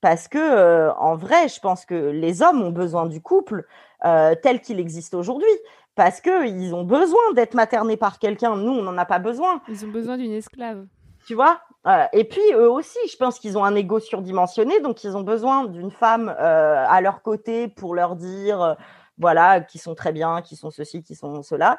Parce 0.00 0.26
que 0.26 0.38
euh, 0.38 0.92
en 0.94 1.14
vrai, 1.16 1.48
je 1.48 1.60
pense 1.60 1.84
que 1.84 1.94
les 1.94 2.42
hommes 2.42 2.60
ont 2.60 2.72
besoin 2.72 3.06
du 3.06 3.20
couple 3.20 3.66
euh, 4.04 4.34
tel 4.42 4.60
qu'il 4.60 4.80
existe 4.80 5.14
aujourd'hui 5.14 5.46
parce 5.94 6.20
que 6.20 6.46
ils 6.46 6.74
ont 6.74 6.84
besoin 6.84 7.32
d'être 7.34 7.54
maternés 7.54 7.96
par 7.96 8.18
quelqu'un. 8.18 8.56
Nous, 8.56 8.72
on 8.72 8.82
n'en 8.82 8.96
a 8.98 9.04
pas 9.04 9.18
besoin. 9.18 9.60
Ils 9.68 9.84
ont 9.84 9.88
besoin 9.90 10.16
d'une 10.16 10.32
esclave. 10.32 10.86
Tu 11.26 11.34
vois 11.34 11.60
Euh, 11.86 12.06
Et 12.12 12.24
puis 12.24 12.40
eux 12.54 12.70
aussi, 12.70 12.98
je 13.10 13.16
pense 13.16 13.38
qu'ils 13.38 13.58
ont 13.58 13.64
un 13.64 13.74
ego 13.74 13.98
surdimensionné, 14.00 14.80
donc 14.80 15.04
ils 15.04 15.16
ont 15.16 15.22
besoin 15.22 15.64
d'une 15.66 15.90
femme 15.90 16.28
euh, 16.28 16.84
à 16.88 17.00
leur 17.00 17.22
côté 17.22 17.68
pour 17.68 17.94
leur 17.94 18.16
dire, 18.16 18.62
euh, 18.62 18.74
voilà, 19.18 19.60
qui 19.60 19.78
sont 19.78 19.94
très 19.94 20.12
bien, 20.12 20.42
qui 20.42 20.56
sont 20.56 20.70
ceci, 20.70 21.02
qui 21.02 21.14
sont 21.14 21.42
cela. 21.42 21.78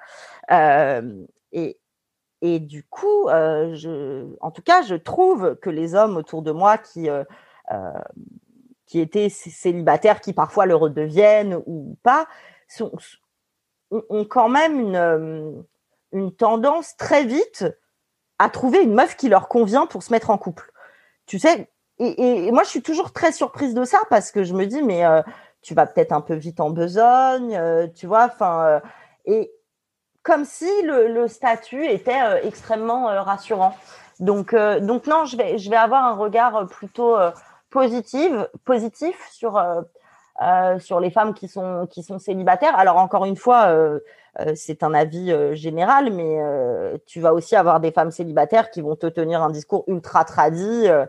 Euh, 0.51 1.25
et 1.51 1.79
et 2.41 2.59
du 2.59 2.83
coup, 2.83 3.29
je, 3.29 4.27
en 4.41 4.51
tout 4.51 4.61
cas, 4.61 4.81
je 4.81 4.95
trouve 4.95 5.55
que 5.61 5.69
les 5.69 5.95
hommes 5.95 6.17
autour 6.17 6.41
de 6.41 6.51
moi 6.51 6.77
qui 6.77 7.07
qui 8.85 8.99
étaient 8.99 9.29
célibataires, 9.29 10.19
qui 10.19 10.33
parfois 10.33 10.65
le 10.65 10.75
redeviennent 10.75 11.61
ou 11.65 11.97
pas, 12.03 12.27
sont, 12.67 12.91
ont, 14.09 14.25
quand 14.25 14.49
même 14.49 14.79
une, 14.79 14.95
euh, 14.95 15.51
une 16.11 16.33
tendance 16.35 16.95
très 16.97 17.23
vite 17.25 17.65
à 18.39 18.49
trouver 18.49 18.81
une 18.83 18.93
meuf 18.93 19.15
qui 19.15 19.29
leur 19.29 19.47
convient 19.47 19.85
pour 19.85 20.03
se 20.03 20.11
mettre 20.11 20.29
en 20.29 20.37
couple. 20.37 20.71
Tu 21.25 21.39
sais, 21.39 21.69
et, 21.99 22.47
et- 22.47 22.51
moi 22.51 22.63
je 22.63 22.69
suis 22.69 22.81
toujours 22.81 23.13
très 23.13 23.31
surprise 23.31 23.73
de 23.73 23.83
ça 23.85 23.99
parce 24.09 24.31
que 24.31 24.43
je 24.43 24.53
me 24.53 24.65
dis 24.65 24.81
mais 24.81 25.05
euh, 25.05 25.21
tu 25.61 25.73
vas 25.73 25.85
peut-être 25.85 26.11
un 26.11 26.21
peu 26.21 26.33
vite 26.33 26.59
en 26.59 26.69
besogne, 26.69 27.55
euh, 27.55 27.87
tu 27.87 28.07
vois, 28.07 28.25
enfin 28.25 28.81
et 29.25 29.51
comme 30.23 30.45
si 30.45 30.69
le, 30.83 31.07
le 31.07 31.27
statut 31.27 31.85
était 31.85 32.19
extrêmement 32.43 33.05
rassurant. 33.23 33.75
Donc 34.19 34.55
donc 34.81 35.07
non, 35.07 35.25
je 35.25 35.37
vais 35.37 35.57
je 35.57 35.69
vais 35.69 35.75
avoir 35.75 36.05
un 36.05 36.15
regard 36.15 36.67
plutôt 36.67 37.15
positif 37.69 38.31
positif 38.65 39.15
sur 39.31 39.57
euh, 40.41 40.79
sur 40.79 40.99
les 40.99 41.11
femmes 41.11 41.33
qui 41.33 41.47
sont 41.47 41.87
qui 41.89 42.01
sont 42.01 42.19
célibataires. 42.19 42.77
Alors 42.77 42.97
encore 42.97 43.25
une 43.25 43.35
fois, 43.35 43.67
euh, 43.67 43.99
euh, 44.39 44.53
c'est 44.55 44.81
un 44.81 44.93
avis 44.93 45.31
général, 45.55 46.11
mais 46.11 46.39
tu 47.05 47.21
vas 47.21 47.33
aussi 47.33 47.55
avoir 47.55 47.79
des 47.79 47.91
femmes 47.91 48.11
célibataires 48.11 48.71
qui 48.71 48.81
vont 48.81 48.95
te 48.95 49.07
tenir 49.07 49.43
un 49.43 49.51
discours 49.51 49.83
ultra 49.87 50.25
tradit, 50.25 50.87
euh, 50.87 51.05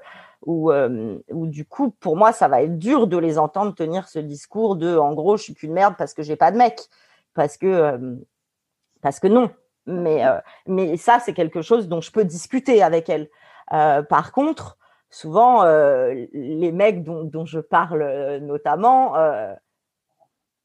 où, 0.46 1.46
du 1.46 1.64
coup, 1.64 1.90
pour 2.00 2.18
moi, 2.18 2.32
ça 2.32 2.48
va 2.48 2.60
être 2.62 2.78
dur 2.78 3.06
de 3.06 3.16
les 3.16 3.38
entendre 3.38 3.74
tenir 3.74 4.08
ce 4.08 4.18
discours 4.18 4.76
de, 4.76 4.94
en 4.98 5.14
gros, 5.14 5.38
je 5.38 5.44
suis 5.44 5.54
qu'une 5.54 5.72
merde 5.72 5.94
parce 5.96 6.12
que 6.12 6.22
j'ai 6.22 6.36
pas 6.36 6.52
de 6.52 6.58
mec, 6.58 6.82
parce 7.32 7.56
que 7.56 8.18
parce 9.00 9.20
que 9.20 9.28
non. 9.28 9.50
Mais 9.86 10.22
mais 10.66 10.98
ça, 10.98 11.18
c'est 11.18 11.32
quelque 11.32 11.62
chose 11.62 11.88
dont 11.88 12.02
je 12.02 12.12
peux 12.12 12.24
discuter 12.24 12.82
avec 12.82 13.08
elles. 13.08 13.30
Par 13.70 14.32
contre, 14.32 14.76
souvent, 15.14 15.62
euh, 15.64 16.26
les 16.32 16.72
mecs 16.72 17.04
dont, 17.04 17.46
je 17.46 17.60
parle 17.60 18.02
euh, 18.02 18.40
notamment, 18.40 19.16
euh, 19.16 19.54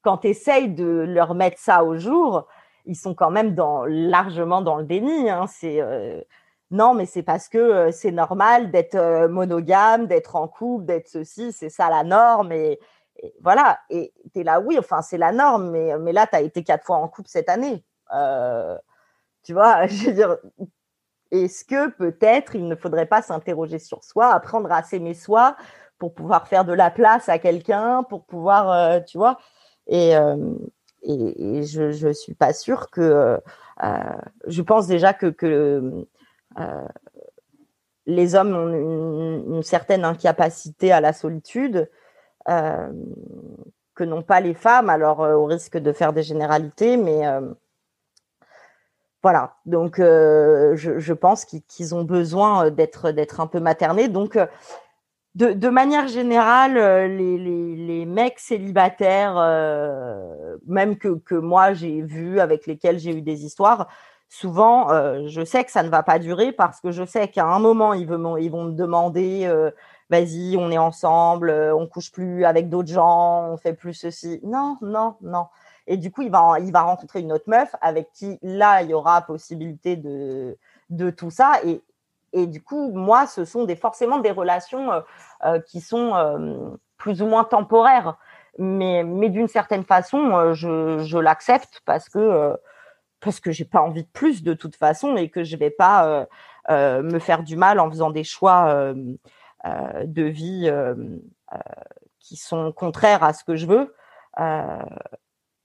quand 0.02 0.20
tu 0.20 0.30
essayes 0.30 0.70
de 0.70 0.86
leur 1.08 1.36
mettre 1.36 1.60
ça 1.60 1.84
au 1.84 1.98
jour, 1.98 2.48
ils 2.86 2.96
sont 2.96 3.14
quand 3.14 3.30
même 3.30 3.56
largement 3.88 4.62
dans 4.62 4.78
le 4.78 4.86
déni. 4.86 5.30
Hein. 5.30 5.46
C'est 5.48 5.82
non, 6.72 6.94
mais 6.94 7.06
c'est 7.06 7.24
parce 7.24 7.50
que 7.50 7.92
c'est 7.92 8.12
normal 8.12 8.72
d'être 8.72 9.28
monogame, 9.28 10.08
d'être 10.08 10.36
en 10.36 10.48
couple, 10.48 10.86
d'être 10.86 11.08
ceci, 11.08 11.52
c'est 11.52 11.70
ça 11.70 11.90
la 11.90 12.04
norme. 12.04 12.52
Et, 12.52 12.80
voilà. 13.42 13.80
Et 13.90 14.14
tu 14.34 14.42
es 14.42 14.44
là, 14.44 14.60
oui, 14.62 14.78
enfin, 14.80 15.02
c'est 15.02 15.18
la 15.18 15.32
norme, 15.32 15.72
mais, 15.72 15.98
mais 16.00 16.14
là, 16.14 16.26
tu 16.28 16.36
as 16.36 16.42
été 16.42 16.64
quatre 16.64 16.86
fois 16.86 16.98
en 16.98 17.08
couple 17.08 17.30
cette 17.30 17.50
année. 17.50 17.84
Tu 19.44 19.54
vois, 19.54 19.86
je 19.88 20.08
veux 20.08 20.14
dire, 20.14 20.38
est-ce 21.32 21.64
que 21.66 21.90
peut-être 21.90 22.56
il 22.56 22.68
ne 22.68 22.76
faudrait 22.76 23.06
pas 23.06 23.22
s'interroger 23.22 23.80
sur 23.80 24.04
soi, 24.04 24.34
apprendre 24.34 24.72
à 24.72 24.84
s'aimer 24.84 25.14
soi 25.14 25.56
pour 25.98 26.14
pouvoir 26.14 26.48
faire 26.48 26.66
de 26.66 26.74
la 26.74 26.90
place 26.90 27.30
à 27.30 27.40
quelqu'un, 27.40 28.04
pour 28.04 28.26
pouvoir, 28.26 28.72
euh, 28.72 29.00
tu 29.02 29.18
vois, 29.18 29.38
et, 29.88 30.16
euh, 30.16 30.38
et, 31.04 31.64
je 31.64 31.92
je 31.92 32.12
suis 32.14 32.34
pas 32.34 32.54
sûre 32.54 32.90
que, 32.90 33.38
euh, 33.84 34.18
je 34.48 34.62
pense 34.62 34.88
déjà 34.88 35.14
que 35.14 35.28
que 35.28 36.06
les 38.06 38.36
hommes 38.36 38.56
ont 38.56 39.54
une, 39.54 39.64
certaine 39.64 40.04
incapacité 40.06 40.92
à 40.92 41.02
la 41.02 41.14
solitude, 41.14 41.90
que 42.48 44.04
n'ont 44.04 44.24
pas 44.24 44.40
les 44.40 44.54
femmes. 44.54 44.90
Alors, 44.90 45.20
au 45.20 45.46
risque 45.46 45.78
de 45.78 45.92
faire 45.94 46.14
des 46.14 46.24
généralités, 46.24 46.98
mais 46.98 47.24
voilà. 49.24 49.56
Donc, 49.66 50.00
euh, 50.00 50.76
je, 50.76 51.00
je 51.00 51.14
pense 51.14 51.46
qu'ils 51.46 51.96
ont 51.96 52.04
besoin 52.04 52.68
euh, 52.68 52.70
d'être 52.70 53.12
d'être 53.12 53.40
un 53.42 53.48
peu 53.48 53.60
maternés. 53.60 54.08
Donc, 54.08 54.36
euh, 54.38 54.46
de, 55.36 55.52
de 55.54 55.70
manière 55.70 56.08
générale, 56.08 56.78
euh, 56.78 57.08
les, 57.08 58.06
mecs 58.06 58.40
célibataires, 58.40 59.36
même 60.68 60.98
que, 60.98 61.10
que 61.20 61.36
moi 61.36 61.74
j'ai 61.74 62.02
vu, 62.02 62.40
avec 62.40 62.66
lesquels 62.66 63.00
j'ai 63.00 63.16
eu 63.16 63.22
des 63.22 63.46
histoires, 63.46 63.88
souvent, 64.30 64.92
euh, 64.92 65.28
je 65.28 65.44
sais 65.46 65.64
que 65.64 65.72
ça 65.72 65.84
ne 65.84 65.90
va 65.90 66.04
pas 66.04 66.20
durer 66.20 66.52
parce 66.52 66.82
que 66.82 66.92
je 66.92 67.06
sais 67.06 67.28
qu'à 67.28 67.46
un 67.46 67.60
moment, 67.60 67.94
ils, 67.94 68.08
vont, 68.08 68.38
ils 68.38 68.50
vont 68.50 68.64
me 68.66 68.74
demander, 68.74 69.52
vas-y, 70.10 70.58
on 70.58 70.72
est 70.72 70.78
ensemble, 70.78 71.52
on 71.52 71.88
couche 71.88 72.12
plus 72.12 72.46
avec 72.46 72.70
d'autres 72.70 72.92
gens, 72.92 73.50
on 73.52 73.58
fait 73.58 73.74
plus 73.74 73.94
ceci. 73.94 74.40
Non, 74.44 74.78
non, 74.82 75.16
non. 75.22 75.46
Et 75.90 75.98
du 75.98 76.12
coup, 76.12 76.22
il 76.22 76.30
va, 76.30 76.60
il 76.60 76.72
va 76.72 76.84
rencontrer 76.84 77.20
une 77.20 77.34
autre 77.34 77.50
meuf 77.50 77.76
avec 77.82 78.12
qui, 78.14 78.38
là, 78.44 78.84
il 78.84 78.92
y 78.92 78.94
aura 78.94 79.24
possibilité 79.24 79.96
de, 79.96 80.56
de 80.92 81.10
tout 81.10 81.32
ça. 81.32 81.54
Et, 81.66 81.82
et 82.32 82.46
du 82.46 82.62
coup, 82.62 82.92
moi, 82.92 83.26
ce 83.26 83.44
sont 83.44 83.66
des, 83.66 83.76
forcément 83.76 84.20
des 84.20 84.30
relations 84.30 84.92
euh, 84.92 85.02
euh, 85.46 85.60
qui 85.60 85.82
sont 85.82 86.16
euh, 86.16 86.70
plus 86.98 87.24
ou 87.24 87.26
moins 87.26 87.44
temporaires. 87.44 88.18
Mais, 88.60 89.04
mais 89.04 89.30
d'une 89.30 89.48
certaine 89.48 89.84
façon, 89.84 90.54
je, 90.54 91.00
je 91.00 91.18
l'accepte 91.18 91.82
parce 91.86 92.08
que 92.08 92.56
parce 93.20 93.40
que 93.40 93.52
j'ai 93.52 93.66
pas 93.66 93.82
envie 93.82 94.04
de 94.04 94.10
plus 94.10 94.44
de 94.44 94.54
toute 94.54 94.76
façon 94.76 95.16
et 95.16 95.30
que 95.30 95.44
je 95.44 95.56
vais 95.56 95.70
pas 95.70 96.26
me 96.70 97.20
faire 97.20 97.44
du 97.44 97.56
mal 97.56 97.80
en 97.80 97.90
faisant 97.90 98.10
des 98.10 98.26
choix 98.26 98.94
de 99.64 100.24
vie 100.24 100.70
qui 102.20 102.36
sont 102.36 102.74
contraires 102.74 103.24
à 103.24 103.32
ce 103.34 103.46
que 103.46 103.56
je 103.56 103.66
veux 103.66 103.94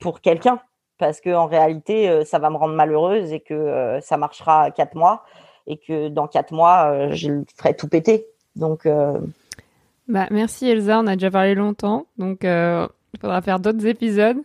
pour 0.04 0.20
quelqu'un. 0.20 0.60
Parce 0.98 1.20
que 1.20 1.34
en 1.34 1.46
réalité 1.46 2.08
euh, 2.08 2.24
ça 2.24 2.38
va 2.38 2.50
me 2.50 2.56
rendre 2.56 2.74
malheureuse 2.74 3.32
et 3.32 3.40
que 3.40 3.54
euh, 3.54 4.00
ça 4.00 4.16
marchera 4.16 4.70
quatre 4.70 4.94
mois 4.94 5.24
et 5.66 5.78
que 5.78 6.08
dans 6.08 6.28
quatre 6.28 6.52
mois 6.52 6.92
euh, 6.92 7.08
je 7.12 7.30
le 7.30 7.44
ferai 7.56 7.74
tout 7.74 7.88
péter. 7.88 8.26
Donc 8.54 8.86
Bah, 10.06 10.26
merci 10.30 10.68
Elsa, 10.68 11.00
on 11.00 11.06
a 11.06 11.14
déjà 11.16 11.30
parlé 11.30 11.54
longtemps, 11.56 12.06
donc 12.18 12.40
il 12.44 13.18
faudra 13.20 13.40
faire 13.42 13.58
d'autres 13.58 13.84
épisodes. 13.86 14.36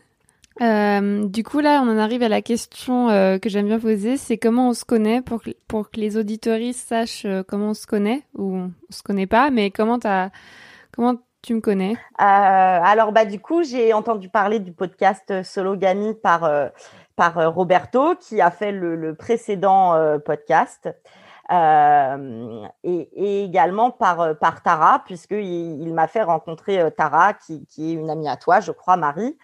Du 0.60 1.44
coup, 1.44 1.60
là, 1.60 1.82
on 1.84 1.90
en 1.90 1.98
arrive 1.98 2.24
à 2.24 2.30
la 2.30 2.42
question 2.42 3.08
que 3.40 3.50
j'aime 3.50 3.68
bien 3.68 3.80
poser, 3.80 4.18
c'est 4.18 4.38
comment 4.40 4.70
on 4.70 4.74
se 4.74 4.84
connaît 4.84 5.22
pour 5.22 5.44
que, 5.44 5.52
pour 5.68 5.92
que 5.92 6.00
les 6.00 6.18
auditoristes 6.18 6.88
sachent 6.88 7.28
comment 7.48 7.70
on 7.70 7.74
se 7.76 7.86
connaît, 7.86 8.24
ou 8.36 8.56
on 8.56 8.72
se 8.90 9.04
connaît 9.04 9.28
pas, 9.28 9.52
mais 9.52 9.70
comment 9.70 10.00
t'as, 10.00 10.32
comment 10.92 11.18
tu 11.42 11.56
me 11.56 11.62
connais. 11.62 11.94
Euh, 11.94 11.96
alors 12.20 13.12
bah 13.12 13.26
du 13.26 13.40
coup 13.40 13.64
j'ai 13.64 13.94
entendu 13.94 14.30
parler 14.30 14.60
du 14.60 14.74
podcast 14.74 15.44
Sologamy 15.44 16.14
par 16.16 16.44
euh, 16.44 16.68
par 17.16 17.38
euh, 17.38 17.50
Roberto 17.50 18.16
qui 18.16 18.42
a 18.42 18.52
fait 18.52 18.72
le, 18.72 19.14
précédent 19.14 19.94
euh, 19.96 20.20
podcast. 20.20 20.90
Euh, 21.52 22.68
et, 22.84 23.44
également 23.44 23.90
par 23.90 24.22
euh, 24.22 24.34
par 24.36 24.62
Tara 24.62 25.02
puisque 25.06 25.32
il, 25.32 25.94
m'a 25.94 26.08
fait 26.08 26.22
rencontrer 26.22 26.80
euh, 26.80 26.92
Tara 26.92 27.34
qui, 27.34 27.66
qui 27.66 27.90
est 27.90 27.94
une 27.94 28.10
amie 28.10 28.30
à 28.30 28.38
toi 28.38 28.60
je 28.60 28.72
crois 28.72 28.98
Marie. 28.98 29.38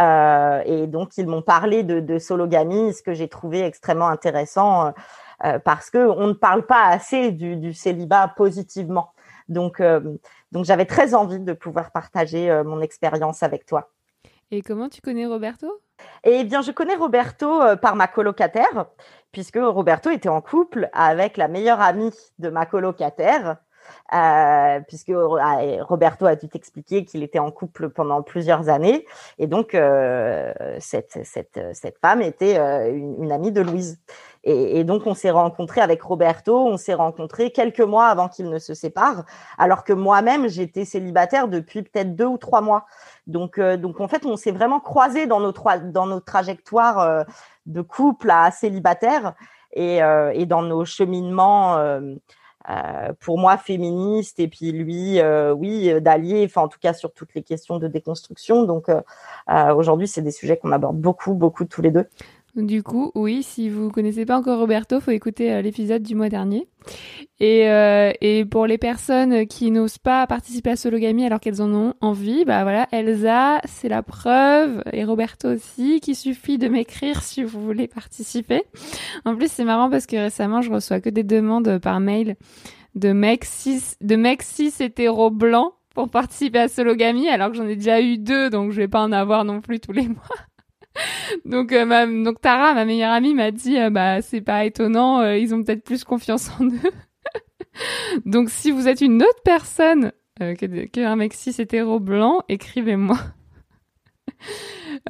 Euh, 0.00 0.60
et 0.66 0.86
donc 0.88 1.16
ils 1.16 1.26
m'ont 1.26 1.42
parlé 1.42 1.84
de, 1.84 2.00
de 2.00 2.18
Sologamy 2.18 2.92
ce 2.92 3.02
que 3.02 3.14
j'ai 3.14 3.28
trouvé 3.28 3.62
extrêmement 3.62 4.08
intéressant 4.08 4.86
euh, 4.86 4.90
euh, 5.44 5.58
parce 5.60 5.90
que 5.90 5.98
on 5.98 6.26
ne 6.28 6.32
parle 6.32 6.66
pas 6.66 6.84
assez 6.86 7.30
du, 7.30 7.56
du 7.56 7.72
célibat 7.72 8.28
positivement. 8.36 9.12
Donc 9.48 9.80
euh, 9.80 10.00
donc 10.54 10.64
j'avais 10.64 10.86
très 10.86 11.14
envie 11.14 11.40
de 11.40 11.52
pouvoir 11.52 11.90
partager 11.90 12.50
euh, 12.50 12.64
mon 12.64 12.80
expérience 12.80 13.42
avec 13.42 13.66
toi. 13.66 13.90
Et 14.50 14.62
comment 14.62 14.88
tu 14.88 15.00
connais 15.02 15.26
Roberto? 15.26 15.66
Eh 16.22 16.44
bien, 16.44 16.62
je 16.62 16.70
connais 16.70 16.94
Roberto 16.94 17.60
euh, 17.60 17.76
par 17.76 17.96
ma 17.96 18.06
colocataire, 18.06 18.86
puisque 19.32 19.58
Roberto 19.60 20.10
était 20.10 20.28
en 20.28 20.40
couple 20.40 20.88
avec 20.92 21.36
la 21.36 21.48
meilleure 21.48 21.80
amie 21.80 22.12
de 22.38 22.50
ma 22.50 22.66
colocataire, 22.66 23.56
euh, 24.14 24.80
puisque 24.86 25.10
euh, 25.10 25.82
Roberto 25.82 26.26
a 26.26 26.36
dû 26.36 26.48
t'expliquer 26.48 27.04
qu'il 27.04 27.22
était 27.22 27.38
en 27.38 27.50
couple 27.50 27.90
pendant 27.90 28.22
plusieurs 28.22 28.68
années, 28.68 29.04
et 29.38 29.46
donc 29.46 29.74
euh, 29.74 30.52
cette, 30.78 31.18
cette, 31.24 31.60
cette 31.72 31.98
femme 31.98 32.22
était 32.22 32.58
euh, 32.58 32.90
une, 32.94 33.24
une 33.24 33.32
amie 33.32 33.52
de 33.52 33.60
Louise. 33.60 33.98
Et, 34.46 34.80
et 34.80 34.84
donc, 34.84 35.06
on 35.06 35.14
s'est 35.14 35.30
rencontrés 35.30 35.80
avec 35.80 36.02
Roberto, 36.02 36.66
on 36.66 36.76
s'est 36.76 36.94
rencontrés 36.94 37.50
quelques 37.50 37.80
mois 37.80 38.06
avant 38.06 38.28
qu'il 38.28 38.50
ne 38.50 38.58
se 38.58 38.74
sépare, 38.74 39.24
alors 39.58 39.84
que 39.84 39.94
moi-même, 39.94 40.48
j'étais 40.48 40.84
célibataire 40.84 41.48
depuis 41.48 41.82
peut-être 41.82 42.14
deux 42.14 42.26
ou 42.26 42.36
trois 42.36 42.60
mois. 42.60 42.84
Donc, 43.26 43.58
euh, 43.58 43.78
donc 43.78 44.00
en 44.00 44.08
fait, 44.08 44.26
on 44.26 44.36
s'est 44.36 44.52
vraiment 44.52 44.80
croisés 44.80 45.26
dans 45.26 45.40
nos, 45.40 45.52
trois, 45.52 45.78
dans 45.78 46.06
nos 46.06 46.20
trajectoires 46.20 47.00
euh, 47.00 47.22
de 47.64 47.80
couple 47.80 48.30
à 48.30 48.50
célibataire 48.50 49.32
et, 49.72 50.02
euh, 50.02 50.30
et 50.34 50.44
dans 50.44 50.62
nos 50.62 50.84
cheminements, 50.84 51.78
euh, 51.78 52.14
euh, 52.70 53.12
pour 53.20 53.38
moi, 53.38 53.56
féministes, 53.56 54.40
et 54.40 54.48
puis 54.48 54.72
lui, 54.72 55.20
euh, 55.20 55.52
oui, 55.52 56.00
d'allié, 56.00 56.44
enfin 56.46 56.62
en 56.62 56.68
tout 56.68 56.78
cas 56.80 56.94
sur 56.94 57.12
toutes 57.12 57.34
les 57.34 57.42
questions 57.42 57.78
de 57.78 57.88
déconstruction. 57.88 58.64
Donc 58.64 58.88
euh, 58.88 59.00
euh, 59.50 59.74
aujourd'hui, 59.74 60.08
c'est 60.08 60.22
des 60.22 60.30
sujets 60.30 60.56
qu'on 60.56 60.72
aborde 60.72 60.96
beaucoup, 60.96 61.34
beaucoup 61.34 61.64
tous 61.64 61.82
les 61.82 61.90
deux. 61.90 62.08
Du 62.56 62.84
coup, 62.84 63.10
oui, 63.16 63.42
si 63.42 63.68
vous 63.68 63.90
connaissez 63.90 64.24
pas 64.24 64.38
encore 64.38 64.60
Roberto, 64.60 65.00
faut 65.00 65.10
écouter 65.10 65.52
euh, 65.52 65.60
l'épisode 65.60 66.02
du 66.04 66.14
mois 66.14 66.28
dernier. 66.28 66.68
Et, 67.40 67.68
euh, 67.68 68.12
et 68.20 68.44
pour 68.44 68.68
les 68.68 68.78
personnes 68.78 69.46
qui 69.48 69.72
n'osent 69.72 69.98
pas 69.98 70.24
participer 70.28 70.70
à 70.70 70.76
Sologamy 70.76 71.26
alors 71.26 71.40
qu'elles 71.40 71.60
en 71.60 71.74
ont 71.74 71.94
envie, 72.00 72.44
bah 72.44 72.62
voilà, 72.62 72.86
Elsa, 72.92 73.60
c'est 73.64 73.88
la 73.88 74.04
preuve, 74.04 74.84
et 74.92 75.04
Roberto 75.04 75.48
aussi, 75.48 75.98
qu'il 76.00 76.14
suffit 76.14 76.56
de 76.56 76.68
m'écrire 76.68 77.22
si 77.22 77.42
vous 77.42 77.60
voulez 77.60 77.88
participer. 77.88 78.62
En 79.24 79.34
plus, 79.34 79.50
c'est 79.50 79.64
marrant 79.64 79.90
parce 79.90 80.06
que 80.06 80.16
récemment, 80.16 80.62
je 80.62 80.70
reçois 80.70 81.00
que 81.00 81.10
des 81.10 81.24
demandes 81.24 81.78
par 81.78 81.98
mail 81.98 82.36
de 82.94 83.12
mecs 83.12 83.44
cis, 83.44 83.82
de 84.00 84.14
mecs 84.14 84.42
cis 84.44 84.72
hétéros 84.78 85.32
blancs 85.32 85.72
pour 85.94 86.08
participer 86.08 86.60
à 86.60 86.68
Sologamy 86.68 87.28
alors 87.28 87.50
que 87.50 87.56
j'en 87.56 87.66
ai 87.66 87.74
déjà 87.74 88.00
eu 88.00 88.16
deux, 88.16 88.48
donc 88.48 88.70
je 88.70 88.76
vais 88.76 88.88
pas 88.88 89.02
en 89.02 89.10
avoir 89.10 89.44
non 89.44 89.60
plus 89.60 89.80
tous 89.80 89.92
les 89.92 90.06
mois. 90.06 90.22
Donc, 91.44 91.72
euh, 91.72 92.24
donc 92.24 92.40
Tara, 92.40 92.74
ma 92.74 92.84
meilleure 92.84 93.12
amie, 93.12 93.34
m'a 93.34 93.50
dit 93.50 93.78
euh, 93.78 93.90
bah 93.90 94.22
c'est 94.22 94.40
pas 94.40 94.64
étonnant, 94.64 95.20
euh, 95.20 95.36
ils 95.36 95.54
ont 95.54 95.62
peut-être 95.62 95.84
plus 95.84 96.04
confiance 96.04 96.50
en 96.60 96.66
eux. 96.66 96.92
donc 98.24 98.50
si 98.50 98.70
vous 98.70 98.88
êtes 98.88 99.00
une 99.00 99.22
autre 99.22 99.42
personne 99.44 100.12
euh, 100.40 100.54
que 100.54 100.66
qu'un 100.86 101.16
mec 101.16 101.32
cis 101.34 101.54
hétéro 101.58 102.00
blanc, 102.00 102.42
écrivez-moi. 102.48 103.18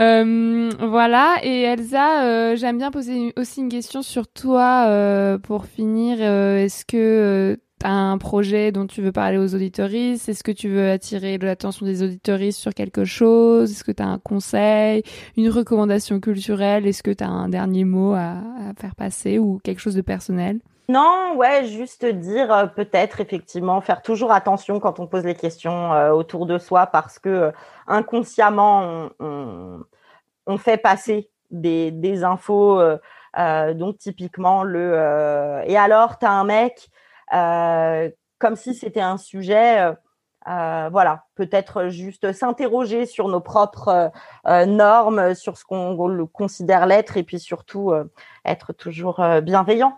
Euh, 0.00 0.70
voilà 0.80 1.36
et 1.42 1.62
Elsa, 1.62 2.56
j'aime 2.56 2.78
bien 2.78 2.90
poser 2.90 3.32
aussi 3.36 3.60
une 3.60 3.68
question 3.68 4.02
sur 4.02 4.26
toi 4.26 5.38
pour 5.42 5.66
finir. 5.66 6.20
Est-ce 6.20 6.84
que 6.84 7.58
un 7.84 8.18
projet 8.18 8.72
dont 8.72 8.86
tu 8.86 9.02
veux 9.02 9.12
parler 9.12 9.38
aux 9.38 9.54
auditoristes? 9.54 10.28
Est-ce 10.28 10.42
que 10.42 10.52
tu 10.52 10.68
veux 10.68 10.90
attirer 10.90 11.38
l'attention 11.38 11.86
des 11.86 12.02
auditoristes 12.02 12.58
sur 12.58 12.72
quelque 12.72 13.04
chose? 13.04 13.70
Est-ce 13.70 13.84
que 13.84 13.92
t'as 13.92 14.06
un 14.06 14.18
conseil, 14.18 15.02
une 15.36 15.50
recommandation 15.50 16.18
culturelle? 16.18 16.86
Est-ce 16.86 17.02
que 17.02 17.10
t'as 17.10 17.26
un 17.26 17.48
dernier 17.48 17.84
mot 17.84 18.14
à, 18.14 18.38
faire 18.80 18.94
passer 18.96 19.38
ou 19.38 19.60
quelque 19.62 19.80
chose 19.80 19.94
de 19.94 20.00
personnel? 20.00 20.60
Non, 20.88 21.34
ouais, 21.36 21.64
juste 21.66 22.04
dire 22.04 22.52
euh, 22.52 22.66
peut-être 22.66 23.20
effectivement 23.20 23.80
faire 23.80 24.02
toujours 24.02 24.32
attention 24.32 24.80
quand 24.80 25.00
on 25.00 25.06
pose 25.06 25.24
les 25.24 25.34
questions 25.34 25.94
euh, 25.94 26.10
autour 26.10 26.44
de 26.44 26.58
soi 26.58 26.86
parce 26.86 27.18
que 27.18 27.28
euh, 27.28 27.50
inconsciemment 27.86 29.08
on, 29.18 30.58
fait 30.58 30.76
passer 30.76 31.30
des, 31.50 32.22
infos. 32.22 32.82
donc 33.74 33.98
typiquement 33.98 34.62
le 34.62 35.62
et 35.66 35.76
alors 35.76 36.18
t'as 36.18 36.30
un 36.30 36.44
mec? 36.44 36.90
Comme 37.30 38.56
si 38.56 38.74
c'était 38.74 39.00
un 39.00 39.18
sujet. 39.18 39.80
euh, 39.80 39.92
euh, 40.46 40.90
voilà, 40.92 41.24
peut-être 41.36 41.88
juste 41.88 42.32
s'interroger 42.32 43.06
sur 43.06 43.28
nos 43.28 43.40
propres 43.40 43.88
euh, 43.88 44.08
euh, 44.46 44.66
normes, 44.66 45.34
sur 45.34 45.56
ce 45.56 45.64
qu'on 45.64 46.26
considère 46.26 46.84
l'être, 46.84 47.16
et 47.16 47.22
puis 47.22 47.40
surtout 47.40 47.92
euh, 47.92 48.04
être 48.44 48.74
toujours 48.74 49.20
euh, 49.20 49.40
bienveillant. 49.40 49.96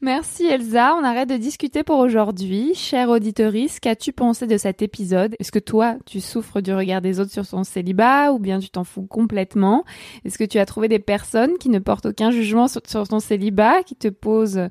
Merci 0.00 0.46
Elsa, 0.46 0.94
on 0.94 1.02
arrête 1.02 1.28
de 1.28 1.36
discuter 1.36 1.82
pour 1.82 1.98
aujourd'hui. 1.98 2.76
Chère 2.76 3.08
auditorice, 3.08 3.80
qu'as-tu 3.80 4.12
pensé 4.12 4.46
de 4.46 4.56
cet 4.56 4.80
épisode? 4.80 5.34
Est-ce 5.40 5.50
que 5.50 5.58
toi, 5.58 5.96
tu 6.06 6.20
souffres 6.20 6.60
du 6.60 6.72
regard 6.72 7.00
des 7.00 7.18
autres 7.18 7.32
sur 7.32 7.44
ton 7.48 7.64
célibat 7.64 8.32
ou 8.32 8.38
bien 8.38 8.60
tu 8.60 8.70
t'en 8.70 8.84
fous 8.84 9.06
complètement? 9.06 9.82
Est-ce 10.24 10.38
que 10.38 10.44
tu 10.44 10.60
as 10.60 10.66
trouvé 10.66 10.86
des 10.86 11.00
personnes 11.00 11.58
qui 11.58 11.68
ne 11.68 11.80
portent 11.80 12.06
aucun 12.06 12.30
jugement 12.30 12.68
sur 12.68 13.08
ton 13.08 13.18
célibat, 13.18 13.82
qui 13.82 13.96
te 13.96 14.06
posent 14.06 14.68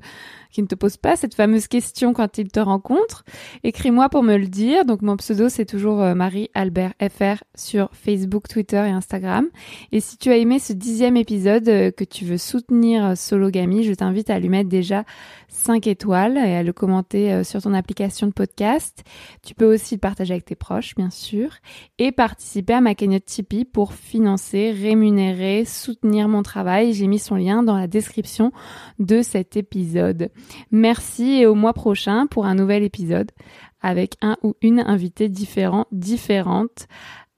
qui 0.56 0.62
ne 0.62 0.66
te 0.66 0.74
posent 0.74 0.96
pas 0.96 1.16
cette 1.16 1.34
fameuse 1.34 1.68
question 1.68 2.14
quand 2.14 2.38
ils 2.38 2.48
te 2.48 2.60
rencontrent 2.60 3.24
Écris-moi 3.62 4.08
pour 4.08 4.22
me 4.22 4.38
le 4.38 4.46
dire. 4.46 4.86
Donc 4.86 5.02
mon 5.02 5.18
pseudo 5.18 5.50
c'est 5.50 5.66
toujours 5.66 6.00
euh, 6.00 6.14
Marie 6.14 6.48
Albert 6.54 6.94
FR 6.98 7.44
sur 7.54 7.90
Facebook, 7.92 8.48
Twitter 8.48 8.78
et 8.78 8.90
Instagram. 8.90 9.48
Et 9.92 10.00
si 10.00 10.16
tu 10.16 10.30
as 10.30 10.38
aimé 10.38 10.58
ce 10.58 10.72
dixième 10.72 11.18
épisode, 11.18 11.68
euh, 11.68 11.90
que 11.90 12.04
tu 12.04 12.24
veux 12.24 12.38
soutenir 12.38 13.04
euh, 13.04 13.14
Sologamy, 13.14 13.84
je 13.84 13.92
t'invite 13.92 14.30
à 14.30 14.38
lui 14.38 14.48
mettre 14.48 14.70
déjà 14.70 15.04
5 15.66 15.84
étoiles 15.88 16.36
et 16.36 16.54
à 16.54 16.62
le 16.62 16.72
commenter 16.72 17.32
euh, 17.32 17.42
sur 17.42 17.60
ton 17.60 17.74
application 17.74 18.28
de 18.28 18.32
podcast. 18.32 19.02
Tu 19.44 19.52
peux 19.52 19.64
aussi 19.64 19.96
le 19.96 20.00
partager 20.00 20.32
avec 20.32 20.44
tes 20.44 20.54
proches, 20.54 20.94
bien 20.94 21.10
sûr, 21.10 21.50
et 21.98 22.12
participer 22.12 22.74
à 22.74 22.80
ma 22.80 22.94
cagnotte 22.94 23.24
Tipeee 23.24 23.64
pour 23.64 23.92
financer, 23.92 24.70
rémunérer, 24.70 25.64
soutenir 25.64 26.28
mon 26.28 26.42
travail. 26.42 26.92
J'ai 26.92 27.08
mis 27.08 27.18
son 27.18 27.34
lien 27.34 27.64
dans 27.64 27.76
la 27.76 27.88
description 27.88 28.52
de 29.00 29.22
cet 29.22 29.56
épisode. 29.56 30.30
Merci 30.70 31.40
et 31.40 31.46
au 31.46 31.56
mois 31.56 31.72
prochain 31.72 32.28
pour 32.28 32.46
un 32.46 32.54
nouvel 32.54 32.84
épisode 32.84 33.32
avec 33.82 34.14
un 34.22 34.36
ou 34.44 34.54
une 34.62 34.78
invitée 34.78 35.28
différent, 35.28 35.86
différente. 35.90 36.86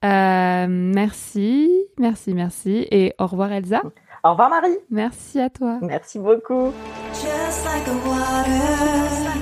Euh, 0.05 0.66
merci, 0.68 1.70
merci, 1.99 2.35
merci 2.35 2.87
et 2.91 3.14
au 3.18 3.26
revoir 3.26 3.53
Elsa. 3.53 3.81
Au 4.25 4.31
revoir 4.31 4.51
Marie. 4.51 4.79
Merci 4.91 5.41
à 5.41 5.51
toi. 5.51 5.79
Merci 5.81 6.19
beaucoup. 6.19 6.73
Just 7.12 7.64
like 7.64 7.87
a 7.87 7.97
water 8.09 9.39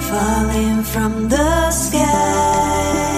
falling 0.00 0.82
from 0.82 1.28
the 1.28 1.70
sky. 1.70 3.15